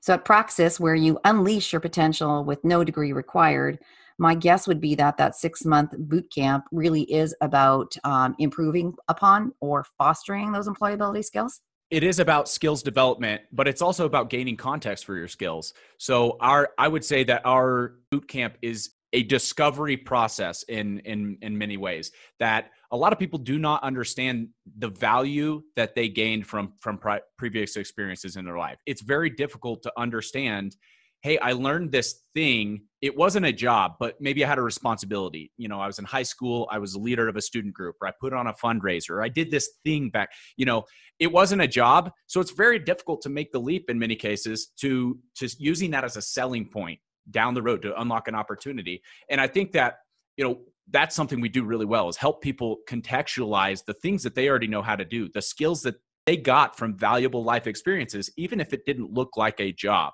So 0.00 0.14
at 0.14 0.24
Praxis, 0.24 0.80
where 0.80 0.94
you 0.94 1.18
unleash 1.24 1.72
your 1.72 1.80
potential 1.80 2.44
with 2.44 2.64
no 2.64 2.84
degree 2.84 3.12
required, 3.12 3.78
my 4.18 4.34
guess 4.34 4.66
would 4.66 4.80
be 4.80 4.94
that 4.94 5.18
that 5.18 5.34
six 5.34 5.64
month 5.64 5.90
boot 5.98 6.32
camp 6.32 6.64
really 6.72 7.02
is 7.02 7.34
about 7.42 7.94
um, 8.04 8.34
improving 8.38 8.94
upon 9.08 9.52
or 9.60 9.84
fostering 9.98 10.52
those 10.52 10.68
employability 10.68 11.24
skills 11.24 11.60
it 11.90 12.02
is 12.02 12.18
about 12.18 12.48
skills 12.48 12.82
development 12.82 13.42
but 13.52 13.68
it's 13.68 13.80
also 13.80 14.06
about 14.06 14.28
gaining 14.28 14.56
context 14.56 15.04
for 15.04 15.14
your 15.16 15.28
skills 15.28 15.72
so 15.98 16.36
our 16.40 16.70
i 16.78 16.88
would 16.88 17.04
say 17.04 17.22
that 17.22 17.42
our 17.44 17.94
boot 18.10 18.26
camp 18.26 18.56
is 18.60 18.90
a 19.16 19.22
discovery 19.22 19.96
process 19.96 20.62
in 20.64 21.00
in 21.00 21.38
in 21.40 21.56
many 21.56 21.78
ways 21.78 22.12
that 22.38 22.70
a 22.92 22.96
lot 22.96 23.14
of 23.14 23.18
people 23.18 23.38
do 23.38 23.58
not 23.58 23.82
understand 23.82 24.48
the 24.78 24.88
value 24.88 25.62
that 25.74 25.94
they 25.94 26.06
gained 26.06 26.46
from 26.46 26.74
from 26.78 27.00
previous 27.38 27.76
experiences 27.76 28.36
in 28.36 28.44
their 28.44 28.58
life. 28.58 28.76
It's 28.84 29.00
very 29.00 29.30
difficult 29.30 29.82
to 29.84 29.92
understand 29.96 30.76
hey 31.22 31.38
i 31.38 31.52
learned 31.52 31.90
this 31.92 32.24
thing. 32.34 32.82
It 33.00 33.16
wasn't 33.16 33.46
a 33.46 33.52
job 33.52 33.92
but 33.98 34.20
maybe 34.20 34.44
i 34.44 34.48
had 34.48 34.58
a 34.58 34.62
responsibility. 34.62 35.50
You 35.56 35.68
know 35.68 35.80
i 35.80 35.86
was 35.86 35.98
in 35.98 36.04
high 36.04 36.28
school. 36.34 36.68
I 36.70 36.78
was 36.78 36.92
a 36.92 37.00
leader 37.00 37.26
of 37.26 37.36
a 37.36 37.42
student 37.50 37.72
group 37.72 37.96
or 38.02 38.08
i 38.08 38.12
put 38.20 38.34
on 38.34 38.46
a 38.48 38.52
fundraiser 38.52 39.24
i 39.24 39.30
did 39.30 39.50
this 39.50 39.66
thing 39.82 40.10
back. 40.10 40.28
You 40.58 40.66
know 40.66 40.84
it 41.18 41.32
wasn't 41.32 41.62
a 41.62 41.68
job. 41.68 42.12
So 42.26 42.42
it's 42.42 42.50
very 42.50 42.78
difficult 42.78 43.22
to 43.22 43.30
make 43.30 43.50
the 43.50 43.58
leap 43.58 43.88
in 43.88 43.98
many 43.98 44.16
cases 44.16 44.58
to 44.82 45.18
to 45.38 45.48
using 45.58 45.90
that 45.92 46.04
as 46.04 46.18
a 46.18 46.22
selling 46.22 46.68
point 46.68 47.00
down 47.30 47.54
the 47.54 47.62
road 47.62 47.82
to 47.82 48.00
unlock 48.00 48.28
an 48.28 48.34
opportunity. 48.34 49.02
And 49.30 49.40
I 49.40 49.46
think 49.46 49.72
that, 49.72 49.98
you 50.36 50.44
know, 50.44 50.60
that's 50.90 51.16
something 51.16 51.40
we 51.40 51.48
do 51.48 51.64
really 51.64 51.86
well 51.86 52.08
is 52.08 52.16
help 52.16 52.40
people 52.40 52.78
contextualize 52.88 53.84
the 53.84 53.94
things 53.94 54.22
that 54.22 54.34
they 54.34 54.48
already 54.48 54.68
know 54.68 54.82
how 54.82 54.96
to 54.96 55.04
do, 55.04 55.28
the 55.28 55.42
skills 55.42 55.82
that 55.82 55.96
they 56.26 56.36
got 56.36 56.76
from 56.76 56.96
valuable 56.96 57.44
life 57.44 57.66
experiences, 57.66 58.30
even 58.36 58.60
if 58.60 58.72
it 58.72 58.84
didn't 58.84 59.12
look 59.12 59.36
like 59.36 59.60
a 59.60 59.72
job. 59.72 60.12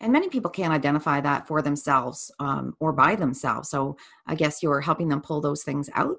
And 0.00 0.12
many 0.12 0.28
people 0.28 0.50
can't 0.50 0.72
identify 0.72 1.20
that 1.20 1.48
for 1.48 1.60
themselves 1.60 2.30
um, 2.38 2.76
or 2.78 2.92
by 2.92 3.16
themselves. 3.16 3.68
So 3.68 3.96
I 4.26 4.36
guess 4.36 4.62
you're 4.62 4.80
helping 4.80 5.08
them 5.08 5.20
pull 5.20 5.40
those 5.40 5.64
things 5.64 5.90
out. 5.94 6.18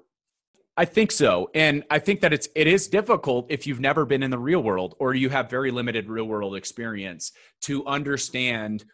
I 0.76 0.84
think 0.84 1.12
so. 1.12 1.50
And 1.54 1.84
I 1.90 1.98
think 1.98 2.20
that 2.20 2.32
it's 2.32 2.48
it 2.54 2.66
is 2.66 2.88
difficult 2.88 3.46
if 3.50 3.66
you've 3.66 3.80
never 3.80 4.06
been 4.06 4.22
in 4.22 4.30
the 4.30 4.38
real 4.38 4.62
world 4.62 4.94
or 4.98 5.14
you 5.14 5.28
have 5.28 5.50
very 5.50 5.70
limited 5.70 6.08
real 6.08 6.24
world 6.24 6.56
experience 6.56 7.32
to 7.62 7.84
understand 7.86 8.84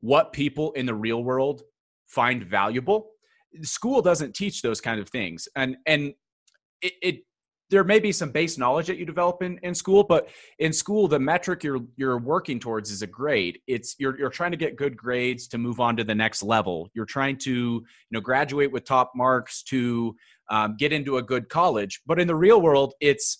what 0.00 0.32
people 0.32 0.72
in 0.72 0.86
the 0.86 0.94
real 0.94 1.22
world 1.22 1.62
find 2.06 2.44
valuable. 2.44 3.10
School 3.62 4.02
doesn't 4.02 4.34
teach 4.34 4.62
those 4.62 4.80
kind 4.80 5.00
of 5.00 5.08
things. 5.08 5.48
And 5.56 5.76
and 5.86 6.14
it, 6.82 6.92
it 7.02 7.16
there 7.70 7.84
may 7.84 7.98
be 7.98 8.12
some 8.12 8.30
base 8.30 8.56
knowledge 8.56 8.86
that 8.86 8.96
you 8.96 9.04
develop 9.04 9.42
in, 9.42 9.58
in 9.62 9.74
school, 9.74 10.02
but 10.02 10.28
in 10.58 10.72
school, 10.72 11.06
the 11.06 11.18
metric 11.18 11.62
you're 11.62 11.80
you're 11.96 12.18
working 12.18 12.58
towards 12.58 12.90
is 12.90 13.02
a 13.02 13.06
grade. 13.06 13.58
It's 13.66 13.94
you're 13.98 14.18
you're 14.18 14.30
trying 14.30 14.52
to 14.52 14.56
get 14.56 14.76
good 14.76 14.96
grades 14.96 15.48
to 15.48 15.58
move 15.58 15.80
on 15.80 15.96
to 15.96 16.04
the 16.04 16.14
next 16.14 16.42
level. 16.42 16.88
You're 16.94 17.04
trying 17.04 17.36
to 17.38 17.50
you 17.50 17.84
know 18.10 18.20
graduate 18.20 18.72
with 18.72 18.84
top 18.84 19.12
marks 19.14 19.62
to 19.64 20.16
um, 20.50 20.76
get 20.78 20.92
into 20.92 21.18
a 21.18 21.22
good 21.22 21.48
college. 21.48 22.00
But 22.06 22.20
in 22.20 22.26
the 22.26 22.34
real 22.34 22.60
world, 22.60 22.94
it's 23.00 23.38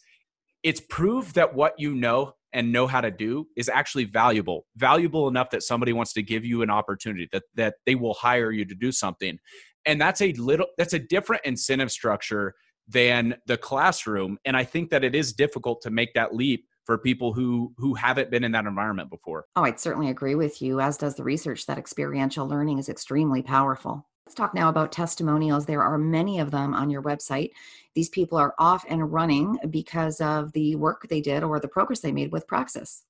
it's 0.62 0.80
proof 0.80 1.32
that 1.34 1.54
what 1.54 1.74
you 1.78 1.94
know 1.94 2.34
and 2.52 2.72
know 2.72 2.86
how 2.86 3.00
to 3.00 3.10
do 3.10 3.46
is 3.56 3.68
actually 3.68 4.04
valuable 4.04 4.66
valuable 4.76 5.28
enough 5.28 5.50
that 5.50 5.62
somebody 5.62 5.92
wants 5.92 6.12
to 6.14 6.22
give 6.22 6.44
you 6.44 6.62
an 6.62 6.70
opportunity 6.70 7.28
that 7.32 7.42
that 7.54 7.74
they 7.86 7.94
will 7.94 8.14
hire 8.14 8.50
you 8.50 8.64
to 8.64 8.74
do 8.74 8.92
something. 8.92 9.38
And 9.84 10.00
that's 10.00 10.20
a 10.20 10.32
little 10.34 10.66
that's 10.76 10.92
a 10.92 10.98
different 10.98 11.44
incentive 11.44 11.90
structure 11.90 12.54
than 12.86 13.36
the 13.46 13.56
classroom. 13.56 14.38
And 14.44 14.56
i 14.56 14.64
think 14.64 14.90
that 14.90 15.04
it 15.04 15.14
is 15.14 15.32
difficult 15.32 15.82
to 15.82 15.90
make 15.90 16.14
that 16.14 16.34
leap 16.34 16.66
for 16.84 16.96
people 16.96 17.34
who 17.34 17.72
who 17.76 17.94
haven't 17.94 18.30
been 18.30 18.44
in 18.44 18.52
that 18.52 18.64
environment 18.64 19.10
before. 19.10 19.44
Oh 19.56 19.64
i'd 19.64 19.80
certainly 19.80 20.08
agree 20.08 20.34
with 20.34 20.62
you 20.62 20.80
as 20.80 20.96
does 20.96 21.16
the 21.16 21.24
research. 21.24 21.66
That 21.66 21.78
experiential 21.78 22.46
learning 22.48 22.78
is 22.78 22.88
extremely 22.88 23.42
powerful 23.42 24.06
let's 24.28 24.34
talk 24.34 24.52
now 24.52 24.68
about 24.68 24.92
testimonials. 24.92 25.64
There 25.64 25.80
are 25.80 25.96
many 25.96 26.38
of 26.38 26.50
them 26.50 26.74
on 26.74 26.90
your 26.90 27.00
website. 27.00 27.52
These 27.94 28.10
people 28.10 28.36
are 28.36 28.54
off 28.58 28.84
and 28.86 29.10
running 29.10 29.58
because 29.70 30.20
of 30.20 30.52
the 30.52 30.76
work 30.76 31.08
they 31.08 31.22
did 31.22 31.42
or 31.42 31.58
the 31.58 31.66
progress 31.66 32.00
they 32.00 32.12
made 32.12 32.30
with 32.30 32.46
praxis. 32.46 33.04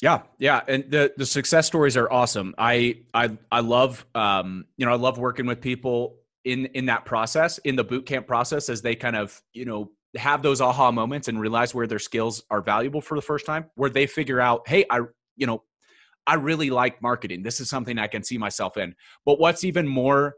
Yeah, 0.00 0.22
yeah, 0.38 0.60
and 0.68 0.88
the 0.88 1.12
the 1.16 1.26
success 1.26 1.66
stories 1.66 1.96
are 1.96 2.10
awesome. 2.10 2.54
I 2.56 3.00
I 3.12 3.36
I 3.50 3.60
love 3.60 4.06
um 4.14 4.64
you 4.76 4.86
know 4.86 4.92
I 4.92 4.94
love 4.94 5.18
working 5.18 5.44
with 5.44 5.60
people 5.60 6.18
in 6.44 6.66
in 6.66 6.86
that 6.86 7.04
process 7.04 7.58
in 7.58 7.74
the 7.74 7.82
boot 7.82 8.06
camp 8.06 8.28
process 8.28 8.68
as 8.68 8.80
they 8.80 8.94
kind 8.94 9.16
of 9.16 9.42
you 9.52 9.64
know 9.64 9.90
have 10.16 10.40
those 10.40 10.60
aha 10.60 10.92
moments 10.92 11.26
and 11.26 11.40
realize 11.40 11.74
where 11.74 11.88
their 11.88 11.98
skills 11.98 12.44
are 12.48 12.62
valuable 12.62 13.00
for 13.00 13.16
the 13.16 13.22
first 13.22 13.44
time 13.44 13.66
where 13.74 13.90
they 13.90 14.06
figure 14.06 14.40
out 14.40 14.66
hey 14.66 14.84
i 14.90 15.00
you 15.36 15.46
know 15.46 15.62
i 16.26 16.34
really 16.34 16.70
like 16.70 17.02
marketing. 17.02 17.42
This 17.42 17.60
is 17.60 17.68
something 17.68 17.98
i 17.98 18.06
can 18.06 18.22
see 18.22 18.38
myself 18.38 18.76
in. 18.76 18.94
But 19.26 19.38
what's 19.38 19.64
even 19.64 19.86
more 19.86 20.34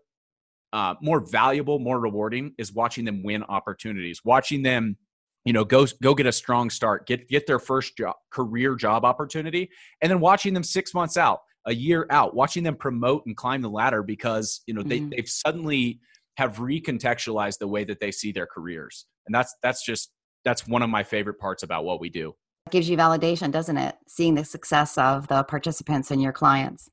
uh, 0.73 0.95
more 1.03 1.21
valuable 1.21 1.79
more 1.79 2.01
rewarding 2.01 2.53
is 2.59 2.73
watching 2.73 3.05
them 3.05 3.23
win 3.23 3.43
opportunities 3.45 4.21
watching 4.25 4.63
them 4.63 4.97
you 5.45 5.53
know 5.53 5.65
go 5.65 5.87
go 6.03 6.15
get 6.15 6.27
a 6.27 6.33
strong 6.33 6.71
start 6.71 7.07
get 7.07 7.29
get 7.29 7.47
their 7.47 7.59
first 7.59 7.97
job 7.97 8.15
career 8.31 8.75
job 8.75 9.05
opportunity 9.05 9.69
and 10.01 10.11
then 10.11 10.21
watching 10.21 10.55
them 10.55 10.63
six 10.63 10.95
months 10.95 11.17
out 11.17 11.41
a 11.67 11.75
year 11.75 12.07
out, 12.11 12.35
watching 12.35 12.63
them 12.63 12.77
promote 12.77 13.25
and 13.27 13.37
climb 13.37 13.63
the 13.63 13.71
ladder 13.71 14.03
because 14.03 14.63
you 14.67 14.75
know 14.75 14.83
they 14.83 15.01
mm-hmm. 15.01 15.11
they've 15.11 15.29
suddenly 15.29 16.01
have 16.37 16.57
recontextualized 16.57 17.59
the 17.59 17.69
way 17.69 17.85
that 17.85 18.01
they 18.01 18.11
see 18.11 18.33
their 18.33 18.47
careers, 18.47 19.07
and 19.27 19.35
that's 19.35 19.55
that's 19.63 19.85
just 19.85 20.11
that's 20.45 20.67
one 20.67 20.83
of 20.83 20.91
my 20.91 21.03
favorite 21.03 21.39
parts 21.39 21.63
about 21.63 21.85
what 21.85 22.01
we 22.01 22.09
do. 22.09 22.35
It 22.67 22.73
gives 22.73 22.89
you 22.89 22.97
validation, 22.97 23.51
doesn't 23.51 23.77
it? 23.77 23.97
Seeing 24.09 24.35
the 24.35 24.45
success 24.45 24.99
of 24.99 25.29
the 25.29 25.45
participants 25.45 26.11
and 26.11 26.23
your 26.23 26.33
clients. 26.33 26.89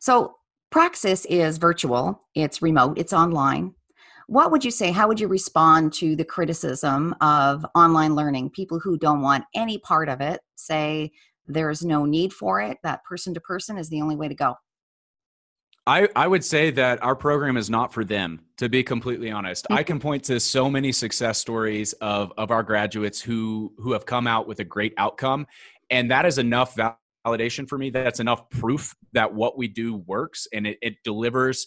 So 0.00 0.36
Praxis 0.74 1.24
is 1.26 1.58
virtual, 1.58 2.20
it's 2.34 2.60
remote, 2.60 2.98
it's 2.98 3.12
online. 3.12 3.76
What 4.26 4.50
would 4.50 4.64
you 4.64 4.72
say? 4.72 4.90
How 4.90 5.06
would 5.06 5.20
you 5.20 5.28
respond 5.28 5.92
to 5.92 6.16
the 6.16 6.24
criticism 6.24 7.14
of 7.20 7.64
online 7.76 8.16
learning? 8.16 8.50
People 8.50 8.80
who 8.80 8.98
don't 8.98 9.22
want 9.22 9.44
any 9.54 9.78
part 9.78 10.08
of 10.08 10.20
it 10.20 10.40
say 10.56 11.12
there's 11.46 11.84
no 11.84 12.06
need 12.06 12.32
for 12.32 12.60
it 12.60 12.78
that 12.82 13.04
person 13.04 13.34
to 13.34 13.40
person 13.40 13.78
is 13.78 13.88
the 13.88 14.02
only 14.02 14.16
way 14.16 14.26
to 14.26 14.34
go 14.34 14.56
I, 15.86 16.08
I 16.16 16.26
would 16.26 16.42
say 16.42 16.70
that 16.72 17.00
our 17.04 17.14
program 17.14 17.56
is 17.56 17.70
not 17.70 17.92
for 17.92 18.04
them 18.04 18.40
to 18.56 18.70
be 18.70 18.82
completely 18.82 19.30
honest 19.30 19.66
i 19.68 19.74
mm-hmm. 19.74 19.84
can 19.84 20.00
point 20.00 20.24
to 20.24 20.40
so 20.40 20.70
many 20.70 20.90
success 20.90 21.38
stories 21.38 21.92
of, 22.00 22.32
of 22.38 22.50
our 22.50 22.62
graduates 22.62 23.20
who 23.20 23.74
who 23.76 23.92
have 23.92 24.06
come 24.06 24.26
out 24.26 24.48
with 24.48 24.60
a 24.60 24.64
great 24.64 24.94
outcome 24.96 25.46
and 25.90 26.10
that 26.10 26.24
is 26.24 26.38
enough 26.38 26.74
validation 27.26 27.68
for 27.68 27.78
me 27.78 27.90
that's 27.90 28.20
enough 28.20 28.48
proof 28.50 28.94
that 29.12 29.32
what 29.32 29.56
we 29.56 29.68
do 29.68 29.96
works 30.06 30.46
and 30.52 30.66
it, 30.66 30.78
it 30.82 30.94
delivers 31.04 31.66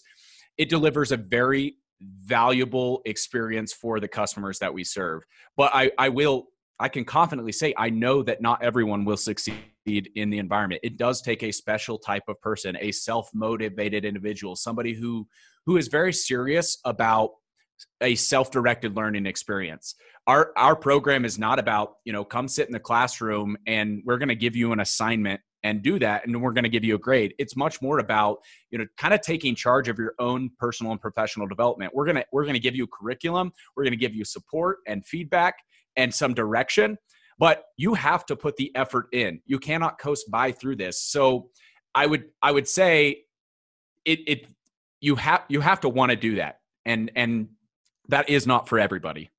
it 0.57 0.69
delivers 0.69 1.11
a 1.11 1.17
very 1.17 1.75
valuable 2.01 3.01
experience 3.05 3.73
for 3.73 3.99
the 3.99 4.07
customers 4.07 4.59
that 4.59 4.73
we 4.73 4.83
serve 4.83 5.23
but 5.55 5.71
i 5.73 5.91
i 5.97 6.09
will 6.09 6.47
I 6.79 6.89
can 6.89 7.05
confidently 7.05 7.51
say 7.51 7.73
I 7.77 7.89
know 7.89 8.21
that 8.23 8.41
not 8.41 8.63
everyone 8.63 9.03
will 9.03 9.17
succeed 9.17 9.63
in 9.87 10.29
the 10.29 10.37
environment. 10.37 10.81
It 10.83 10.97
does 10.97 11.21
take 11.21 11.43
a 11.43 11.51
special 11.51 11.97
type 11.97 12.23
of 12.27 12.39
person, 12.41 12.77
a 12.79 12.91
self-motivated 12.91 14.05
individual, 14.05 14.55
somebody 14.55 14.93
who 14.93 15.27
who 15.65 15.77
is 15.77 15.87
very 15.87 16.13
serious 16.13 16.77
about 16.85 17.31
a 18.01 18.15
self-directed 18.15 18.95
learning 18.95 19.25
experience. 19.25 19.95
Our 20.27 20.51
our 20.55 20.75
program 20.75 21.25
is 21.25 21.39
not 21.39 21.57
about, 21.57 21.95
you 22.05 22.13
know, 22.13 22.23
come 22.23 22.47
sit 22.47 22.67
in 22.67 22.73
the 22.73 22.79
classroom 22.79 23.57
and 23.65 24.01
we're 24.05 24.17
going 24.17 24.29
to 24.29 24.35
give 24.35 24.55
you 24.55 24.71
an 24.71 24.79
assignment 24.79 25.41
and 25.63 25.81
do 25.81 25.99
that 25.99 26.25
and 26.25 26.41
we're 26.41 26.53
going 26.53 26.63
to 26.63 26.69
give 26.69 26.83
you 26.83 26.95
a 26.95 26.99
grade. 26.99 27.33
It's 27.39 27.55
much 27.55 27.81
more 27.81 27.99
about, 27.99 28.37
you 28.69 28.77
know, 28.77 28.85
kind 28.97 29.13
of 29.13 29.21
taking 29.21 29.55
charge 29.55 29.87
of 29.89 29.97
your 29.97 30.13
own 30.19 30.51
personal 30.59 30.91
and 30.91 31.01
professional 31.01 31.47
development. 31.47 31.93
We're 31.93 32.05
going 32.05 32.17
to 32.17 32.25
we're 32.31 32.43
going 32.43 32.53
to 32.53 32.59
give 32.59 32.75
you 32.75 32.85
a 32.85 32.87
curriculum, 32.87 33.51
we're 33.75 33.83
going 33.83 33.91
to 33.91 33.97
give 33.97 34.13
you 34.13 34.23
support 34.23 34.79
and 34.87 35.05
feedback 35.05 35.55
and 35.95 36.13
some 36.13 36.33
direction, 36.33 36.97
but 37.39 37.63
you 37.77 37.93
have 37.95 38.25
to 38.27 38.35
put 38.35 38.55
the 38.55 38.73
effort 38.75 39.07
in. 39.11 39.41
You 39.45 39.59
cannot 39.59 39.99
coast 39.99 40.29
by 40.29 40.51
through 40.51 40.77
this. 40.77 41.01
So 41.01 41.49
I 41.95 42.05
would 42.05 42.25
I 42.41 42.51
would 42.51 42.67
say 42.67 43.23
it 44.05 44.19
it 44.27 44.47
you 45.01 45.15
have 45.15 45.43
you 45.49 45.61
have 45.61 45.81
to 45.81 45.89
want 45.89 46.11
to 46.11 46.15
do 46.15 46.35
that. 46.35 46.59
And 46.85 47.11
and 47.15 47.49
that 48.09 48.29
is 48.29 48.47
not 48.47 48.69
for 48.69 48.79
everybody. 48.79 49.29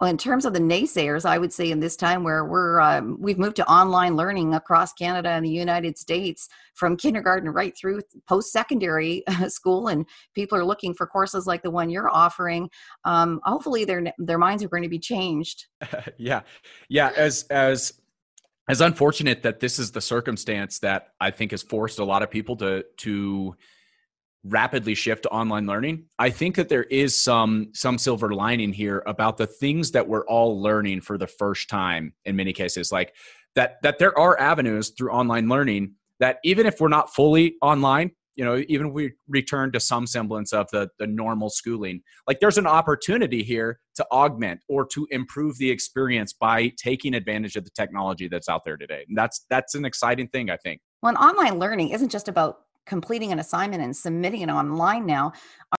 Well, 0.00 0.10
in 0.10 0.18
terms 0.18 0.44
of 0.44 0.52
the 0.52 0.60
naysayers, 0.60 1.24
I 1.24 1.38
would 1.38 1.52
say 1.52 1.70
in 1.70 1.80
this 1.80 1.96
time 1.96 2.22
where 2.22 2.44
we're 2.44 2.80
um, 2.80 3.16
we've 3.18 3.38
moved 3.38 3.56
to 3.56 3.66
online 3.66 4.14
learning 4.14 4.52
across 4.52 4.92
Canada 4.92 5.30
and 5.30 5.44
the 5.44 5.50
United 5.50 5.96
States, 5.96 6.48
from 6.74 6.98
kindergarten 6.98 7.48
right 7.48 7.74
through 7.74 8.02
post-secondary 8.28 9.24
school, 9.48 9.88
and 9.88 10.06
people 10.34 10.58
are 10.58 10.64
looking 10.64 10.92
for 10.92 11.06
courses 11.06 11.46
like 11.46 11.62
the 11.62 11.70
one 11.70 11.88
you're 11.88 12.10
offering. 12.10 12.68
Um, 13.04 13.40
hopefully, 13.44 13.86
their 13.86 14.12
their 14.18 14.38
minds 14.38 14.62
are 14.62 14.68
going 14.68 14.82
to 14.82 14.88
be 14.88 14.98
changed. 14.98 15.66
yeah, 16.18 16.42
yeah. 16.90 17.12
As 17.16 17.44
as 17.44 17.94
as 18.68 18.82
unfortunate 18.82 19.42
that 19.44 19.60
this 19.60 19.78
is 19.78 19.92
the 19.92 20.00
circumstance 20.02 20.78
that 20.80 21.08
I 21.20 21.30
think 21.30 21.52
has 21.52 21.62
forced 21.62 22.00
a 22.00 22.04
lot 22.04 22.22
of 22.22 22.30
people 22.30 22.56
to 22.56 22.84
to 22.98 23.56
rapidly 24.48 24.94
shift 24.94 25.22
to 25.22 25.28
online 25.30 25.66
learning 25.66 26.04
i 26.18 26.30
think 26.30 26.54
that 26.56 26.68
there 26.68 26.84
is 26.84 27.16
some 27.16 27.68
some 27.72 27.98
silver 27.98 28.34
lining 28.34 28.72
here 28.72 29.02
about 29.06 29.36
the 29.36 29.46
things 29.46 29.90
that 29.90 30.06
we're 30.06 30.26
all 30.26 30.60
learning 30.60 31.00
for 31.00 31.18
the 31.18 31.26
first 31.26 31.68
time 31.68 32.12
in 32.24 32.36
many 32.36 32.52
cases 32.52 32.92
like 32.92 33.14
that 33.54 33.76
that 33.82 33.98
there 33.98 34.16
are 34.18 34.38
avenues 34.40 34.90
through 34.90 35.10
online 35.10 35.48
learning 35.48 35.92
that 36.20 36.38
even 36.44 36.66
if 36.66 36.80
we're 36.80 36.88
not 36.88 37.14
fully 37.14 37.56
online 37.62 38.10
you 38.36 38.44
know 38.44 38.62
even 38.68 38.92
we 38.92 39.12
return 39.28 39.72
to 39.72 39.80
some 39.80 40.06
semblance 40.06 40.52
of 40.52 40.68
the 40.70 40.88
the 40.98 41.06
normal 41.06 41.50
schooling 41.50 42.00
like 42.28 42.38
there's 42.38 42.58
an 42.58 42.66
opportunity 42.66 43.42
here 43.42 43.80
to 43.96 44.06
augment 44.12 44.60
or 44.68 44.86
to 44.86 45.06
improve 45.10 45.56
the 45.58 45.70
experience 45.70 46.32
by 46.32 46.70
taking 46.76 47.14
advantage 47.14 47.56
of 47.56 47.64
the 47.64 47.70
technology 47.70 48.28
that's 48.28 48.48
out 48.48 48.62
there 48.64 48.76
today. 48.76 49.04
And 49.08 49.16
that's 49.16 49.44
that's 49.50 49.74
an 49.74 49.84
exciting 49.84 50.28
thing 50.28 50.50
i 50.50 50.56
think. 50.56 50.80
Well 51.02 51.16
online 51.16 51.58
learning 51.58 51.90
isn't 51.90 52.10
just 52.10 52.28
about 52.28 52.60
completing 52.86 53.32
an 53.32 53.38
assignment 53.38 53.82
and 53.82 53.96
submitting 53.96 54.42
it 54.42 54.48
online 54.48 55.04
now 55.04 55.32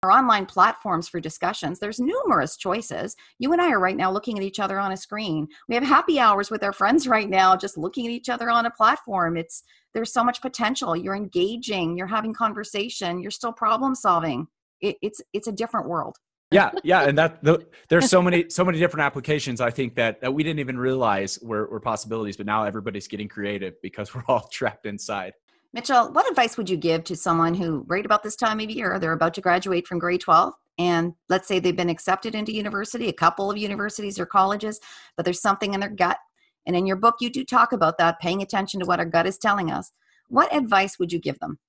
our 0.03 0.11
online 0.11 0.45
platforms 0.45 1.07
for 1.07 1.19
discussions 1.19 1.79
there's 1.79 1.99
numerous 1.99 2.57
choices. 2.57 3.15
You 3.39 3.51
and 3.53 3.61
i 3.61 3.71
are 3.71 3.79
right 3.79 3.97
now 3.97 4.11
looking 4.11 4.37
at 4.37 4.43
each 4.43 4.59
other 4.59 4.79
on 4.79 4.91
a 4.91 4.97
screen. 4.97 5.47
We 5.67 5.75
have 5.75 5.83
happy 5.83 6.19
hours 6.19 6.51
with 6.51 6.63
our 6.63 6.73
friends 6.73 7.07
right 7.07 7.29
now 7.29 7.55
just 7.55 7.77
looking 7.77 8.05
at 8.05 8.11
each 8.11 8.29
other 8.29 8.49
on 8.49 8.65
a 8.65 8.71
platform. 8.71 9.37
It's 9.37 9.63
there's 9.93 10.13
so 10.13 10.23
much 10.23 10.41
potential. 10.41 10.95
You're 10.95 11.15
engaging 11.15 11.97
you're 11.97 12.07
having 12.07 12.33
conversation 12.33 13.21
you're 13.21 13.31
still 13.31 13.53
problem 13.53 13.95
solving. 13.95 14.47
It, 14.81 14.97
it's 15.01 15.21
it's 15.33 15.47
a 15.47 15.51
different 15.51 15.87
world. 15.87 16.17
Yeah 16.51 16.71
yeah 16.83 17.01
and 17.01 17.17
that 17.17 17.43
the, 17.43 17.65
there's 17.89 18.09
so 18.09 18.21
many 18.21 18.49
so 18.57 18.63
many 18.63 18.79
different 18.79 19.03
applications 19.03 19.59
i 19.59 19.69
think 19.69 19.95
that, 19.95 20.21
that 20.21 20.33
we 20.33 20.43
didn't 20.43 20.59
even 20.59 20.77
realize 20.77 21.37
were, 21.41 21.67
were 21.67 21.81
possibilities 21.81 22.37
but 22.37 22.45
now 22.45 22.63
everybody's 22.63 23.07
getting 23.07 23.27
creative 23.27 23.73
because 23.81 24.15
we're 24.15 24.23
all 24.29 24.47
trapped 24.51 24.85
inside 24.85 25.33
Mitchell, 25.73 26.11
what 26.11 26.29
advice 26.29 26.57
would 26.57 26.69
you 26.69 26.77
give 26.77 27.03
to 27.05 27.15
someone 27.15 27.53
who, 27.53 27.83
right 27.87 28.05
about 28.05 28.23
this 28.23 28.35
time 28.35 28.59
of 28.59 28.69
year, 28.69 28.97
they're 28.99 29.11
about 29.11 29.33
to 29.35 29.41
graduate 29.41 29.87
from 29.87 29.99
grade 29.99 30.21
12, 30.21 30.53
and 30.79 31.13
let's 31.29 31.47
say 31.47 31.59
they've 31.59 31.75
been 31.75 31.89
accepted 31.89 32.35
into 32.35 32.53
university, 32.53 33.09
a 33.09 33.13
couple 33.13 33.51
of 33.51 33.57
universities 33.57 34.19
or 34.19 34.25
colleges, 34.25 34.79
but 35.15 35.25
there's 35.25 35.41
something 35.41 35.73
in 35.73 35.79
their 35.79 35.89
gut. 35.89 36.17
And 36.65 36.75
in 36.75 36.85
your 36.85 36.97
book, 36.97 37.15
you 37.19 37.29
do 37.29 37.43
talk 37.43 37.71
about 37.71 37.97
that, 37.97 38.19
paying 38.19 38.41
attention 38.41 38.79
to 38.81 38.85
what 38.85 38.99
our 38.99 39.05
gut 39.05 39.25
is 39.25 39.37
telling 39.37 39.71
us. 39.71 39.91
What 40.27 40.53
advice 40.53 40.99
would 40.99 41.11
you 41.11 41.19
give 41.19 41.39
them? 41.39 41.59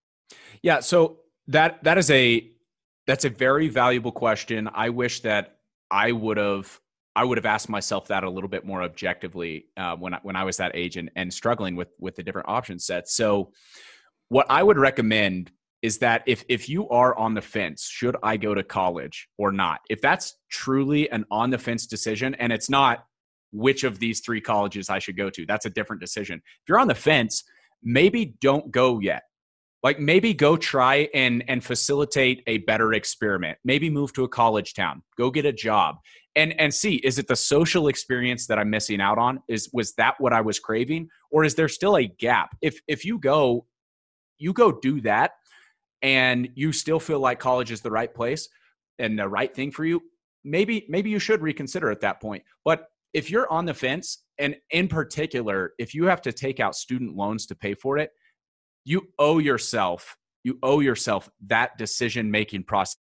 Yeah, 0.63 0.81
so 0.81 1.21
that 1.47 1.83
that 1.85 1.99
is 1.99 2.11
a 2.11 2.51
that's 3.07 3.25
a 3.25 3.31
very 3.31 3.69
valuable 3.69 4.13
question. 4.13 4.69
I 4.75 4.91
wish 4.91 5.21
that 5.21 5.59
I 5.91 6.13
would 6.13 6.37
have 6.37 6.81
I 7.19 7.25
would 7.25 7.37
have 7.37 7.47
asked 7.47 7.69
myself 7.69 8.07
that 8.09 8.23
a 8.23 8.31
little 8.31 8.49
bit 8.49 8.65
more 8.65 8.85
objectively 8.85 9.67
uh, 9.77 9.97
when 9.97 10.15
I, 10.15 10.21
when 10.23 10.37
I 10.37 10.45
was 10.45 10.57
that 10.59 10.71
age 10.75 10.97
and, 10.97 11.11
and 11.17 11.35
struggling 11.35 11.75
with 11.75 11.89
with 11.99 12.15
the 12.15 12.23
different 12.23 12.49
option 12.49 12.79
sets. 12.79 13.13
So, 13.17 13.51
what 14.29 14.47
I 14.49 14.63
would 14.63 14.79
recommend 14.79 15.51
is 15.83 15.99
that 15.99 16.23
if 16.27 16.45
if 16.49 16.69
you 16.69 16.89
are 16.91 17.19
on 17.19 17.35
the 17.35 17.43
fence, 17.43 17.89
should 17.89 18.17
I 18.23 18.37
go 18.37 18.55
to 18.55 18.63
college 18.63 19.29
or 19.37 19.51
not? 19.51 19.81
If 19.91 20.01
that's 20.01 20.37
truly 20.49 21.11
an 21.11 21.25
on 21.29 21.51
the 21.51 21.59
fence 21.59 21.87
decision, 21.87 22.37
and 22.37 22.53
it's 22.53 22.71
not 22.71 23.05
which 23.51 23.83
of 23.83 23.99
these 23.99 24.21
three 24.21 24.41
colleges 24.41 24.89
I 24.89 25.01
should 25.01 25.17
go 25.17 25.29
to, 25.29 25.45
that's 25.45 25.67
a 25.67 25.71
different 25.71 26.01
decision. 26.01 26.37
If 26.37 26.69
you're 26.69 26.79
on 26.79 26.87
the 26.87 26.95
fence, 26.95 27.43
maybe 27.83 28.37
don't 28.41 28.71
go 28.71 29.01
yet 29.01 29.25
like 29.83 30.01
maybe 30.01 30.35
go 30.35 30.57
try 30.57 31.09
and 31.15 31.45
and 31.49 31.63
facilitate 31.63 32.43
a 32.47 32.59
better 32.59 32.93
experiment. 32.93 33.59
Maybe 33.65 33.91
move 33.91 34.13
to 34.15 34.25
a 34.25 34.29
college 34.29 34.75
town. 34.75 35.03
Go 35.17 35.31
get 35.31 35.47
a 35.47 35.53
job. 35.53 35.97
And 36.35 36.59
and 36.61 36.73
see 36.73 36.97
is 36.97 37.19
it 37.19 37.29
the 37.29 37.37
social 37.37 37.89
experience 37.89 38.47
that 38.47 38.59
i'm 38.59 38.71
missing 38.71 39.01
out 39.01 39.19
on? 39.19 39.41
Is 39.49 39.71
was 39.73 39.95
that 39.95 40.15
what 40.19 40.33
i 40.33 40.41
was 40.41 40.59
craving? 40.59 41.09
Or 41.31 41.45
is 41.45 41.55
there 41.55 41.69
still 41.69 41.97
a 41.97 42.07
gap? 42.07 42.57
If 42.61 42.81
if 42.89 43.05
you 43.05 43.19
go 43.19 43.67
you 44.39 44.53
go 44.53 44.73
do 44.73 45.01
that 45.03 45.33
and 46.03 46.49
you 46.55 46.73
still 46.73 47.01
feel 47.01 47.21
like 47.21 47.41
college 47.41 47.73
is 47.73 47.81
the 47.81 47.91
right 47.91 48.13
place 48.13 48.49
and 48.99 49.19
the 49.19 49.29
right 49.29 49.55
thing 49.55 49.71
for 49.71 49.85
you 49.85 50.01
maybe 50.45 50.87
maybe 50.89 51.11
you 51.11 51.19
should 51.19 51.43
reconsider 51.43 51.91
at 51.91 52.01
that 52.01 52.21
point. 52.21 52.43
But 52.65 52.87
if 53.13 53.31
you're 53.31 53.51
on 53.51 53.65
the 53.65 53.75
fence 53.75 54.25
and 54.39 54.57
in 54.71 54.89
particular 54.89 55.73
if 55.79 55.95
you 55.95 56.05
have 56.05 56.23
to 56.23 56.33
take 56.33 56.61
out 56.61 56.75
student 56.75 57.17
loans 57.17 57.47
to 57.47 57.55
pay 57.55 57.75
for 57.75 57.99
it 57.99 58.11
you 58.89 59.09
owe 59.19 59.39
yourself 59.39 60.17
you 60.45 60.59
owe 60.63 60.81
yourself 60.81 61.29
that 61.47 61.77
decision 61.77 62.31
making 62.31 62.65
process. 62.65 62.97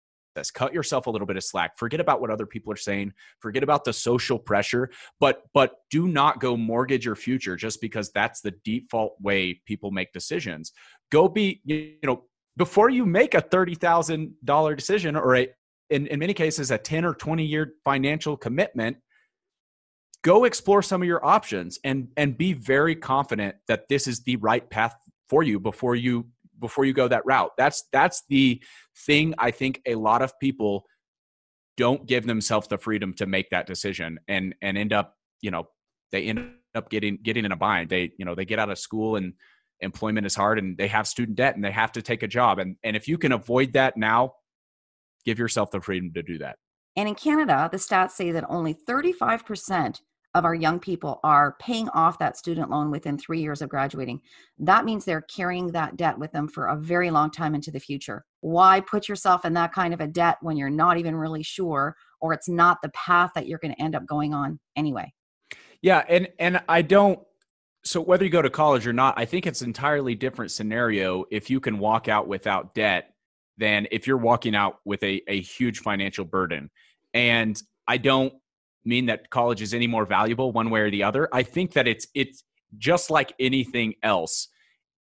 Cut 0.54 0.74
yourself 0.74 1.08
a 1.08 1.10
little 1.10 1.26
bit 1.26 1.38
of 1.38 1.44
slack. 1.44 1.78
Forget 1.80 2.00
about 2.00 2.22
what 2.22 2.30
other 2.30 2.46
people 2.46 2.72
are 2.72 2.78
saying. 2.78 3.14
Forget 3.40 3.64
about 3.64 3.86
the 3.86 3.94
social 3.94 4.38
pressure. 4.38 4.90
But 5.20 5.44
but 5.54 5.78
do 5.90 6.08
not 6.08 6.40
go 6.40 6.58
mortgage 6.58 7.06
your 7.06 7.16
future 7.16 7.56
just 7.56 7.82
because 7.82 8.12
that's 8.12 8.42
the 8.42 8.54
default 8.64 9.16
way 9.20 9.62
people 9.66 9.92
make 9.92 10.12
decisions. 10.12 10.74
Go 11.12 11.28
be 11.28 11.62
you 11.64 11.96
know 12.04 12.26
before 12.56 12.90
you 12.90 13.06
make 13.06 13.36
a 13.36 13.42
$30,000 13.42 14.76
decision 14.76 15.16
or 15.16 15.36
a 15.38 15.48
in, 15.90 16.08
in 16.08 16.20
many 16.20 16.34
cases 16.34 16.70
a 16.70 16.78
10 16.78 17.06
or 17.06 17.14
20 17.14 17.46
year 17.46 17.74
financial 17.86 18.36
commitment 18.36 18.98
go 20.24 20.44
explore 20.44 20.82
some 20.82 21.02
of 21.02 21.08
your 21.08 21.26
options 21.26 21.80
and 21.84 22.10
and 22.18 22.38
be 22.38 22.52
very 22.52 22.96
confident 22.96 23.56
that 23.68 23.88
this 23.88 24.08
is 24.08 24.24
the 24.24 24.36
right 24.38 24.70
path 24.70 24.94
for 25.30 25.44
you 25.44 25.60
before 25.60 25.96
you 25.96 26.28
before 26.60 26.86
you 26.86 26.94
go 26.94 27.08
that 27.08 27.26
route. 27.26 27.52
That's 27.58 27.84
that's 27.92 28.24
the 28.30 28.62
thing 29.06 29.34
I 29.38 29.52
think 29.52 29.82
a 29.86 29.96
lot 29.96 30.22
of 30.22 30.38
people 30.40 30.86
don't 31.76 32.08
give 32.08 32.26
themselves 32.26 32.68
the 32.68 32.78
freedom 32.78 33.14
to 33.14 33.26
make 33.26 33.50
that 33.52 33.68
decision 33.68 34.20
and 34.28 34.56
and 34.62 34.78
end 34.78 34.94
up, 34.94 35.16
you 35.42 35.52
know, 35.52 35.68
they 36.12 36.24
end 36.24 36.54
up 36.76 36.90
getting 36.90 37.20
getting 37.22 37.46
in 37.46 37.52
a 37.52 37.56
bind. 37.56 37.90
They, 37.90 38.12
you 38.18 38.26
know, 38.26 38.36
they 38.36 38.46
get 38.46 38.60
out 38.60 38.70
of 38.70 38.80
school 38.80 39.16
and 39.16 39.34
employment 39.82 40.26
is 40.26 40.36
hard 40.36 40.58
and 40.58 40.78
they 40.78 40.88
have 40.88 41.08
student 41.08 41.38
debt 41.38 41.56
and 41.56 41.64
they 41.64 41.72
have 41.72 41.92
to 41.94 42.02
take 42.02 42.24
a 42.24 42.28
job. 42.28 42.60
And 42.60 42.76
and 42.84 42.96
if 42.96 43.08
you 43.08 43.18
can 43.18 43.32
avoid 43.32 43.74
that 43.74 43.98
now, 43.98 44.34
give 45.26 45.40
yourself 45.40 45.72
the 45.72 45.82
freedom 45.82 46.12
to 46.14 46.24
do 46.24 46.40
that. 46.40 46.58
And 46.96 47.08
in 47.08 47.14
Canada, 47.14 47.70
the 47.72 47.78
stats 47.78 48.12
say 48.12 48.32
that 48.32 48.44
only 48.50 48.74
35% 48.74 50.02
of 50.36 50.46
our 50.46 50.54
young 50.54 50.80
people 50.80 51.20
are 51.24 51.56
paying 51.60 51.90
off 51.90 52.20
that 52.20 52.38
student 52.38 52.70
loan 52.70 52.92
within 52.92 53.18
three 53.18 53.42
years 53.42 53.62
of 53.62 53.70
graduating. 53.70 54.22
That 54.60 54.86
means 54.86 55.04
they're 55.04 55.22
carrying 55.22 55.72
that 55.72 55.98
debt 55.98 56.20
with 56.20 56.32
them 56.32 56.48
for 56.48 56.68
a 56.68 56.76
very 56.76 57.10
long 57.10 57.32
time 57.32 57.56
into 57.56 57.72
the 57.72 57.80
future. 57.80 58.24
Why 58.42 58.82
put 58.82 59.10
yourself 59.10 59.46
in 59.46 59.54
that 59.54 59.74
kind 59.74 59.94
of 59.94 60.02
a 60.02 60.08
debt 60.08 60.38
when 60.42 60.58
you're 60.58 60.70
not 60.70 60.98
even 60.98 61.16
really 61.16 61.44
sure 61.44 61.96
or 62.20 62.34
it's 62.34 62.50
not 62.50 62.80
the 62.82 62.90
path 62.90 63.32
that 63.36 63.48
you're 63.48 63.60
going 63.60 63.74
to 63.74 63.82
end 63.82 63.96
up 63.96 64.06
going 64.06 64.34
on 64.34 64.60
anyway? 64.76 65.12
Yeah, 65.82 66.04
and 66.08 66.28
and 66.40 66.62
I 66.68 66.82
don't 66.82 67.20
so 67.84 68.02
whether 68.02 68.24
you 68.24 68.30
go 68.30 68.42
to 68.42 68.50
college 68.50 68.86
or 68.86 68.94
not, 68.94 69.18
I 69.18 69.26
think 69.26 69.48
it's 69.48 69.62
entirely 69.62 70.14
different 70.14 70.52
scenario 70.52 71.26
if 71.32 71.50
you 71.50 71.60
can 71.60 71.80
walk 71.80 72.08
out 72.08 72.28
without 72.28 72.76
debt 72.76 73.14
than 73.58 73.88
if 73.92 74.06
you're 74.06 74.18
walking 74.18 74.56
out 74.56 74.80
with 74.86 75.02
a, 75.04 75.22
a 75.28 75.42
huge 75.42 75.80
financial 75.80 76.26
burden. 76.26 76.70
And 77.14 77.60
I 77.88 77.98
don't 77.98 78.34
mean 78.88 79.06
that 79.08 79.30
college 79.30 79.62
is 79.62 79.74
any 79.74 79.88
more 79.88 80.06
valuable 80.06 80.52
one 80.52 80.70
way 80.70 80.82
or 80.82 80.92
the 80.92 81.04
other. 81.04 81.28
I 81.34 81.44
think 81.44 81.74
that 81.74 81.88
it's 81.88 82.08
it's 82.16 82.44
just 82.78 83.10
like 83.10 83.34
anything 83.40 83.96
else. 84.04 84.48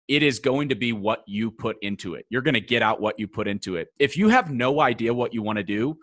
It 0.09 0.23
is 0.23 0.39
going 0.39 0.71
to 0.71 0.75
be 0.75 0.93
what 0.93 1.23
you 1.27 1.51
put 1.51 1.77
into 1.83 2.15
it. 2.15 2.27
You're 2.31 2.43
going 2.43 2.55
to 2.55 2.61
get 2.61 2.83
out 2.83 3.01
what 3.01 3.19
you 3.19 3.29
put 3.29 3.47
into 3.47 3.77
it. 3.77 3.89
If 3.99 4.17
you 4.17 4.29
have 4.29 4.51
no 4.51 4.81
idea 4.81 5.15
what 5.15 5.33
you 5.33 5.43
want 5.43 5.59
to 5.59 5.65
do, 5.65 5.97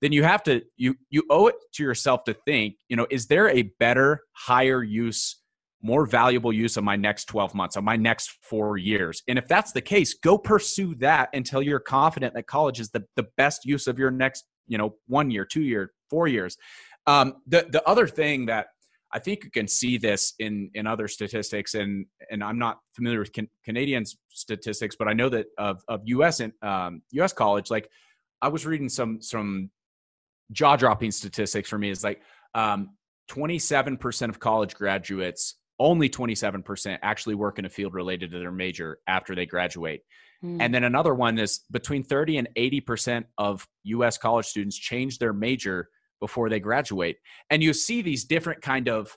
then 0.00 0.12
you 0.12 0.22
have 0.22 0.42
to 0.44 0.62
you 0.76 0.96
you 1.10 1.24
owe 1.30 1.46
it 1.46 1.56
to 1.74 1.82
yourself 1.82 2.24
to 2.24 2.34
think, 2.34 2.76
you 2.88 2.96
know, 2.96 3.06
is 3.10 3.26
there 3.26 3.48
a 3.48 3.62
better, 3.78 4.22
higher 4.32 4.82
use 4.82 5.36
more 5.82 6.06
valuable 6.06 6.52
use 6.52 6.76
of 6.76 6.84
my 6.84 6.96
next 6.96 7.24
12 7.26 7.54
months, 7.54 7.76
of 7.76 7.84
my 7.84 7.96
next 7.96 8.30
four 8.42 8.76
years. 8.76 9.22
And 9.28 9.38
if 9.38 9.48
that's 9.48 9.72
the 9.72 9.80
case, 9.80 10.14
go 10.14 10.36
pursue 10.36 10.94
that 10.96 11.30
until 11.32 11.62
you're 11.62 11.80
confident 11.80 12.34
that 12.34 12.46
college 12.46 12.80
is 12.80 12.90
the, 12.90 13.04
the 13.16 13.26
best 13.36 13.64
use 13.64 13.86
of 13.86 13.98
your 13.98 14.10
next, 14.10 14.44
you 14.66 14.76
know, 14.76 14.96
one 15.06 15.30
year, 15.30 15.44
two 15.44 15.62
year, 15.62 15.92
four 16.10 16.28
years. 16.28 16.56
Um, 17.10 17.34
the 17.46 17.66
the 17.70 17.86
other 17.88 18.06
thing 18.06 18.46
that 18.46 18.68
I 19.12 19.18
think 19.18 19.44
you 19.44 19.50
can 19.50 19.66
see 19.66 19.98
this 19.98 20.34
in 20.38 20.70
in 20.74 20.86
other 20.86 21.08
statistics, 21.08 21.74
and 21.74 22.06
and 22.30 22.42
I'm 22.44 22.58
not 22.58 22.78
familiar 22.94 23.18
with 23.18 23.32
can, 23.32 23.48
Canadian 23.64 24.04
statistics, 24.28 24.96
but 24.96 25.08
I 25.08 25.12
know 25.12 25.28
that 25.30 25.46
of 25.58 25.82
of 25.88 26.02
U.S. 26.04 26.40
and 26.40 26.52
um, 26.62 27.02
U.S. 27.12 27.32
college, 27.32 27.70
like 27.70 27.88
I 28.40 28.48
was 28.48 28.66
reading 28.66 28.88
some 28.88 29.20
some 29.20 29.70
jaw 30.52 30.76
dropping 30.76 31.10
statistics 31.10 31.68
for 31.68 31.78
me 31.78 31.90
is 31.90 32.02
like 32.02 32.22
um, 32.54 32.90
27% 33.30 34.28
of 34.28 34.40
college 34.40 34.74
graduates, 34.74 35.56
only 35.78 36.08
27% 36.08 36.98
actually 37.02 37.36
work 37.36 37.58
in 37.58 37.64
a 37.64 37.68
field 37.68 37.94
related 37.94 38.32
to 38.32 38.38
their 38.40 38.50
major 38.50 38.98
after 39.06 39.36
they 39.36 39.46
graduate. 39.46 40.02
Mm. 40.44 40.58
And 40.60 40.74
then 40.74 40.84
another 40.84 41.14
one 41.14 41.38
is 41.38 41.60
between 41.70 42.02
30 42.02 42.38
and 42.38 42.48
80% 42.56 43.24
of 43.38 43.66
US 43.84 44.18
college 44.18 44.46
students 44.46 44.76
change 44.76 45.18
their 45.18 45.32
major 45.32 45.88
before 46.20 46.48
they 46.48 46.60
graduate. 46.60 47.16
And 47.50 47.62
you 47.62 47.72
see 47.72 48.02
these 48.02 48.24
different 48.24 48.62
kind 48.62 48.88
of 48.88 49.16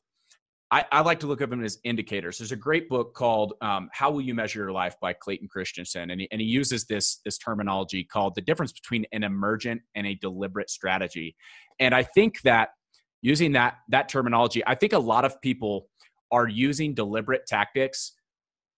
I, 0.72 0.86
I, 0.92 1.02
like 1.02 1.20
to 1.20 1.28
look 1.28 1.40
at 1.40 1.52
them 1.52 1.64
as 1.64 1.78
indicators. 1.84 2.40
There's 2.40 2.52
a 2.52 2.56
great 2.56 2.90
book 2.90 3.14
called 3.14 3.54
um, 3.62 3.90
"How 3.94 4.10
Will 4.10 4.22
You 4.22 4.34
Measure 4.34 4.58
Your 4.58 4.72
Life" 4.72 4.96
by 5.00 5.14
Clayton 5.14 5.48
Christensen, 5.48 6.10
and 6.10 6.22
he, 6.22 6.28
and 6.32 6.42
he 6.42 6.48
uses 6.48 6.86
this 6.86 7.20
this 7.24 7.38
terminology 7.38 8.04
called 8.04 8.34
the 8.34 8.42
difference 8.42 8.72
between 8.72 9.06
an 9.12 9.24
emergent 9.24 9.84
and 9.94 10.08
a 10.08 10.16
deliberate 10.16 10.72
strategy. 10.72 11.36
And 11.80 11.94
I 11.94 12.02
think 12.02 12.42
that 12.42 12.70
using 13.22 13.52
that 13.52 13.76
that 13.90 14.10
terminology, 14.10 14.64
I 14.66 14.74
think 14.74 14.94
a 14.94 15.00
lot 15.00 15.26
of 15.26 15.40
people 15.42 15.90
are 16.32 16.48
using 16.48 16.96
deliberate 16.96 17.46
tactics 17.46 18.14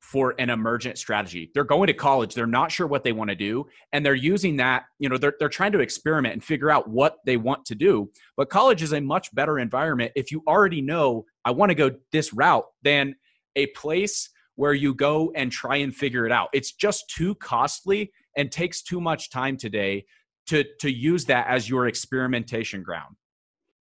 for 0.05 0.35
an 0.37 0.51
emergent 0.51 0.99
strategy. 0.99 1.49
They're 1.55 1.63
going 1.63 1.87
to 1.87 1.93
college, 1.93 2.35
they're 2.35 2.45
not 2.45 2.71
sure 2.71 2.85
what 2.85 3.03
they 3.03 3.11
want 3.11 3.31
to 3.31 3.35
do, 3.35 3.65
and 3.91 4.05
they're 4.05 4.13
using 4.13 4.57
that, 4.57 4.83
you 4.99 5.09
know, 5.09 5.17
they're, 5.17 5.33
they're 5.39 5.49
trying 5.49 5.71
to 5.71 5.79
experiment 5.79 6.33
and 6.33 6.43
figure 6.43 6.69
out 6.69 6.87
what 6.87 7.17
they 7.25 7.37
want 7.37 7.65
to 7.65 7.75
do. 7.75 8.11
But 8.37 8.51
college 8.51 8.83
is 8.83 8.93
a 8.93 9.01
much 9.01 9.33
better 9.33 9.57
environment 9.57 10.11
if 10.15 10.31
you 10.31 10.43
already 10.47 10.79
know, 10.79 11.25
I 11.43 11.51
want 11.51 11.71
to 11.71 11.75
go 11.75 11.89
this 12.11 12.33
route, 12.33 12.65
than 12.83 13.15
a 13.55 13.65
place 13.67 14.29
where 14.55 14.73
you 14.73 14.93
go 14.93 15.31
and 15.35 15.51
try 15.51 15.77
and 15.77 15.93
figure 15.93 16.27
it 16.27 16.31
out. 16.31 16.49
It's 16.53 16.73
just 16.73 17.09
too 17.09 17.33
costly 17.35 18.11
and 18.37 18.51
takes 18.51 18.83
too 18.83 19.01
much 19.01 19.31
time 19.31 19.57
today 19.57 20.05
to, 20.47 20.63
to 20.81 20.91
use 20.91 21.25
that 21.25 21.47
as 21.47 21.67
your 21.67 21.87
experimentation 21.87 22.83
ground. 22.83 23.15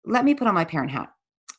Let 0.06 0.24
me 0.24 0.36
put 0.36 0.48
on 0.48 0.54
my 0.54 0.66
parent 0.66 0.92
hat. 0.92 1.10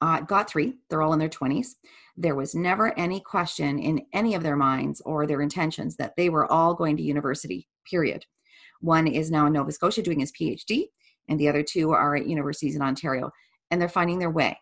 Uh, 0.02 0.20
got 0.20 0.50
three, 0.50 0.74
they're 0.90 1.00
all 1.00 1.12
in 1.12 1.20
their 1.20 1.28
20s. 1.28 1.76
There 2.16 2.34
was 2.34 2.56
never 2.56 2.98
any 2.98 3.20
question 3.20 3.78
in 3.78 4.04
any 4.12 4.34
of 4.34 4.42
their 4.42 4.56
minds 4.56 5.00
or 5.02 5.28
their 5.28 5.40
intentions 5.40 5.94
that 5.96 6.16
they 6.16 6.28
were 6.28 6.50
all 6.50 6.74
going 6.74 6.96
to 6.96 7.04
university, 7.04 7.68
period. 7.88 8.26
One 8.80 9.06
is 9.06 9.30
now 9.30 9.46
in 9.46 9.52
Nova 9.52 9.70
Scotia 9.70 10.02
doing 10.02 10.18
his 10.18 10.32
PhD, 10.32 10.86
and 11.28 11.38
the 11.38 11.48
other 11.48 11.62
two 11.62 11.92
are 11.92 12.16
at 12.16 12.26
universities 12.26 12.74
in 12.74 12.82
Ontario, 12.82 13.30
and 13.70 13.80
they're 13.80 13.88
finding 13.88 14.18
their 14.18 14.28
way. 14.28 14.58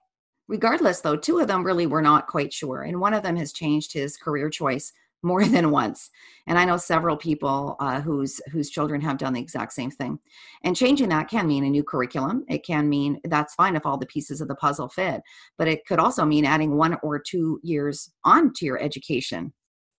Regardless, 0.46 1.00
though, 1.00 1.16
two 1.16 1.38
of 1.38 1.48
them 1.48 1.64
really 1.64 1.86
were 1.86 2.02
not 2.02 2.26
quite 2.26 2.52
sure, 2.52 2.82
and 2.82 3.00
one 3.00 3.14
of 3.14 3.22
them 3.22 3.36
has 3.36 3.50
changed 3.50 3.94
his 3.94 4.18
career 4.18 4.50
choice 4.50 4.92
more 5.22 5.44
than 5.46 5.70
once. 5.70 6.10
And 6.46 6.58
i 6.58 6.64
know 6.64 6.76
several 6.76 7.16
people 7.16 7.76
uh, 7.80 8.00
whose 8.00 8.40
whose 8.50 8.70
children 8.70 9.00
have 9.00 9.18
done 9.18 9.32
the 9.32 9.40
exact 9.40 9.72
same 9.72 9.90
thing. 9.90 10.18
And 10.64 10.76
changing 10.76 11.08
that 11.10 11.28
can 11.28 11.46
mean 11.46 11.64
a 11.64 11.70
new 11.70 11.84
curriculum. 11.84 12.44
It 12.48 12.64
can 12.64 12.88
mean 12.88 13.20
that's 13.24 13.54
fine 13.54 13.76
if 13.76 13.86
all 13.86 13.98
the 13.98 14.06
pieces 14.06 14.40
of 14.40 14.48
the 14.48 14.54
puzzle 14.54 14.88
fit 14.88 15.22
but 15.58 15.68
it 15.68 15.86
could 15.86 15.98
also 15.98 16.24
mean 16.24 16.44
adding 16.44 16.76
one 16.76 16.96
or 17.02 17.18
two 17.18 17.60
years 17.62 18.10
on 18.24 18.52
to 18.54 18.64
your 18.64 18.80
education. 18.80 19.52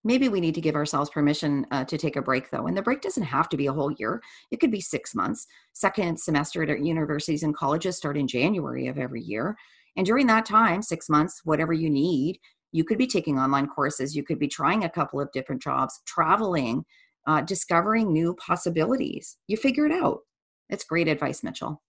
Maybe 0.04 0.28
we 0.28 0.40
need 0.40 0.56
to 0.56 0.60
give 0.60 0.74
ourselves 0.74 1.10
permission 1.10 1.64
uh, 1.70 1.84
to 1.84 1.96
take 1.96 2.16
a 2.16 2.22
break 2.22 2.50
though. 2.50 2.66
And 2.66 2.76
the 2.76 2.82
break 2.82 3.00
doesn't 3.00 3.22
have 3.22 3.48
to 3.50 3.56
be 3.56 3.66
a 3.66 3.72
whole 3.72 3.92
year. 3.92 4.20
It 4.50 4.58
could 4.58 4.72
be 4.72 4.80
six 4.80 5.14
months. 5.14 5.46
Second 5.72 6.18
semester 6.18 6.62
at 6.64 6.84
universities 6.84 7.44
and 7.44 7.56
colleges 7.56 7.96
start 7.96 8.16
in 8.16 8.26
january 8.26 8.88
of 8.88 8.98
every 8.98 9.22
year. 9.22 9.56
And 9.96 10.04
during 10.04 10.26
that 10.26 10.46
time 10.46 10.82
six 10.82 11.08
months 11.08 11.42
whatever 11.44 11.72
you 11.72 11.88
need 11.90 12.40
you 12.72 12.84
could 12.84 12.98
be 12.98 13.06
taking 13.06 13.38
online 13.38 13.66
courses 13.66 14.16
you 14.16 14.24
could 14.24 14.38
be 14.38 14.48
trying 14.48 14.84
a 14.84 14.90
couple 14.90 15.20
of 15.20 15.30
different 15.32 15.62
jobs 15.62 16.00
traveling 16.06 16.84
uh, 17.26 17.40
discovering 17.40 18.12
new 18.12 18.34
possibilities 18.34 19.36
you 19.46 19.56
figure 19.56 19.86
it 19.86 19.92
out 19.92 20.20
it's 20.68 20.84
great 20.84 21.08
advice 21.08 21.42
mitchell 21.42 21.82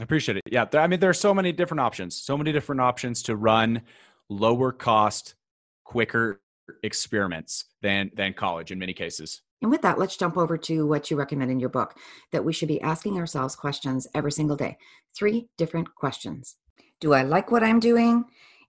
I 0.00 0.02
appreciate 0.02 0.38
it. 0.38 0.42
Yeah, 0.50 0.66
I 0.72 0.88
mean, 0.88 0.98
there 0.98 1.10
are 1.10 1.14
so 1.14 1.32
many 1.32 1.52
different 1.52 1.80
options, 1.80 2.16
so 2.16 2.36
many 2.36 2.50
different 2.50 2.80
options 2.80 3.22
to 3.24 3.36
run 3.36 3.82
lower 4.28 4.72
cost, 4.72 5.36
quicker 5.84 6.40
experiments 6.82 7.66
than 7.82 8.10
than 8.14 8.32
college 8.32 8.72
in 8.72 8.78
many 8.78 8.92
cases. 8.92 9.42
And 9.62 9.70
with 9.70 9.82
that, 9.82 9.98
let's 9.98 10.16
jump 10.16 10.36
over 10.36 10.58
to 10.58 10.86
what 10.86 11.10
you 11.10 11.16
recommend 11.16 11.50
in 11.50 11.60
your 11.60 11.68
book 11.68 11.96
that 12.32 12.44
we 12.44 12.52
should 12.52 12.68
be 12.68 12.80
asking 12.80 13.18
ourselves 13.18 13.54
questions 13.56 14.06
every 14.14 14.32
single 14.32 14.56
day. 14.56 14.76
Three 15.16 15.48
different 15.56 15.94
questions. 15.94 16.56
Do 17.00 17.14
I 17.14 17.22
like 17.22 17.50
what 17.50 17.62
I'm 17.62 17.80
doing? 17.80 18.24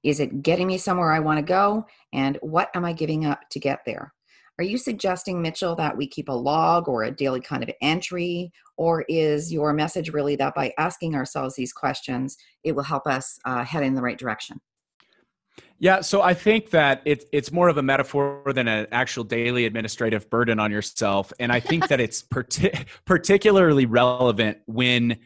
Is 0.05 0.19
it 0.19 0.43
getting 0.43 0.67
me 0.67 0.77
somewhere 0.77 1.11
I 1.11 1.19
want 1.19 1.39
to 1.39 1.43
go? 1.43 1.87
And 2.13 2.37
what 2.41 2.69
am 2.75 2.85
I 2.85 2.93
giving 2.93 3.25
up 3.25 3.41
to 3.49 3.59
get 3.59 3.79
there? 3.87 4.13
Are 4.59 4.63
you 4.63 4.77
suggesting, 4.77 5.41
Mitchell, 5.41 5.75
that 5.75 5.97
we 5.97 6.07
keep 6.07 6.29
a 6.29 6.33
log 6.33 6.87
or 6.87 7.03
a 7.03 7.11
daily 7.11 7.41
kind 7.41 7.63
of 7.63 7.71
entry? 7.81 8.51
Or 8.77 9.03
is 9.09 9.51
your 9.51 9.73
message 9.73 10.11
really 10.11 10.35
that 10.35 10.53
by 10.53 10.73
asking 10.77 11.15
ourselves 11.15 11.55
these 11.55 11.73
questions, 11.73 12.37
it 12.63 12.73
will 12.73 12.83
help 12.83 13.07
us 13.07 13.39
uh, 13.45 13.65
head 13.65 13.83
in 13.83 13.95
the 13.95 14.01
right 14.01 14.17
direction? 14.17 14.61
Yeah, 15.79 16.01
so 16.01 16.21
I 16.21 16.33
think 16.33 16.69
that 16.69 17.01
it's 17.05 17.25
it's 17.33 17.51
more 17.51 17.67
of 17.67 17.77
a 17.77 17.81
metaphor 17.81 18.43
than 18.53 18.67
an 18.67 18.87
actual 18.91 19.23
daily 19.23 19.65
administrative 19.65 20.29
burden 20.29 20.59
on 20.59 20.71
yourself, 20.71 21.33
and 21.39 21.51
I 21.51 21.59
think 21.59 21.87
that 21.89 21.99
it's 21.99 22.23
partic- 22.33 22.85
particularly 23.05 23.85
relevant 23.85 24.59
when 24.67 25.17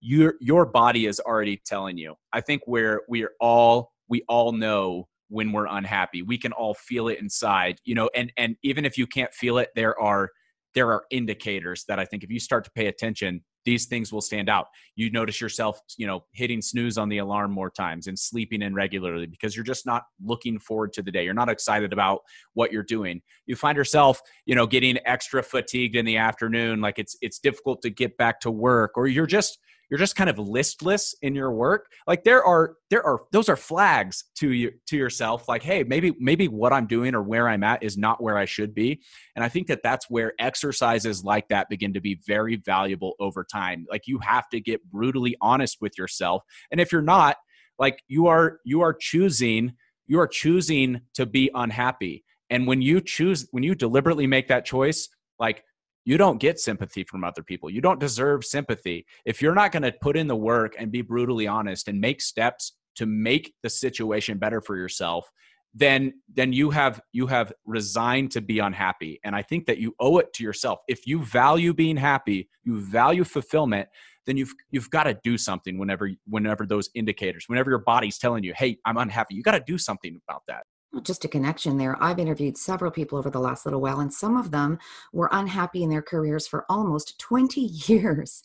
your 0.00 0.34
your 0.40 0.64
body 0.64 1.06
is 1.06 1.20
already 1.20 1.60
telling 1.64 1.98
you. 1.98 2.14
I 2.32 2.40
think 2.40 2.62
where 2.66 3.02
we 3.08 3.22
are 3.24 3.32
all 3.40 3.92
we 4.08 4.22
all 4.28 4.52
know 4.52 5.08
when 5.28 5.52
we're 5.52 5.66
unhappy. 5.66 6.22
We 6.22 6.38
can 6.38 6.52
all 6.52 6.74
feel 6.74 7.08
it 7.08 7.20
inside, 7.20 7.80
you 7.84 7.94
know, 7.94 8.10
and 8.14 8.32
and 8.36 8.56
even 8.62 8.84
if 8.84 8.96
you 8.96 9.06
can't 9.06 9.32
feel 9.32 9.58
it, 9.58 9.70
there 9.74 9.98
are 10.00 10.30
there 10.74 10.92
are 10.92 11.04
indicators 11.10 11.84
that 11.88 11.98
I 11.98 12.04
think 12.04 12.22
if 12.22 12.30
you 12.30 12.38
start 12.38 12.64
to 12.64 12.70
pay 12.70 12.86
attention, 12.86 13.42
these 13.64 13.86
things 13.86 14.12
will 14.12 14.20
stand 14.20 14.48
out. 14.48 14.66
You 14.96 15.10
notice 15.10 15.40
yourself, 15.40 15.80
you 15.96 16.06
know, 16.06 16.24
hitting 16.32 16.62
snooze 16.62 16.96
on 16.96 17.08
the 17.08 17.18
alarm 17.18 17.50
more 17.50 17.70
times 17.70 18.06
and 18.06 18.18
sleeping 18.18 18.62
in 18.62 18.74
regularly 18.74 19.26
because 19.26 19.56
you're 19.56 19.64
just 19.64 19.86
not 19.86 20.04
looking 20.24 20.58
forward 20.58 20.92
to 20.94 21.02
the 21.02 21.10
day. 21.10 21.24
You're 21.24 21.34
not 21.34 21.48
excited 21.48 21.92
about 21.92 22.20
what 22.54 22.72
you're 22.72 22.82
doing. 22.82 23.20
You 23.46 23.56
find 23.56 23.76
yourself, 23.76 24.22
you 24.46 24.54
know, 24.54 24.66
getting 24.66 24.98
extra 25.04 25.42
fatigued 25.42 25.96
in 25.96 26.04
the 26.04 26.16
afternoon, 26.16 26.80
like 26.80 26.98
it's 26.98 27.16
it's 27.20 27.38
difficult 27.38 27.82
to 27.82 27.90
get 27.90 28.16
back 28.16 28.40
to 28.40 28.50
work 28.50 28.92
or 28.96 29.06
you're 29.06 29.26
just 29.26 29.58
you're 29.90 29.98
just 29.98 30.16
kind 30.16 30.28
of 30.28 30.38
listless 30.38 31.14
in 31.22 31.34
your 31.34 31.52
work. 31.52 31.86
Like 32.06 32.24
there 32.24 32.44
are 32.44 32.74
there 32.90 33.02
are 33.02 33.20
those 33.32 33.48
are 33.48 33.56
flags 33.56 34.24
to 34.36 34.52
you 34.52 34.72
to 34.86 34.96
yourself 34.96 35.48
like 35.48 35.62
hey 35.62 35.82
maybe 35.82 36.14
maybe 36.18 36.48
what 36.48 36.72
i'm 36.72 36.86
doing 36.86 37.14
or 37.14 37.22
where 37.22 37.48
i'm 37.48 37.62
at 37.62 37.82
is 37.82 37.96
not 37.96 38.22
where 38.22 38.36
i 38.36 38.44
should 38.44 38.74
be. 38.74 39.00
And 39.34 39.44
i 39.44 39.48
think 39.48 39.66
that 39.68 39.82
that's 39.82 40.10
where 40.10 40.32
exercises 40.38 41.24
like 41.24 41.48
that 41.48 41.68
begin 41.68 41.92
to 41.94 42.00
be 42.00 42.20
very 42.26 42.56
valuable 42.56 43.14
over 43.20 43.44
time. 43.44 43.86
Like 43.90 44.06
you 44.06 44.18
have 44.20 44.48
to 44.50 44.60
get 44.60 44.84
brutally 44.90 45.36
honest 45.40 45.78
with 45.80 45.96
yourself. 45.96 46.42
And 46.70 46.80
if 46.80 46.92
you're 46.92 47.02
not 47.02 47.36
like 47.78 48.02
you 48.08 48.26
are 48.26 48.60
you 48.64 48.82
are 48.82 48.92
choosing 48.92 49.74
you 50.06 50.18
are 50.18 50.26
choosing 50.26 51.02
to 51.14 51.26
be 51.26 51.50
unhappy. 51.54 52.24
And 52.50 52.66
when 52.66 52.80
you 52.82 53.00
choose 53.00 53.46
when 53.50 53.62
you 53.62 53.74
deliberately 53.74 54.26
make 54.26 54.48
that 54.48 54.64
choice 54.64 55.08
like 55.38 55.62
you 56.08 56.16
don't 56.16 56.40
get 56.40 56.58
sympathy 56.58 57.04
from 57.04 57.22
other 57.22 57.42
people. 57.42 57.68
You 57.68 57.82
don't 57.82 58.00
deserve 58.00 58.42
sympathy. 58.42 59.04
If 59.26 59.42
you're 59.42 59.54
not 59.54 59.72
going 59.72 59.82
to 59.82 59.92
put 60.00 60.16
in 60.16 60.26
the 60.26 60.34
work 60.34 60.74
and 60.78 60.90
be 60.90 61.02
brutally 61.02 61.46
honest 61.46 61.86
and 61.86 62.00
make 62.00 62.22
steps 62.22 62.72
to 62.96 63.04
make 63.04 63.52
the 63.62 63.68
situation 63.68 64.38
better 64.38 64.62
for 64.62 64.74
yourself, 64.74 65.30
then 65.74 66.14
then 66.34 66.50
you 66.50 66.70
have 66.70 67.02
you 67.12 67.26
have 67.26 67.52
resigned 67.66 68.30
to 68.30 68.40
be 68.40 68.58
unhappy 68.58 69.20
and 69.22 69.36
i 69.36 69.42
think 69.42 69.66
that 69.66 69.76
you 69.76 69.94
owe 70.00 70.16
it 70.16 70.32
to 70.32 70.42
yourself 70.42 70.78
if 70.88 71.06
you 71.06 71.22
value 71.22 71.74
being 71.74 71.98
happy 71.98 72.48
you 72.64 72.80
value 72.80 73.22
fulfillment 73.22 73.86
then 74.24 74.38
you've 74.38 74.54
you've 74.70 74.88
got 74.88 75.04
to 75.04 75.14
do 75.22 75.36
something 75.36 75.76
whenever 75.78 76.10
whenever 76.26 76.64
those 76.64 76.88
indicators 76.94 77.44
whenever 77.48 77.68
your 77.70 77.80
body's 77.80 78.16
telling 78.16 78.42
you 78.42 78.54
hey 78.56 78.78
i'm 78.86 78.96
unhappy 78.96 79.34
you 79.34 79.42
got 79.42 79.52
to 79.52 79.62
do 79.66 79.76
something 79.76 80.18
about 80.26 80.40
that 80.48 80.62
just 81.02 81.24
a 81.24 81.28
connection 81.28 81.76
there. 81.76 82.02
I've 82.02 82.18
interviewed 82.18 82.56
several 82.56 82.90
people 82.90 83.18
over 83.18 83.30
the 83.30 83.40
last 83.40 83.66
little 83.66 83.80
while, 83.80 84.00
and 84.00 84.12
some 84.12 84.36
of 84.36 84.50
them 84.50 84.78
were 85.12 85.28
unhappy 85.32 85.82
in 85.82 85.90
their 85.90 86.02
careers 86.02 86.46
for 86.46 86.64
almost 86.68 87.18
20 87.18 87.60
years. 87.86 88.44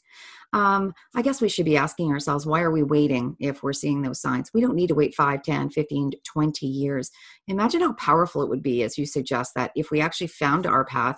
Um, 0.51 0.93
I 1.15 1.23
guess 1.23 1.41
we 1.41 1.49
should 1.49 1.65
be 1.65 1.77
asking 1.77 2.11
ourselves, 2.11 2.45
why 2.45 2.61
are 2.61 2.71
we 2.71 2.83
waiting 2.83 3.35
if 3.39 3.63
we're 3.63 3.73
seeing 3.73 4.01
those 4.01 4.21
signs? 4.21 4.51
We 4.53 4.61
don't 4.61 4.75
need 4.75 4.87
to 4.87 4.95
wait 4.95 5.15
5, 5.15 5.41
10, 5.41 5.71
15, 5.71 6.11
20 6.23 6.65
years. 6.67 7.11
Imagine 7.47 7.81
how 7.81 7.93
powerful 7.93 8.43
it 8.43 8.49
would 8.49 8.61
be, 8.61 8.83
as 8.83 8.97
you 8.97 9.05
suggest, 9.05 9.55
that 9.55 9.71
if 9.75 9.89
we 9.89 9.99
actually 9.99 10.27
found 10.27 10.67
our 10.67 10.85
path 10.85 11.17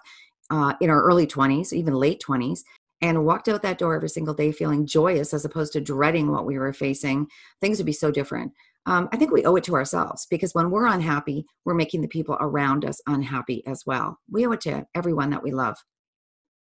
uh, 0.51 0.73
in 0.79 0.89
our 0.89 1.03
early 1.03 1.27
20s, 1.27 1.73
even 1.73 1.93
late 1.95 2.23
20s, 2.25 2.61
and 3.01 3.25
walked 3.25 3.49
out 3.49 3.61
that 3.61 3.77
door 3.77 3.93
every 3.93 4.09
single 4.09 4.33
day 4.33 4.53
feeling 4.53 4.85
joyous 4.85 5.33
as 5.33 5.43
opposed 5.43 5.73
to 5.73 5.81
dreading 5.81 6.31
what 6.31 6.45
we 6.45 6.57
were 6.57 6.71
facing, 6.71 7.27
things 7.59 7.77
would 7.77 7.85
be 7.85 7.91
so 7.91 8.09
different 8.11 8.53
um, 8.86 9.10
I 9.12 9.17
think 9.17 9.32
we 9.32 9.43
owe 9.45 9.56
it 9.56 9.63
to 9.65 9.76
ourselves 9.76 10.28
because 10.30 10.54
when 10.54 10.69
we're 10.69 10.86
unhappy, 10.86 11.45
we're 11.65 11.74
making 11.74 12.02
the 12.02 12.08
people 12.08 12.38
around 12.39 12.86
us 12.86 13.02
unhappy 13.08 13.65
as 13.65 13.84
well. 13.86 14.19
We 14.30 14.45
owe 14.45 14.52
it 14.52 14.62
to 14.62 14.86
everyone 14.93 15.32
that 15.32 15.43
we 15.43 15.52
love. 15.52 15.78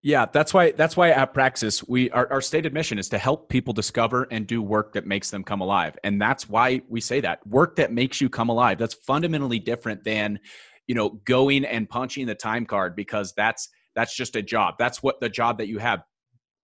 Yeah, 0.01 0.25
that's 0.31 0.53
why 0.53 0.71
that's 0.71 0.95
why 0.95 1.09
at 1.09 1.33
Praxis 1.33 1.85
we 1.85 2.09
our, 2.11 2.31
our 2.31 2.41
stated 2.41 2.73
mission 2.73 2.97
is 2.97 3.09
to 3.09 3.17
help 3.17 3.49
people 3.49 3.73
discover 3.73 4.27
and 4.31 4.47
do 4.47 4.61
work 4.61 4.93
that 4.93 5.05
makes 5.05 5.29
them 5.29 5.43
come 5.43 5.59
alive. 5.59 5.97
And 6.05 6.21
that's 6.21 6.47
why 6.47 6.81
we 6.87 7.01
say 7.01 7.19
that. 7.19 7.45
Work 7.45 7.75
that 7.75 7.91
makes 7.91 8.21
you 8.21 8.29
come 8.29 8.47
alive. 8.47 8.77
That's 8.77 8.93
fundamentally 8.93 9.59
different 9.59 10.05
than, 10.05 10.39
you 10.87 10.95
know, 10.95 11.19
going 11.25 11.65
and 11.65 11.89
punching 11.89 12.27
the 12.27 12.35
time 12.35 12.65
card 12.65 12.95
because 12.95 13.33
that's 13.35 13.67
that's 13.93 14.15
just 14.15 14.37
a 14.37 14.41
job. 14.41 14.75
That's 14.79 15.03
what 15.03 15.19
the 15.19 15.29
job 15.29 15.57
that 15.57 15.67
you 15.67 15.79
have. 15.79 16.03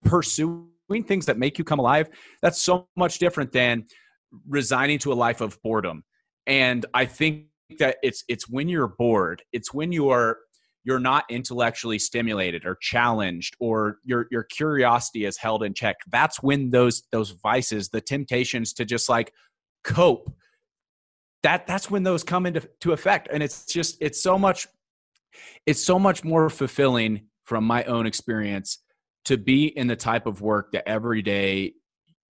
Pursuing 0.05 0.69
things 1.05 1.25
that 1.25 1.37
make 1.37 1.57
you 1.57 1.65
come 1.65 1.79
alive, 1.79 2.09
that's 2.41 2.61
so 2.61 2.87
much 2.95 3.19
different 3.19 3.51
than 3.51 3.85
resigning 4.47 4.99
to 4.99 5.11
a 5.11 5.15
life 5.15 5.41
of 5.41 5.61
boredom. 5.63 6.03
And 6.47 6.85
I 6.93 7.05
think 7.05 7.45
that 7.79 7.97
it's 8.03 8.23
it's 8.27 8.47
when 8.47 8.69
you're 8.69 8.87
bored, 8.87 9.43
it's 9.51 9.73
when 9.73 9.91
you're 9.91 10.37
you're 10.83 10.99
not 10.99 11.25
intellectually 11.29 11.97
stimulated 11.97 12.65
or 12.65 12.77
challenged 12.79 13.55
or 13.59 13.97
your 14.03 14.27
your 14.29 14.43
curiosity 14.43 15.25
is 15.25 15.37
held 15.37 15.63
in 15.63 15.73
check. 15.73 15.95
That's 16.11 16.41
when 16.43 16.69
those 16.69 17.03
those 17.11 17.31
vices, 17.31 17.89
the 17.89 18.01
temptations 18.01 18.73
to 18.73 18.85
just 18.85 19.09
like 19.09 19.33
cope, 19.83 20.31
that 21.43 21.65
that's 21.65 21.89
when 21.89 22.03
those 22.03 22.23
come 22.23 22.45
into 22.45 22.61
to 22.81 22.91
effect. 22.91 23.27
And 23.31 23.41
it's 23.41 23.65
just 23.65 23.97
it's 23.99 24.21
so 24.21 24.37
much 24.37 24.67
it's 25.65 25.83
so 25.83 25.97
much 25.97 26.23
more 26.23 26.49
fulfilling 26.49 27.27
from 27.43 27.63
my 27.63 27.83
own 27.85 28.05
experience 28.05 28.79
to 29.25 29.37
be 29.37 29.65
in 29.65 29.87
the 29.87 29.95
type 29.95 30.27
of 30.27 30.41
work 30.41 30.71
that 30.71 30.87
every 30.87 31.21
day 31.21 31.73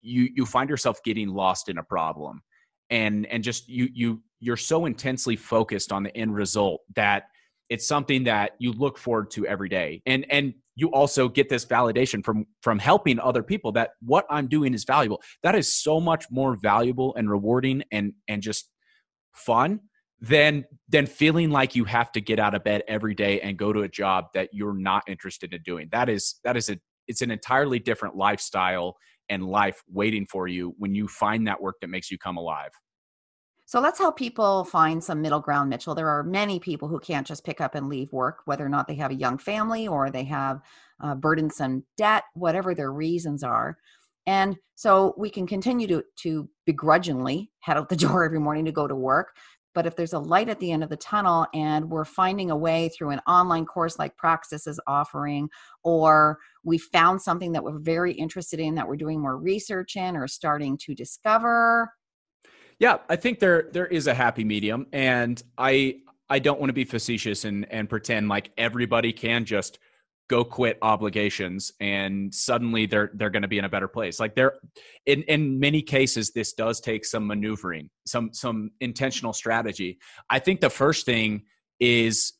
you 0.06 0.28
you 0.34 0.46
find 0.46 0.70
yourself 0.70 1.02
getting 1.04 1.28
lost 1.28 1.68
in 1.68 1.78
a 1.78 1.82
problem. 1.82 2.42
And 2.90 3.26
and 3.26 3.42
just 3.42 3.68
you 3.68 3.88
you 3.92 4.22
you're 4.40 4.56
so 4.56 4.86
intensely 4.86 5.36
focused 5.36 5.92
on 5.92 6.02
the 6.02 6.16
end 6.16 6.34
result 6.34 6.82
that 6.94 7.24
it's 7.68 7.86
something 7.86 8.24
that 8.24 8.52
you 8.58 8.72
look 8.72 8.96
forward 8.96 9.30
to 9.32 9.46
every 9.46 9.68
day. 9.68 10.02
And 10.06 10.24
and 10.30 10.54
you 10.76 10.88
also 10.92 11.28
get 11.28 11.48
this 11.48 11.64
validation 11.64 12.24
from 12.24 12.46
from 12.62 12.78
helping 12.78 13.18
other 13.18 13.42
people 13.42 13.72
that 13.72 13.90
what 14.00 14.26
i'm 14.30 14.46
doing 14.46 14.74
is 14.74 14.84
valuable. 14.84 15.20
That 15.42 15.54
is 15.54 15.74
so 15.74 16.00
much 16.00 16.26
more 16.30 16.56
valuable 16.56 17.14
and 17.16 17.30
rewarding 17.30 17.82
and 17.90 18.12
and 18.28 18.42
just 18.42 18.70
fun 19.32 19.80
than 20.20 20.64
than 20.88 21.06
feeling 21.06 21.50
like 21.50 21.74
you 21.74 21.84
have 21.84 22.12
to 22.12 22.20
get 22.20 22.38
out 22.38 22.54
of 22.54 22.64
bed 22.64 22.82
every 22.88 23.14
day 23.14 23.40
and 23.40 23.58
go 23.58 23.72
to 23.72 23.82
a 23.82 23.88
job 23.88 24.26
that 24.34 24.50
you're 24.52 24.78
not 24.78 25.02
interested 25.08 25.52
in 25.52 25.62
doing. 25.62 25.88
That 25.92 26.08
is 26.08 26.36
that 26.44 26.56
is 26.56 26.70
a 26.70 26.78
it's 27.08 27.22
an 27.22 27.30
entirely 27.30 27.78
different 27.78 28.16
lifestyle 28.16 28.96
and 29.28 29.44
life 29.44 29.82
waiting 29.92 30.26
for 30.26 30.48
you 30.48 30.74
when 30.78 30.94
you 30.94 31.08
find 31.08 31.46
that 31.46 31.60
work 31.60 31.76
that 31.80 31.90
makes 31.90 32.10
you 32.10 32.18
come 32.18 32.36
alive. 32.36 32.70
So 33.68 33.80
let's 33.80 33.98
help 33.98 34.16
people 34.16 34.64
find 34.64 35.02
some 35.02 35.20
middle 35.20 35.40
ground, 35.40 35.70
Mitchell. 35.70 35.96
There 35.96 36.08
are 36.08 36.22
many 36.22 36.60
people 36.60 36.86
who 36.86 37.00
can't 37.00 37.26
just 37.26 37.44
pick 37.44 37.60
up 37.60 37.74
and 37.74 37.88
leave 37.88 38.12
work, 38.12 38.42
whether 38.44 38.64
or 38.64 38.68
not 38.68 38.86
they 38.86 38.94
have 38.94 39.10
a 39.10 39.14
young 39.14 39.38
family 39.38 39.88
or 39.88 40.08
they 40.08 40.22
have 40.24 40.60
uh, 41.00 41.16
burdensome 41.16 41.84
debt, 41.96 42.22
whatever 42.34 42.76
their 42.76 42.92
reasons 42.92 43.42
are. 43.42 43.76
And 44.24 44.56
so 44.76 45.14
we 45.16 45.30
can 45.30 45.48
continue 45.48 45.88
to, 45.88 46.04
to 46.22 46.48
begrudgingly 46.64 47.50
head 47.58 47.76
out 47.76 47.88
the 47.88 47.96
door 48.06 48.24
every 48.24 48.38
morning 48.38 48.64
to 48.66 48.72
go 48.72 48.86
to 48.86 48.94
work. 48.94 49.36
But 49.76 49.84
if 49.84 49.94
there's 49.94 50.14
a 50.14 50.18
light 50.18 50.48
at 50.48 50.58
the 50.58 50.72
end 50.72 50.82
of 50.82 50.88
the 50.88 50.96
tunnel 50.96 51.46
and 51.52 51.90
we're 51.90 52.06
finding 52.06 52.50
a 52.50 52.56
way 52.56 52.88
through 52.88 53.10
an 53.10 53.20
online 53.28 53.66
course 53.66 53.98
like 53.98 54.16
Praxis 54.16 54.66
is 54.66 54.80
offering, 54.86 55.50
or 55.84 56.38
we 56.64 56.78
found 56.78 57.20
something 57.20 57.52
that 57.52 57.62
we're 57.62 57.78
very 57.78 58.14
interested 58.14 58.58
in 58.58 58.74
that 58.76 58.88
we're 58.88 58.96
doing 58.96 59.20
more 59.20 59.36
research 59.36 59.94
in 59.94 60.16
or 60.16 60.26
starting 60.28 60.78
to 60.78 60.94
discover. 60.94 61.92
Yeah, 62.78 62.98
I 63.10 63.16
think 63.16 63.38
there 63.38 63.68
there 63.70 63.86
is 63.86 64.06
a 64.06 64.14
happy 64.14 64.44
medium. 64.44 64.86
And 64.94 65.42
I 65.58 65.98
I 66.30 66.38
don't 66.38 66.58
want 66.58 66.70
to 66.70 66.74
be 66.74 66.84
facetious 66.84 67.44
and, 67.44 67.70
and 67.70 67.86
pretend 67.86 68.30
like 68.30 68.52
everybody 68.56 69.12
can 69.12 69.44
just 69.44 69.78
go 70.28 70.44
quit 70.44 70.78
obligations 70.82 71.72
and 71.80 72.34
suddenly 72.34 72.86
they're 72.86 73.10
they're 73.14 73.30
going 73.30 73.42
to 73.42 73.48
be 73.48 73.58
in 73.58 73.64
a 73.64 73.68
better 73.68 73.88
place. 73.88 74.18
Like 74.18 74.34
there 74.34 74.54
in 75.06 75.22
in 75.24 75.58
many 75.58 75.82
cases 75.82 76.32
this 76.32 76.52
does 76.52 76.80
take 76.80 77.04
some 77.04 77.26
maneuvering 77.26 77.90
some 78.06 78.30
some 78.32 78.70
intentional 78.80 79.32
strategy. 79.32 79.98
I 80.28 80.38
think 80.38 80.60
the 80.60 80.70
first 80.70 81.06
thing 81.06 81.44
is 81.80 82.32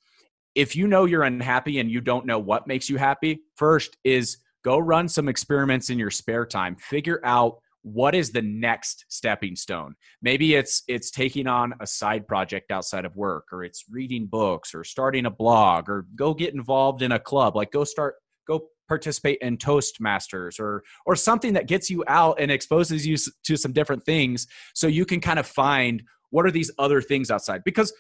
if 0.55 0.75
you 0.75 0.87
know 0.87 1.05
you're 1.05 1.23
unhappy 1.23 1.79
and 1.79 1.91
you 1.91 2.01
don't 2.01 2.27
know 2.27 2.39
what 2.39 2.67
makes 2.67 2.89
you 2.89 2.97
happy 2.97 3.43
first 3.57 3.97
is 4.05 4.39
go 4.65 4.79
run 4.79 5.09
some 5.09 5.29
experiments 5.29 5.91
in 5.91 5.99
your 5.99 6.11
spare 6.11 6.47
time. 6.47 6.75
Figure 6.77 7.21
out 7.23 7.59
what 7.87 8.17
is 8.17 8.33
the 8.33 8.43
next 8.43 9.05
stepping 9.09 9.55
stone? 9.55 9.95
Maybe 10.21 10.55
it's 10.57 10.83
it's 10.89 11.13
taking 11.13 11.47
on 11.47 11.73
a 11.81 11.87
side 11.87 12.27
project 12.27 12.73
outside 12.73 13.05
of 13.05 13.15
work 13.15 13.45
or 13.53 13.63
it's 13.63 13.85
reading 13.89 14.27
books 14.27 14.75
or 14.75 14.83
starting 14.83 15.27
a 15.27 15.31
blog 15.31 15.89
or 15.89 16.05
go 16.17 16.35
get 16.35 16.53
involved 16.53 17.03
in 17.03 17.13
a 17.13 17.19
club 17.21 17.55
like 17.55 17.71
go 17.71 17.85
start 17.85 18.17
go 18.49 18.67
participate 18.89 19.39
in 19.41 19.57
toastmasters 19.57 20.59
or 20.59 20.83
or 21.07 21.15
something 21.15 21.53
that 21.53 21.69
gets 21.69 21.89
you 21.89 22.03
out 22.09 22.41
and 22.41 22.51
exposes 22.51 23.07
you 23.07 23.17
to 23.45 23.57
some 23.57 23.73
different 23.73 24.05
things 24.05 24.49
so 24.75 24.89
you 24.89 25.07
can 25.07 25.21
kind 25.21 25.39
of 25.39 25.47
find 25.47 26.03
what 26.31 26.45
are 26.45 26.51
these 26.51 26.73
other 26.79 27.01
things 27.01 27.31
outside? 27.31 27.63
Because 27.65 27.93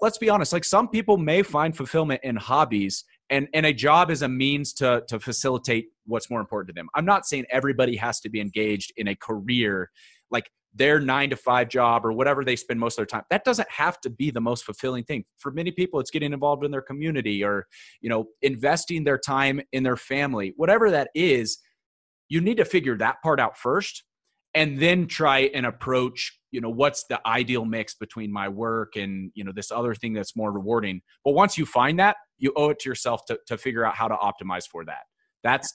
let's 0.00 0.18
be 0.18 0.30
honest 0.30 0.52
like 0.52 0.64
some 0.64 0.88
people 0.88 1.18
may 1.18 1.42
find 1.42 1.76
fulfillment 1.76 2.20
in 2.22 2.36
hobbies 2.36 3.04
and 3.30 3.48
and 3.54 3.66
a 3.66 3.72
job 3.72 4.10
is 4.10 4.22
a 4.22 4.28
means 4.28 4.72
to 4.74 5.02
to 5.08 5.20
facilitate 5.20 5.88
what's 6.06 6.30
more 6.30 6.40
important 6.40 6.74
to 6.74 6.78
them. 6.78 6.88
I'm 6.94 7.04
not 7.04 7.26
saying 7.26 7.46
everybody 7.50 7.96
has 7.96 8.20
to 8.20 8.28
be 8.28 8.40
engaged 8.40 8.92
in 8.96 9.08
a 9.08 9.14
career 9.14 9.90
like 10.30 10.50
their 10.74 11.00
nine 11.00 11.30
to 11.30 11.36
five 11.36 11.68
job 11.68 12.04
or 12.04 12.12
whatever 12.12 12.44
they 12.44 12.56
spend 12.56 12.78
most 12.78 12.94
of 12.94 12.96
their 12.98 13.06
time. 13.06 13.24
That 13.30 13.44
doesn't 13.44 13.70
have 13.70 14.00
to 14.02 14.10
be 14.10 14.30
the 14.30 14.40
most 14.40 14.64
fulfilling 14.64 15.04
thing. 15.04 15.24
For 15.38 15.50
many 15.50 15.70
people 15.70 16.00
it's 16.00 16.10
getting 16.10 16.32
involved 16.32 16.64
in 16.64 16.70
their 16.70 16.82
community 16.82 17.44
or 17.44 17.66
you 18.00 18.08
know 18.08 18.26
investing 18.42 19.04
their 19.04 19.18
time 19.18 19.60
in 19.72 19.82
their 19.82 19.96
family. 19.96 20.52
Whatever 20.56 20.90
that 20.90 21.08
is 21.14 21.58
you 22.28 22.40
need 22.40 22.58
to 22.58 22.64
figure 22.64 22.96
that 22.98 23.22
part 23.22 23.40
out 23.40 23.56
first 23.56 24.04
and 24.54 24.78
then 24.78 25.06
try 25.06 25.50
and 25.54 25.66
approach 25.66 26.38
you 26.50 26.60
know 26.60 26.70
what's 26.70 27.04
the 27.04 27.20
ideal 27.26 27.64
mix 27.64 27.94
between 27.94 28.32
my 28.32 28.48
work 28.48 28.96
and 28.96 29.30
you 29.34 29.44
know 29.44 29.52
this 29.52 29.70
other 29.70 29.94
thing 29.94 30.12
that's 30.12 30.36
more 30.36 30.52
rewarding. 30.52 31.00
But 31.24 31.32
once 31.32 31.58
you 31.58 31.66
find 31.66 31.98
that 31.98 32.16
you 32.38 32.52
owe 32.56 32.70
it 32.70 32.78
to 32.80 32.88
yourself 32.88 33.24
to, 33.26 33.38
to 33.46 33.58
figure 33.58 33.84
out 33.84 33.94
how 33.94 34.08
to 34.08 34.14
optimize 34.14 34.66
for 34.66 34.84
that. 34.86 35.02
That's 35.42 35.74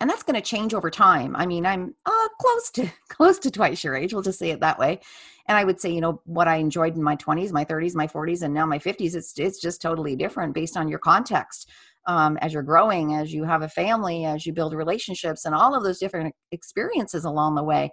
and 0.00 0.10
that's 0.10 0.22
going 0.22 0.34
to 0.34 0.40
change 0.40 0.74
over 0.74 0.90
time. 0.90 1.36
I 1.36 1.46
mean 1.46 1.66
i'm 1.66 1.94
uh, 2.06 2.28
close 2.40 2.70
to 2.72 2.90
close 3.08 3.38
to 3.40 3.50
twice 3.50 3.84
your 3.84 3.96
age 3.96 4.12
we'll 4.12 4.22
just 4.22 4.38
say 4.38 4.50
it 4.50 4.60
that 4.60 4.78
way. 4.78 5.00
And 5.46 5.58
i 5.58 5.64
would 5.64 5.80
say 5.80 5.90
you 5.90 6.00
know 6.00 6.22
what 6.24 6.48
i 6.48 6.56
enjoyed 6.56 6.96
in 6.96 7.02
my 7.02 7.16
20s 7.16 7.52
my 7.52 7.64
30s 7.64 7.94
my 7.94 8.06
40s 8.06 8.42
and 8.42 8.54
now 8.54 8.66
my 8.66 8.78
50s 8.78 9.14
it's 9.14 9.38
it's 9.38 9.60
just 9.60 9.82
totally 9.82 10.16
different 10.16 10.54
based 10.54 10.76
on 10.76 10.88
your 10.88 10.98
context 10.98 11.70
um, 12.06 12.36
as 12.38 12.52
you're 12.52 12.62
growing 12.62 13.14
as 13.14 13.32
you 13.32 13.44
have 13.44 13.62
a 13.62 13.68
family 13.68 14.24
as 14.24 14.46
you 14.46 14.52
build 14.52 14.74
relationships 14.74 15.44
and 15.44 15.54
all 15.54 15.74
of 15.74 15.82
those 15.82 15.98
different 15.98 16.34
experiences 16.50 17.24
along 17.24 17.54
the 17.54 17.62
way 17.62 17.90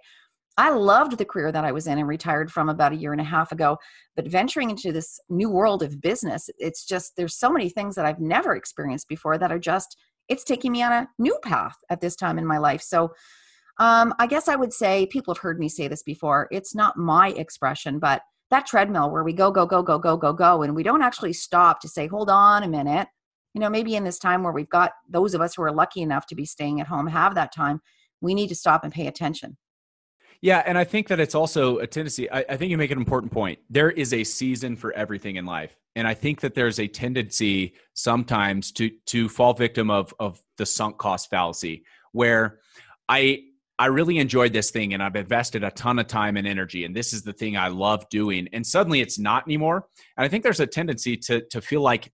I 0.58 0.70
loved 0.70 1.16
the 1.16 1.24
career 1.24 1.50
that 1.50 1.64
I 1.64 1.72
was 1.72 1.86
in 1.86 1.98
and 1.98 2.06
retired 2.06 2.52
from 2.52 2.68
about 2.68 2.92
a 2.92 2.96
year 2.96 3.12
and 3.12 3.20
a 3.20 3.24
half 3.24 3.52
ago. 3.52 3.78
But 4.16 4.28
venturing 4.28 4.70
into 4.70 4.92
this 4.92 5.18
new 5.30 5.48
world 5.48 5.82
of 5.82 6.00
business, 6.00 6.50
it's 6.58 6.84
just, 6.84 7.16
there's 7.16 7.34
so 7.34 7.50
many 7.50 7.68
things 7.70 7.94
that 7.94 8.04
I've 8.04 8.20
never 8.20 8.54
experienced 8.54 9.08
before 9.08 9.38
that 9.38 9.50
are 9.50 9.58
just, 9.58 9.96
it's 10.28 10.44
taking 10.44 10.72
me 10.72 10.82
on 10.82 10.92
a 10.92 11.08
new 11.18 11.38
path 11.42 11.76
at 11.88 12.00
this 12.00 12.16
time 12.16 12.38
in 12.38 12.46
my 12.46 12.58
life. 12.58 12.82
So 12.82 13.12
um, 13.78 14.14
I 14.18 14.26
guess 14.26 14.48
I 14.48 14.56
would 14.56 14.72
say 14.72 15.06
people 15.06 15.32
have 15.34 15.40
heard 15.40 15.58
me 15.58 15.68
say 15.68 15.88
this 15.88 16.02
before. 16.02 16.48
It's 16.50 16.74
not 16.74 16.98
my 16.98 17.30
expression, 17.30 17.98
but 17.98 18.22
that 18.50 18.66
treadmill 18.66 19.10
where 19.10 19.24
we 19.24 19.32
go, 19.32 19.50
go, 19.50 19.64
go, 19.64 19.82
go, 19.82 19.98
go, 19.98 20.18
go, 20.18 20.34
go, 20.34 20.62
and 20.62 20.76
we 20.76 20.82
don't 20.82 21.02
actually 21.02 21.32
stop 21.32 21.80
to 21.80 21.88
say, 21.88 22.06
hold 22.06 22.28
on 22.28 22.62
a 22.62 22.68
minute. 22.68 23.08
You 23.54 23.60
know, 23.60 23.70
maybe 23.70 23.96
in 23.96 24.04
this 24.04 24.18
time 24.18 24.42
where 24.42 24.52
we've 24.52 24.68
got 24.68 24.92
those 25.08 25.32
of 25.32 25.40
us 25.40 25.54
who 25.54 25.62
are 25.62 25.72
lucky 25.72 26.02
enough 26.02 26.26
to 26.26 26.34
be 26.34 26.44
staying 26.44 26.80
at 26.80 26.86
home 26.86 27.06
have 27.06 27.34
that 27.34 27.54
time, 27.54 27.80
we 28.20 28.34
need 28.34 28.48
to 28.48 28.54
stop 28.54 28.84
and 28.84 28.92
pay 28.92 29.06
attention 29.06 29.56
yeah, 30.42 30.60
and 30.66 30.76
I 30.76 30.82
think 30.82 31.06
that 31.08 31.20
it's 31.20 31.36
also 31.36 31.78
a 31.78 31.86
tendency. 31.86 32.28
I, 32.28 32.44
I, 32.48 32.56
think 32.56 32.72
you 32.72 32.76
make 32.76 32.90
an 32.90 32.98
important 32.98 33.30
point. 33.30 33.60
There 33.70 33.92
is 33.92 34.12
a 34.12 34.24
season 34.24 34.74
for 34.74 34.92
everything 34.92 35.36
in 35.36 35.46
life, 35.46 35.76
and 35.94 36.06
I 36.06 36.14
think 36.14 36.40
that 36.40 36.54
there's 36.54 36.80
a 36.80 36.88
tendency 36.88 37.74
sometimes 37.94 38.72
to 38.72 38.90
to 39.06 39.28
fall 39.28 39.54
victim 39.54 39.88
of 39.88 40.12
of 40.18 40.42
the 40.58 40.66
sunk 40.66 40.98
cost 40.98 41.30
fallacy, 41.30 41.84
where 42.10 42.58
I 43.08 43.44
I 43.78 43.86
really 43.86 44.18
enjoyed 44.18 44.52
this 44.52 44.72
thing 44.72 44.94
and 44.94 45.02
I've 45.02 45.14
invested 45.14 45.62
a 45.62 45.70
ton 45.70 46.00
of 46.00 46.08
time 46.08 46.36
and 46.36 46.46
energy, 46.46 46.84
and 46.84 46.94
this 46.94 47.12
is 47.12 47.22
the 47.22 47.32
thing 47.32 47.56
I 47.56 47.68
love 47.68 48.08
doing, 48.10 48.48
and 48.52 48.66
suddenly 48.66 49.00
it's 49.00 49.20
not 49.20 49.46
anymore. 49.46 49.86
And 50.16 50.24
I 50.24 50.28
think 50.28 50.42
there's 50.42 50.60
a 50.60 50.66
tendency 50.66 51.16
to 51.18 51.42
to 51.50 51.60
feel 51.60 51.82
like 51.82 52.12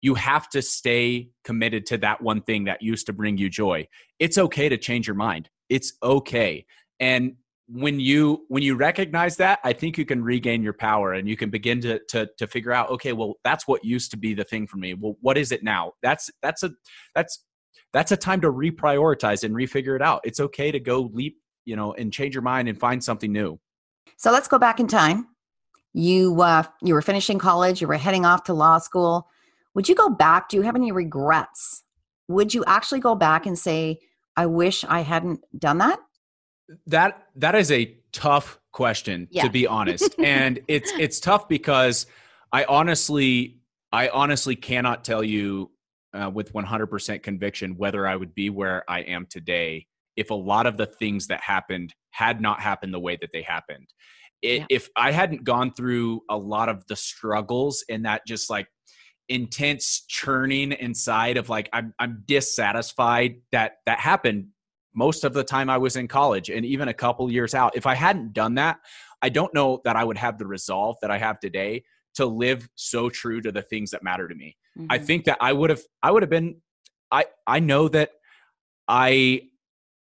you 0.00 0.16
have 0.16 0.48
to 0.48 0.62
stay 0.62 1.28
committed 1.44 1.86
to 1.86 1.98
that 1.98 2.20
one 2.22 2.40
thing 2.42 2.64
that 2.64 2.82
used 2.82 3.06
to 3.06 3.12
bring 3.12 3.38
you 3.38 3.48
joy. 3.48 3.86
It's 4.18 4.36
okay 4.36 4.68
to 4.68 4.76
change 4.76 5.06
your 5.06 5.16
mind. 5.16 5.48
It's 5.68 5.92
okay. 6.02 6.66
And 6.98 7.36
when 7.70 8.00
you 8.00 8.46
when 8.48 8.62
you 8.62 8.74
recognize 8.74 9.36
that 9.36 9.58
i 9.62 9.74
think 9.74 9.98
you 9.98 10.06
can 10.06 10.24
regain 10.24 10.62
your 10.62 10.72
power 10.72 11.12
and 11.12 11.28
you 11.28 11.36
can 11.36 11.50
begin 11.50 11.80
to 11.80 12.00
to 12.08 12.26
to 12.38 12.46
figure 12.46 12.72
out 12.72 12.88
okay 12.88 13.12
well 13.12 13.34
that's 13.44 13.68
what 13.68 13.84
used 13.84 14.10
to 14.10 14.16
be 14.16 14.32
the 14.32 14.44
thing 14.44 14.66
for 14.66 14.78
me. 14.78 14.94
Well 14.94 15.16
what 15.20 15.36
is 15.36 15.52
it 15.52 15.62
now? 15.62 15.92
That's 16.02 16.30
that's 16.42 16.62
a 16.62 16.70
that's 17.14 17.44
that's 17.92 18.12
a 18.12 18.16
time 18.16 18.40
to 18.40 18.52
reprioritize 18.52 19.44
and 19.44 19.54
refigure 19.54 19.96
it 19.96 20.02
out. 20.02 20.20
It's 20.24 20.40
okay 20.40 20.70
to 20.72 20.80
go 20.80 21.10
leap 21.12 21.36
you 21.66 21.76
know 21.76 21.92
and 21.92 22.12
change 22.12 22.34
your 22.34 22.42
mind 22.42 22.68
and 22.68 22.78
find 22.78 23.04
something 23.04 23.32
new. 23.32 23.60
So 24.16 24.32
let's 24.32 24.48
go 24.48 24.58
back 24.58 24.80
in 24.80 24.88
time. 24.88 25.28
You 25.92 26.40
uh 26.40 26.62
you 26.82 26.94
were 26.94 27.02
finishing 27.02 27.38
college 27.38 27.82
you 27.82 27.88
were 27.88 27.98
heading 27.98 28.24
off 28.24 28.44
to 28.44 28.54
law 28.54 28.78
school. 28.78 29.28
Would 29.74 29.88
you 29.88 29.94
go 29.94 30.08
back? 30.08 30.48
Do 30.48 30.56
you 30.56 30.62
have 30.62 30.76
any 30.76 30.90
regrets? 30.90 31.82
Would 32.28 32.54
you 32.54 32.64
actually 32.66 33.00
go 33.00 33.14
back 33.14 33.44
and 33.44 33.58
say 33.58 33.98
i 34.36 34.46
wish 34.46 34.84
i 34.84 35.00
hadn't 35.00 35.40
done 35.58 35.78
that 35.78 35.98
that 36.86 37.28
that 37.36 37.54
is 37.54 37.70
a 37.70 37.96
tough 38.12 38.58
question 38.72 39.28
yeah. 39.30 39.42
to 39.42 39.50
be 39.50 39.66
honest 39.66 40.14
and 40.22 40.60
it's 40.68 40.92
it's 40.98 41.20
tough 41.20 41.48
because 41.48 42.06
i 42.52 42.64
honestly 42.64 43.58
i 43.92 44.08
honestly 44.08 44.56
cannot 44.56 45.04
tell 45.04 45.24
you 45.24 45.70
uh, 46.14 46.30
with 46.32 46.52
100% 46.54 47.22
conviction 47.22 47.76
whether 47.76 48.06
i 48.06 48.16
would 48.16 48.34
be 48.34 48.50
where 48.50 48.84
i 48.88 49.00
am 49.00 49.26
today 49.28 49.86
if 50.16 50.30
a 50.30 50.34
lot 50.34 50.66
of 50.66 50.76
the 50.76 50.86
things 50.86 51.26
that 51.26 51.40
happened 51.40 51.94
had 52.10 52.40
not 52.40 52.60
happened 52.60 52.92
the 52.92 53.00
way 53.00 53.16
that 53.20 53.30
they 53.32 53.42
happened 53.42 53.86
it, 54.42 54.60
yeah. 54.60 54.66
if 54.70 54.88
i 54.96 55.10
hadn't 55.10 55.44
gone 55.44 55.72
through 55.72 56.20
a 56.30 56.36
lot 56.36 56.68
of 56.68 56.86
the 56.88 56.96
struggles 56.96 57.84
and 57.88 58.04
that 58.04 58.22
just 58.26 58.48
like 58.50 58.66
intense 59.28 60.04
churning 60.08 60.72
inside 60.72 61.36
of 61.36 61.48
like 61.48 61.68
I'm, 61.72 61.94
I'm 61.98 62.22
dissatisfied 62.26 63.36
that 63.52 63.76
that 63.86 64.00
happened 64.00 64.48
most 64.94 65.24
of 65.24 65.32
the 65.32 65.44
time 65.44 65.70
I 65.70 65.78
was 65.78 65.96
in 65.96 66.08
college 66.08 66.50
and 66.50 66.64
even 66.64 66.88
a 66.88 66.94
couple 66.94 67.30
years 67.30 67.54
out. 67.54 67.76
If 67.76 67.86
I 67.86 67.94
hadn't 67.94 68.32
done 68.32 68.54
that, 68.54 68.78
I 69.22 69.28
don't 69.28 69.52
know 69.54 69.80
that 69.84 69.96
I 69.96 70.04
would 70.04 70.18
have 70.18 70.38
the 70.38 70.46
resolve 70.46 70.96
that 71.02 71.10
I 71.10 71.18
have 71.18 71.40
today 71.40 71.84
to 72.14 72.26
live 72.26 72.68
so 72.74 73.08
true 73.08 73.40
to 73.40 73.52
the 73.52 73.62
things 73.62 73.90
that 73.90 74.02
matter 74.02 74.28
to 74.28 74.34
me. 74.34 74.56
Mm-hmm. 74.78 74.86
I 74.90 74.98
think 74.98 75.24
that 75.24 75.38
I 75.40 75.52
would 75.52 75.70
have 75.70 75.82
I 76.02 76.10
would 76.10 76.22
have 76.22 76.30
been 76.30 76.56
I 77.10 77.26
I 77.46 77.60
know 77.60 77.88
that 77.88 78.10
I 78.86 79.42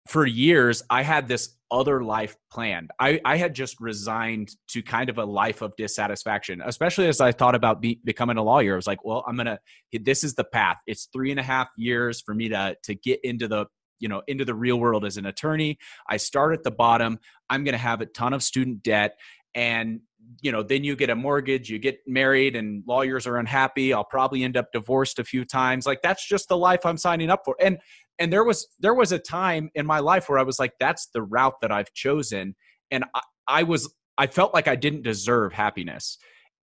for 0.07 0.25
years 0.25 0.83
I 0.89 1.03
had 1.03 1.27
this 1.27 1.57
other 1.69 2.01
life 2.03 2.37
planned. 2.51 2.91
I, 2.99 3.19
I 3.25 3.37
had 3.37 3.53
just 3.53 3.79
resigned 3.79 4.55
to 4.69 4.81
kind 4.81 5.09
of 5.09 5.17
a 5.17 5.25
life 5.25 5.61
of 5.61 5.75
dissatisfaction, 5.75 6.61
especially 6.65 7.07
as 7.07 7.19
I 7.19 7.31
thought 7.31 7.55
about 7.55 7.81
be, 7.81 7.99
becoming 8.03 8.37
a 8.37 8.43
lawyer. 8.43 8.73
I 8.73 8.75
was 8.77 8.87
like, 8.87 9.03
well, 9.03 9.23
I'm 9.27 9.35
gonna. 9.35 9.59
This 9.91 10.23
is 10.23 10.33
the 10.33 10.45
path. 10.45 10.77
It's 10.87 11.09
three 11.11 11.31
and 11.31 11.39
a 11.39 11.43
half 11.43 11.67
years 11.77 12.21
for 12.21 12.33
me 12.33 12.49
to 12.49 12.75
to 12.83 12.95
get 12.95 13.19
into 13.23 13.47
the 13.47 13.65
you 13.99 14.07
know 14.07 14.21
into 14.27 14.45
the 14.45 14.55
real 14.55 14.79
world 14.79 15.05
as 15.05 15.17
an 15.17 15.25
attorney. 15.25 15.77
I 16.09 16.17
start 16.17 16.53
at 16.53 16.63
the 16.63 16.71
bottom. 16.71 17.19
I'm 17.49 17.63
going 17.63 17.73
to 17.73 17.79
have 17.79 18.01
a 18.01 18.05
ton 18.05 18.33
of 18.33 18.43
student 18.43 18.83
debt. 18.83 19.17
And 19.55 20.01
you 20.41 20.51
know 20.51 20.61
then 20.61 20.83
you 20.83 20.95
get 20.95 21.09
a 21.09 21.15
mortgage 21.15 21.69
you 21.69 21.79
get 21.79 21.99
married 22.05 22.55
and 22.55 22.83
lawyers 22.87 23.25
are 23.27 23.37
unhappy. 23.37 23.93
I'll 23.93 24.03
probably 24.03 24.43
end 24.43 24.57
up 24.57 24.71
divorced 24.71 25.19
a 25.19 25.23
few 25.23 25.45
times. 25.45 25.85
Like 25.85 26.01
that's 26.01 26.27
just 26.27 26.49
the 26.49 26.57
life 26.57 26.85
i'm 26.85 26.97
signing 26.97 27.29
up 27.29 27.41
for. 27.45 27.55
And 27.61 27.77
and 28.19 28.31
there 28.31 28.43
was 28.43 28.67
there 28.79 28.93
was 28.93 29.11
a 29.11 29.19
time 29.19 29.69
in 29.75 29.85
my 29.85 29.99
life 29.99 30.27
where 30.27 30.39
i 30.39 30.43
was 30.43 30.59
like 30.59 30.73
that's 30.79 31.07
the 31.13 31.21
route 31.21 31.55
that 31.61 31.71
i've 31.71 31.93
chosen. 31.93 32.55
And 32.91 33.05
i, 33.15 33.21
I 33.47 33.63
was 33.63 33.93
i 34.17 34.27
felt 34.27 34.53
like 34.53 34.67
i 34.67 34.75
didn't 34.75 35.03
deserve 35.03 35.53
happiness. 35.53 36.17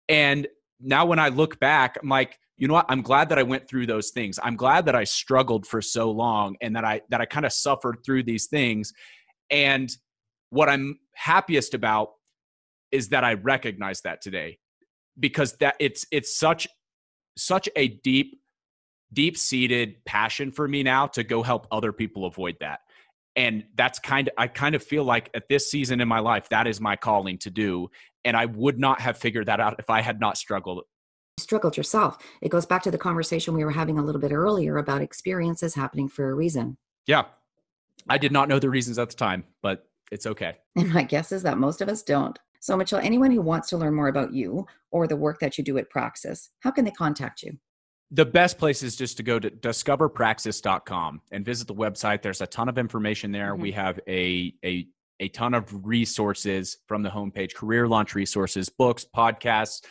And 0.09 0.49
now 0.81 1.07
when 1.07 1.19
i 1.19 1.29
look 1.29 1.61
back 1.61 1.99
i'm 2.03 2.09
like 2.09 2.39
you 2.57 2.69
know 2.69 2.75
what? 2.75 2.87
I'm 2.89 3.03
glad 3.03 3.29
that 3.31 3.39
i 3.39 3.43
went 3.43 3.69
through 3.69 3.87
those 3.87 4.11
things. 4.11 4.39
I'm 4.43 4.57
glad 4.57 4.87
that 4.87 4.95
i 4.95 5.05
struggled 5.05 5.67
for 5.67 5.81
so 5.83 6.11
long 6.11 6.57
and 6.61 6.77
that 6.77 6.85
i 6.85 7.01
that 7.09 7.21
i 7.21 7.25
kind 7.25 7.47
of 7.47 7.53
suffered 7.53 7.99
through 8.05 8.25
these 8.25 8.47
things. 8.47 8.93
And 9.51 9.91
what 10.51 10.69
i'm 10.69 10.99
happiest 11.15 11.75
about 11.75 12.11
is 12.91 13.09
that 13.09 13.25
i 13.25 13.35
recognize 13.35 14.03
that 14.03 14.21
today 14.21 14.59
because 15.19 15.55
that 15.55 15.77
it's 15.81 16.07
it's 16.11 16.39
such 16.39 16.69
such 17.37 17.69
a 17.77 17.89
deep 17.89 18.39
deep 19.13 19.37
seated 19.37 19.97
passion 20.05 20.51
for 20.51 20.67
me 20.67 20.83
now 20.83 21.07
to 21.07 21.23
go 21.23 21.43
help 21.43 21.67
other 21.71 21.93
people 21.93 22.25
avoid 22.25 22.57
that. 22.61 22.81
And 23.37 23.65
that's 23.77 23.99
kind 23.99 24.29
of 24.29 24.35
i 24.39 24.47
kind 24.47 24.75
of 24.75 24.83
feel 24.83 25.05
like 25.05 25.31
at 25.35 25.49
this 25.49 25.71
season 25.71 26.01
in 26.01 26.09
my 26.09 26.19
life 26.21 26.49
that 26.51 26.67
is 26.67 26.81
my 26.81 26.97
calling 26.97 27.39
to 27.39 27.51
do. 27.51 27.89
And 28.25 28.37
i 28.37 28.47
would 28.47 28.79
not 28.79 29.01
have 29.01 29.19
figured 29.19 29.47
that 29.47 29.61
out 29.61 29.77
if 29.79 29.91
i 29.91 30.01
had 30.01 30.21
not 30.21 30.37
struggled 30.37 30.83
struggled 31.39 31.77
yourself. 31.77 32.19
It 32.41 32.51
goes 32.51 32.67
back 32.67 32.83
to 32.83 32.91
the 32.91 32.99
conversation 32.99 33.55
we 33.55 33.65
were 33.65 33.71
having 33.71 33.99
a 33.99 34.05
little 34.05 34.21
bit 34.21 34.33
earlier 34.33 34.79
about 34.79 35.03
experiences 35.03 35.75
happening 35.75 36.09
for 36.09 36.31
a 36.31 36.35
reason. 36.35 36.77
Yeah. 37.07 37.25
I 38.09 38.19
did 38.19 38.33
not 38.33 38.49
know 38.49 38.59
the 38.59 38.71
reasons 38.71 38.99
at 38.99 39.11
the 39.11 39.17
time, 39.17 39.45
but 39.63 39.87
it's 40.11 40.27
okay. 40.27 40.59
And 40.77 40.93
my 40.93 41.03
guess 41.03 41.33
is 41.33 41.43
that 41.43 41.59
most 41.59 41.81
of 41.81 41.89
us 41.89 42.03
don't. 42.03 42.39
So, 42.61 42.77
Mitchell, 42.77 42.99
anyone 42.99 43.33
who 43.33 43.43
wants 43.43 43.69
to 43.71 43.77
learn 43.77 43.95
more 43.95 44.09
about 44.09 44.33
you 44.33 44.67
or 44.91 45.07
the 45.07 45.17
work 45.17 45.41
that 45.41 45.59
you 45.59 45.65
do 45.65 45.79
at 45.79 45.91
Praxis, 45.91 46.51
how 46.61 46.71
can 46.71 46.85
they 46.85 46.93
contact 46.93 47.43
you? 47.43 47.59
The 48.13 48.25
best 48.25 48.59
place 48.59 48.83
is 48.83 48.95
just 48.95 49.17
to 49.17 49.23
go 49.23 49.39
to 49.39 49.51
discoverpraxis.com 49.51 51.23
and 51.33 51.45
visit 51.45 51.67
the 51.67 51.75
website. 51.75 52.23
There's 52.23 52.41
a 52.41 52.47
ton 52.47 52.69
of 52.69 52.79
information 52.79 53.33
there. 53.33 53.55
Mm-hmm. 53.55 53.63
We 53.63 53.73
have 53.73 54.01
a, 54.07 54.55
a 54.65 54.87
a 55.21 55.29
ton 55.29 55.55
of 55.55 55.87
resources 55.87 56.79
from 56.89 57.03
the 57.03 57.09
homepage 57.09 57.55
career 57.55 57.87
launch 57.87 58.17
resources, 58.17 58.69
books, 58.69 59.07
podcasts, 59.17 59.83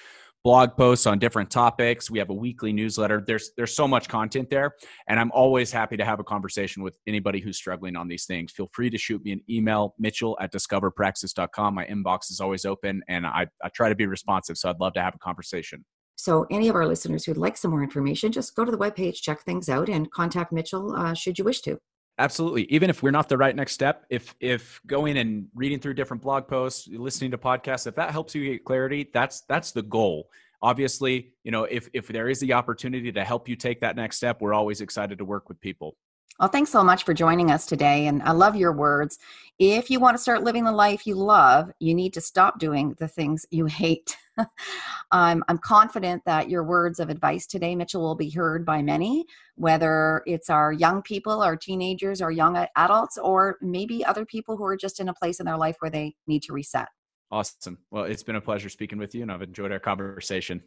blog 0.43 0.75
posts 0.75 1.05
on 1.05 1.19
different 1.19 1.49
topics. 1.49 2.09
We 2.09 2.19
have 2.19 2.29
a 2.29 2.33
weekly 2.33 2.73
newsletter. 2.73 3.23
There's 3.25 3.51
there's 3.57 3.75
so 3.75 3.87
much 3.87 4.07
content 4.07 4.49
there, 4.49 4.73
and 5.07 5.19
I'm 5.19 5.31
always 5.31 5.71
happy 5.71 5.97
to 5.97 6.05
have 6.05 6.19
a 6.19 6.23
conversation 6.23 6.83
with 6.83 6.93
anybody 7.07 7.39
who's 7.39 7.57
struggling 7.57 7.95
on 7.95 8.07
these 8.07 8.25
things. 8.25 8.51
Feel 8.51 8.69
free 8.73 8.89
to 8.89 8.97
shoot 8.97 9.23
me 9.23 9.31
an 9.33 9.41
email, 9.49 9.95
Mitchell 9.99 10.37
at 10.41 10.51
discoverpraxis.com. 10.51 11.75
My 11.75 11.85
inbox 11.85 12.31
is 12.31 12.39
always 12.39 12.65
open, 12.65 13.01
and 13.07 13.25
I, 13.25 13.47
I 13.63 13.69
try 13.69 13.89
to 13.89 13.95
be 13.95 14.05
responsive. 14.05 14.57
So 14.57 14.69
I'd 14.69 14.79
love 14.79 14.93
to 14.93 15.01
have 15.01 15.15
a 15.15 15.19
conversation. 15.19 15.85
So, 16.15 16.45
any 16.51 16.67
of 16.67 16.75
our 16.75 16.85
listeners 16.85 17.25
who'd 17.25 17.37
like 17.37 17.57
some 17.57 17.71
more 17.71 17.81
information, 17.81 18.31
just 18.31 18.55
go 18.55 18.63
to 18.63 18.71
the 18.71 18.77
webpage, 18.77 19.21
check 19.21 19.41
things 19.41 19.69
out, 19.69 19.89
and 19.89 20.11
contact 20.11 20.51
Mitchell 20.51 20.95
uh, 20.95 21.13
should 21.13 21.39
you 21.39 21.45
wish 21.45 21.61
to. 21.61 21.79
Absolutely. 22.21 22.65
Even 22.65 22.91
if 22.91 23.01
we're 23.01 23.09
not 23.09 23.29
the 23.29 23.37
right 23.37 23.55
next 23.55 23.71
step, 23.73 24.05
if 24.11 24.35
if 24.39 24.79
going 24.85 25.17
and 25.17 25.47
reading 25.55 25.79
through 25.79 25.95
different 25.95 26.21
blog 26.21 26.47
posts, 26.47 26.87
listening 26.87 27.31
to 27.31 27.37
podcasts, 27.39 27.87
if 27.87 27.95
that 27.95 28.11
helps 28.11 28.35
you 28.35 28.45
get 28.45 28.63
clarity, 28.63 29.09
that's 29.11 29.41
that's 29.49 29.71
the 29.71 29.81
goal. 29.81 30.29
Obviously, 30.61 31.33
you 31.43 31.49
know, 31.49 31.63
if 31.63 31.89
if 31.93 32.07
there 32.07 32.29
is 32.29 32.39
the 32.39 32.53
opportunity 32.53 33.11
to 33.11 33.23
help 33.23 33.49
you 33.49 33.55
take 33.55 33.81
that 33.81 33.95
next 33.95 34.17
step, 34.17 34.39
we're 34.39 34.53
always 34.53 34.81
excited 34.81 35.17
to 35.17 35.25
work 35.25 35.49
with 35.49 35.59
people. 35.61 35.97
Well, 36.39 36.49
thanks 36.49 36.71
so 36.71 36.83
much 36.83 37.03
for 37.03 37.13
joining 37.13 37.51
us 37.51 37.65
today. 37.65 38.07
And 38.07 38.23
I 38.23 38.31
love 38.31 38.55
your 38.55 38.73
words. 38.73 39.19
If 39.59 39.91
you 39.91 39.99
want 39.99 40.17
to 40.17 40.21
start 40.21 40.43
living 40.43 40.63
the 40.63 40.71
life 40.71 41.05
you 41.05 41.13
love, 41.13 41.71
you 41.79 41.93
need 41.93 42.13
to 42.13 42.21
stop 42.21 42.57
doing 42.57 42.95
the 42.97 43.07
things 43.07 43.45
you 43.51 43.65
hate. 43.65 44.17
I'm, 45.11 45.43
I'm 45.47 45.59
confident 45.59 46.23
that 46.25 46.49
your 46.49 46.63
words 46.63 46.99
of 46.99 47.09
advice 47.09 47.45
today, 47.45 47.75
Mitchell, 47.75 48.01
will 48.01 48.15
be 48.15 48.31
heard 48.31 48.65
by 48.65 48.81
many, 48.81 49.25
whether 49.55 50.23
it's 50.25 50.49
our 50.49 50.71
young 50.71 51.03
people, 51.03 51.43
our 51.43 51.55
teenagers, 51.55 52.21
our 52.21 52.31
young 52.31 52.65
adults, 52.75 53.19
or 53.19 53.57
maybe 53.61 54.03
other 54.03 54.25
people 54.25 54.57
who 54.57 54.65
are 54.65 54.77
just 54.77 54.99
in 54.99 55.09
a 55.09 55.13
place 55.13 55.39
in 55.39 55.45
their 55.45 55.57
life 55.57 55.75
where 55.79 55.91
they 55.91 56.15
need 56.25 56.41
to 56.43 56.53
reset. 56.53 56.87
Awesome. 57.29 57.77
Well, 57.91 58.05
it's 58.05 58.23
been 58.23 58.35
a 58.35 58.41
pleasure 58.41 58.69
speaking 58.69 58.97
with 58.97 59.13
you, 59.13 59.21
and 59.21 59.31
I've 59.31 59.41
enjoyed 59.43 59.71
our 59.71 59.79
conversation. 59.79 60.63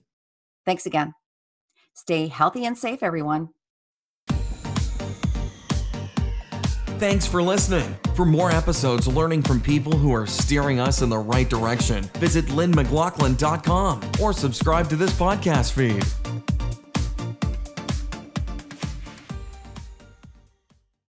Thanks 0.64 0.86
again. 0.86 1.14
Stay 1.94 2.28
healthy 2.28 2.64
and 2.64 2.78
safe, 2.78 3.02
everyone. 3.02 3.48
Thanks 6.98 7.26
for 7.26 7.42
listening. 7.42 7.96
For 8.14 8.24
more 8.24 8.52
episodes 8.52 9.08
learning 9.08 9.42
from 9.42 9.60
people 9.60 9.96
who 9.96 10.14
are 10.14 10.26
steering 10.26 10.78
us 10.78 11.02
in 11.02 11.08
the 11.08 11.18
right 11.18 11.48
direction, 11.50 12.04
visit 12.18 12.46
lynnmclaughlin.com 12.46 14.00
or 14.22 14.32
subscribe 14.32 14.88
to 14.90 14.96
this 14.96 15.10
podcast 15.12 15.72
feed. 15.72 16.04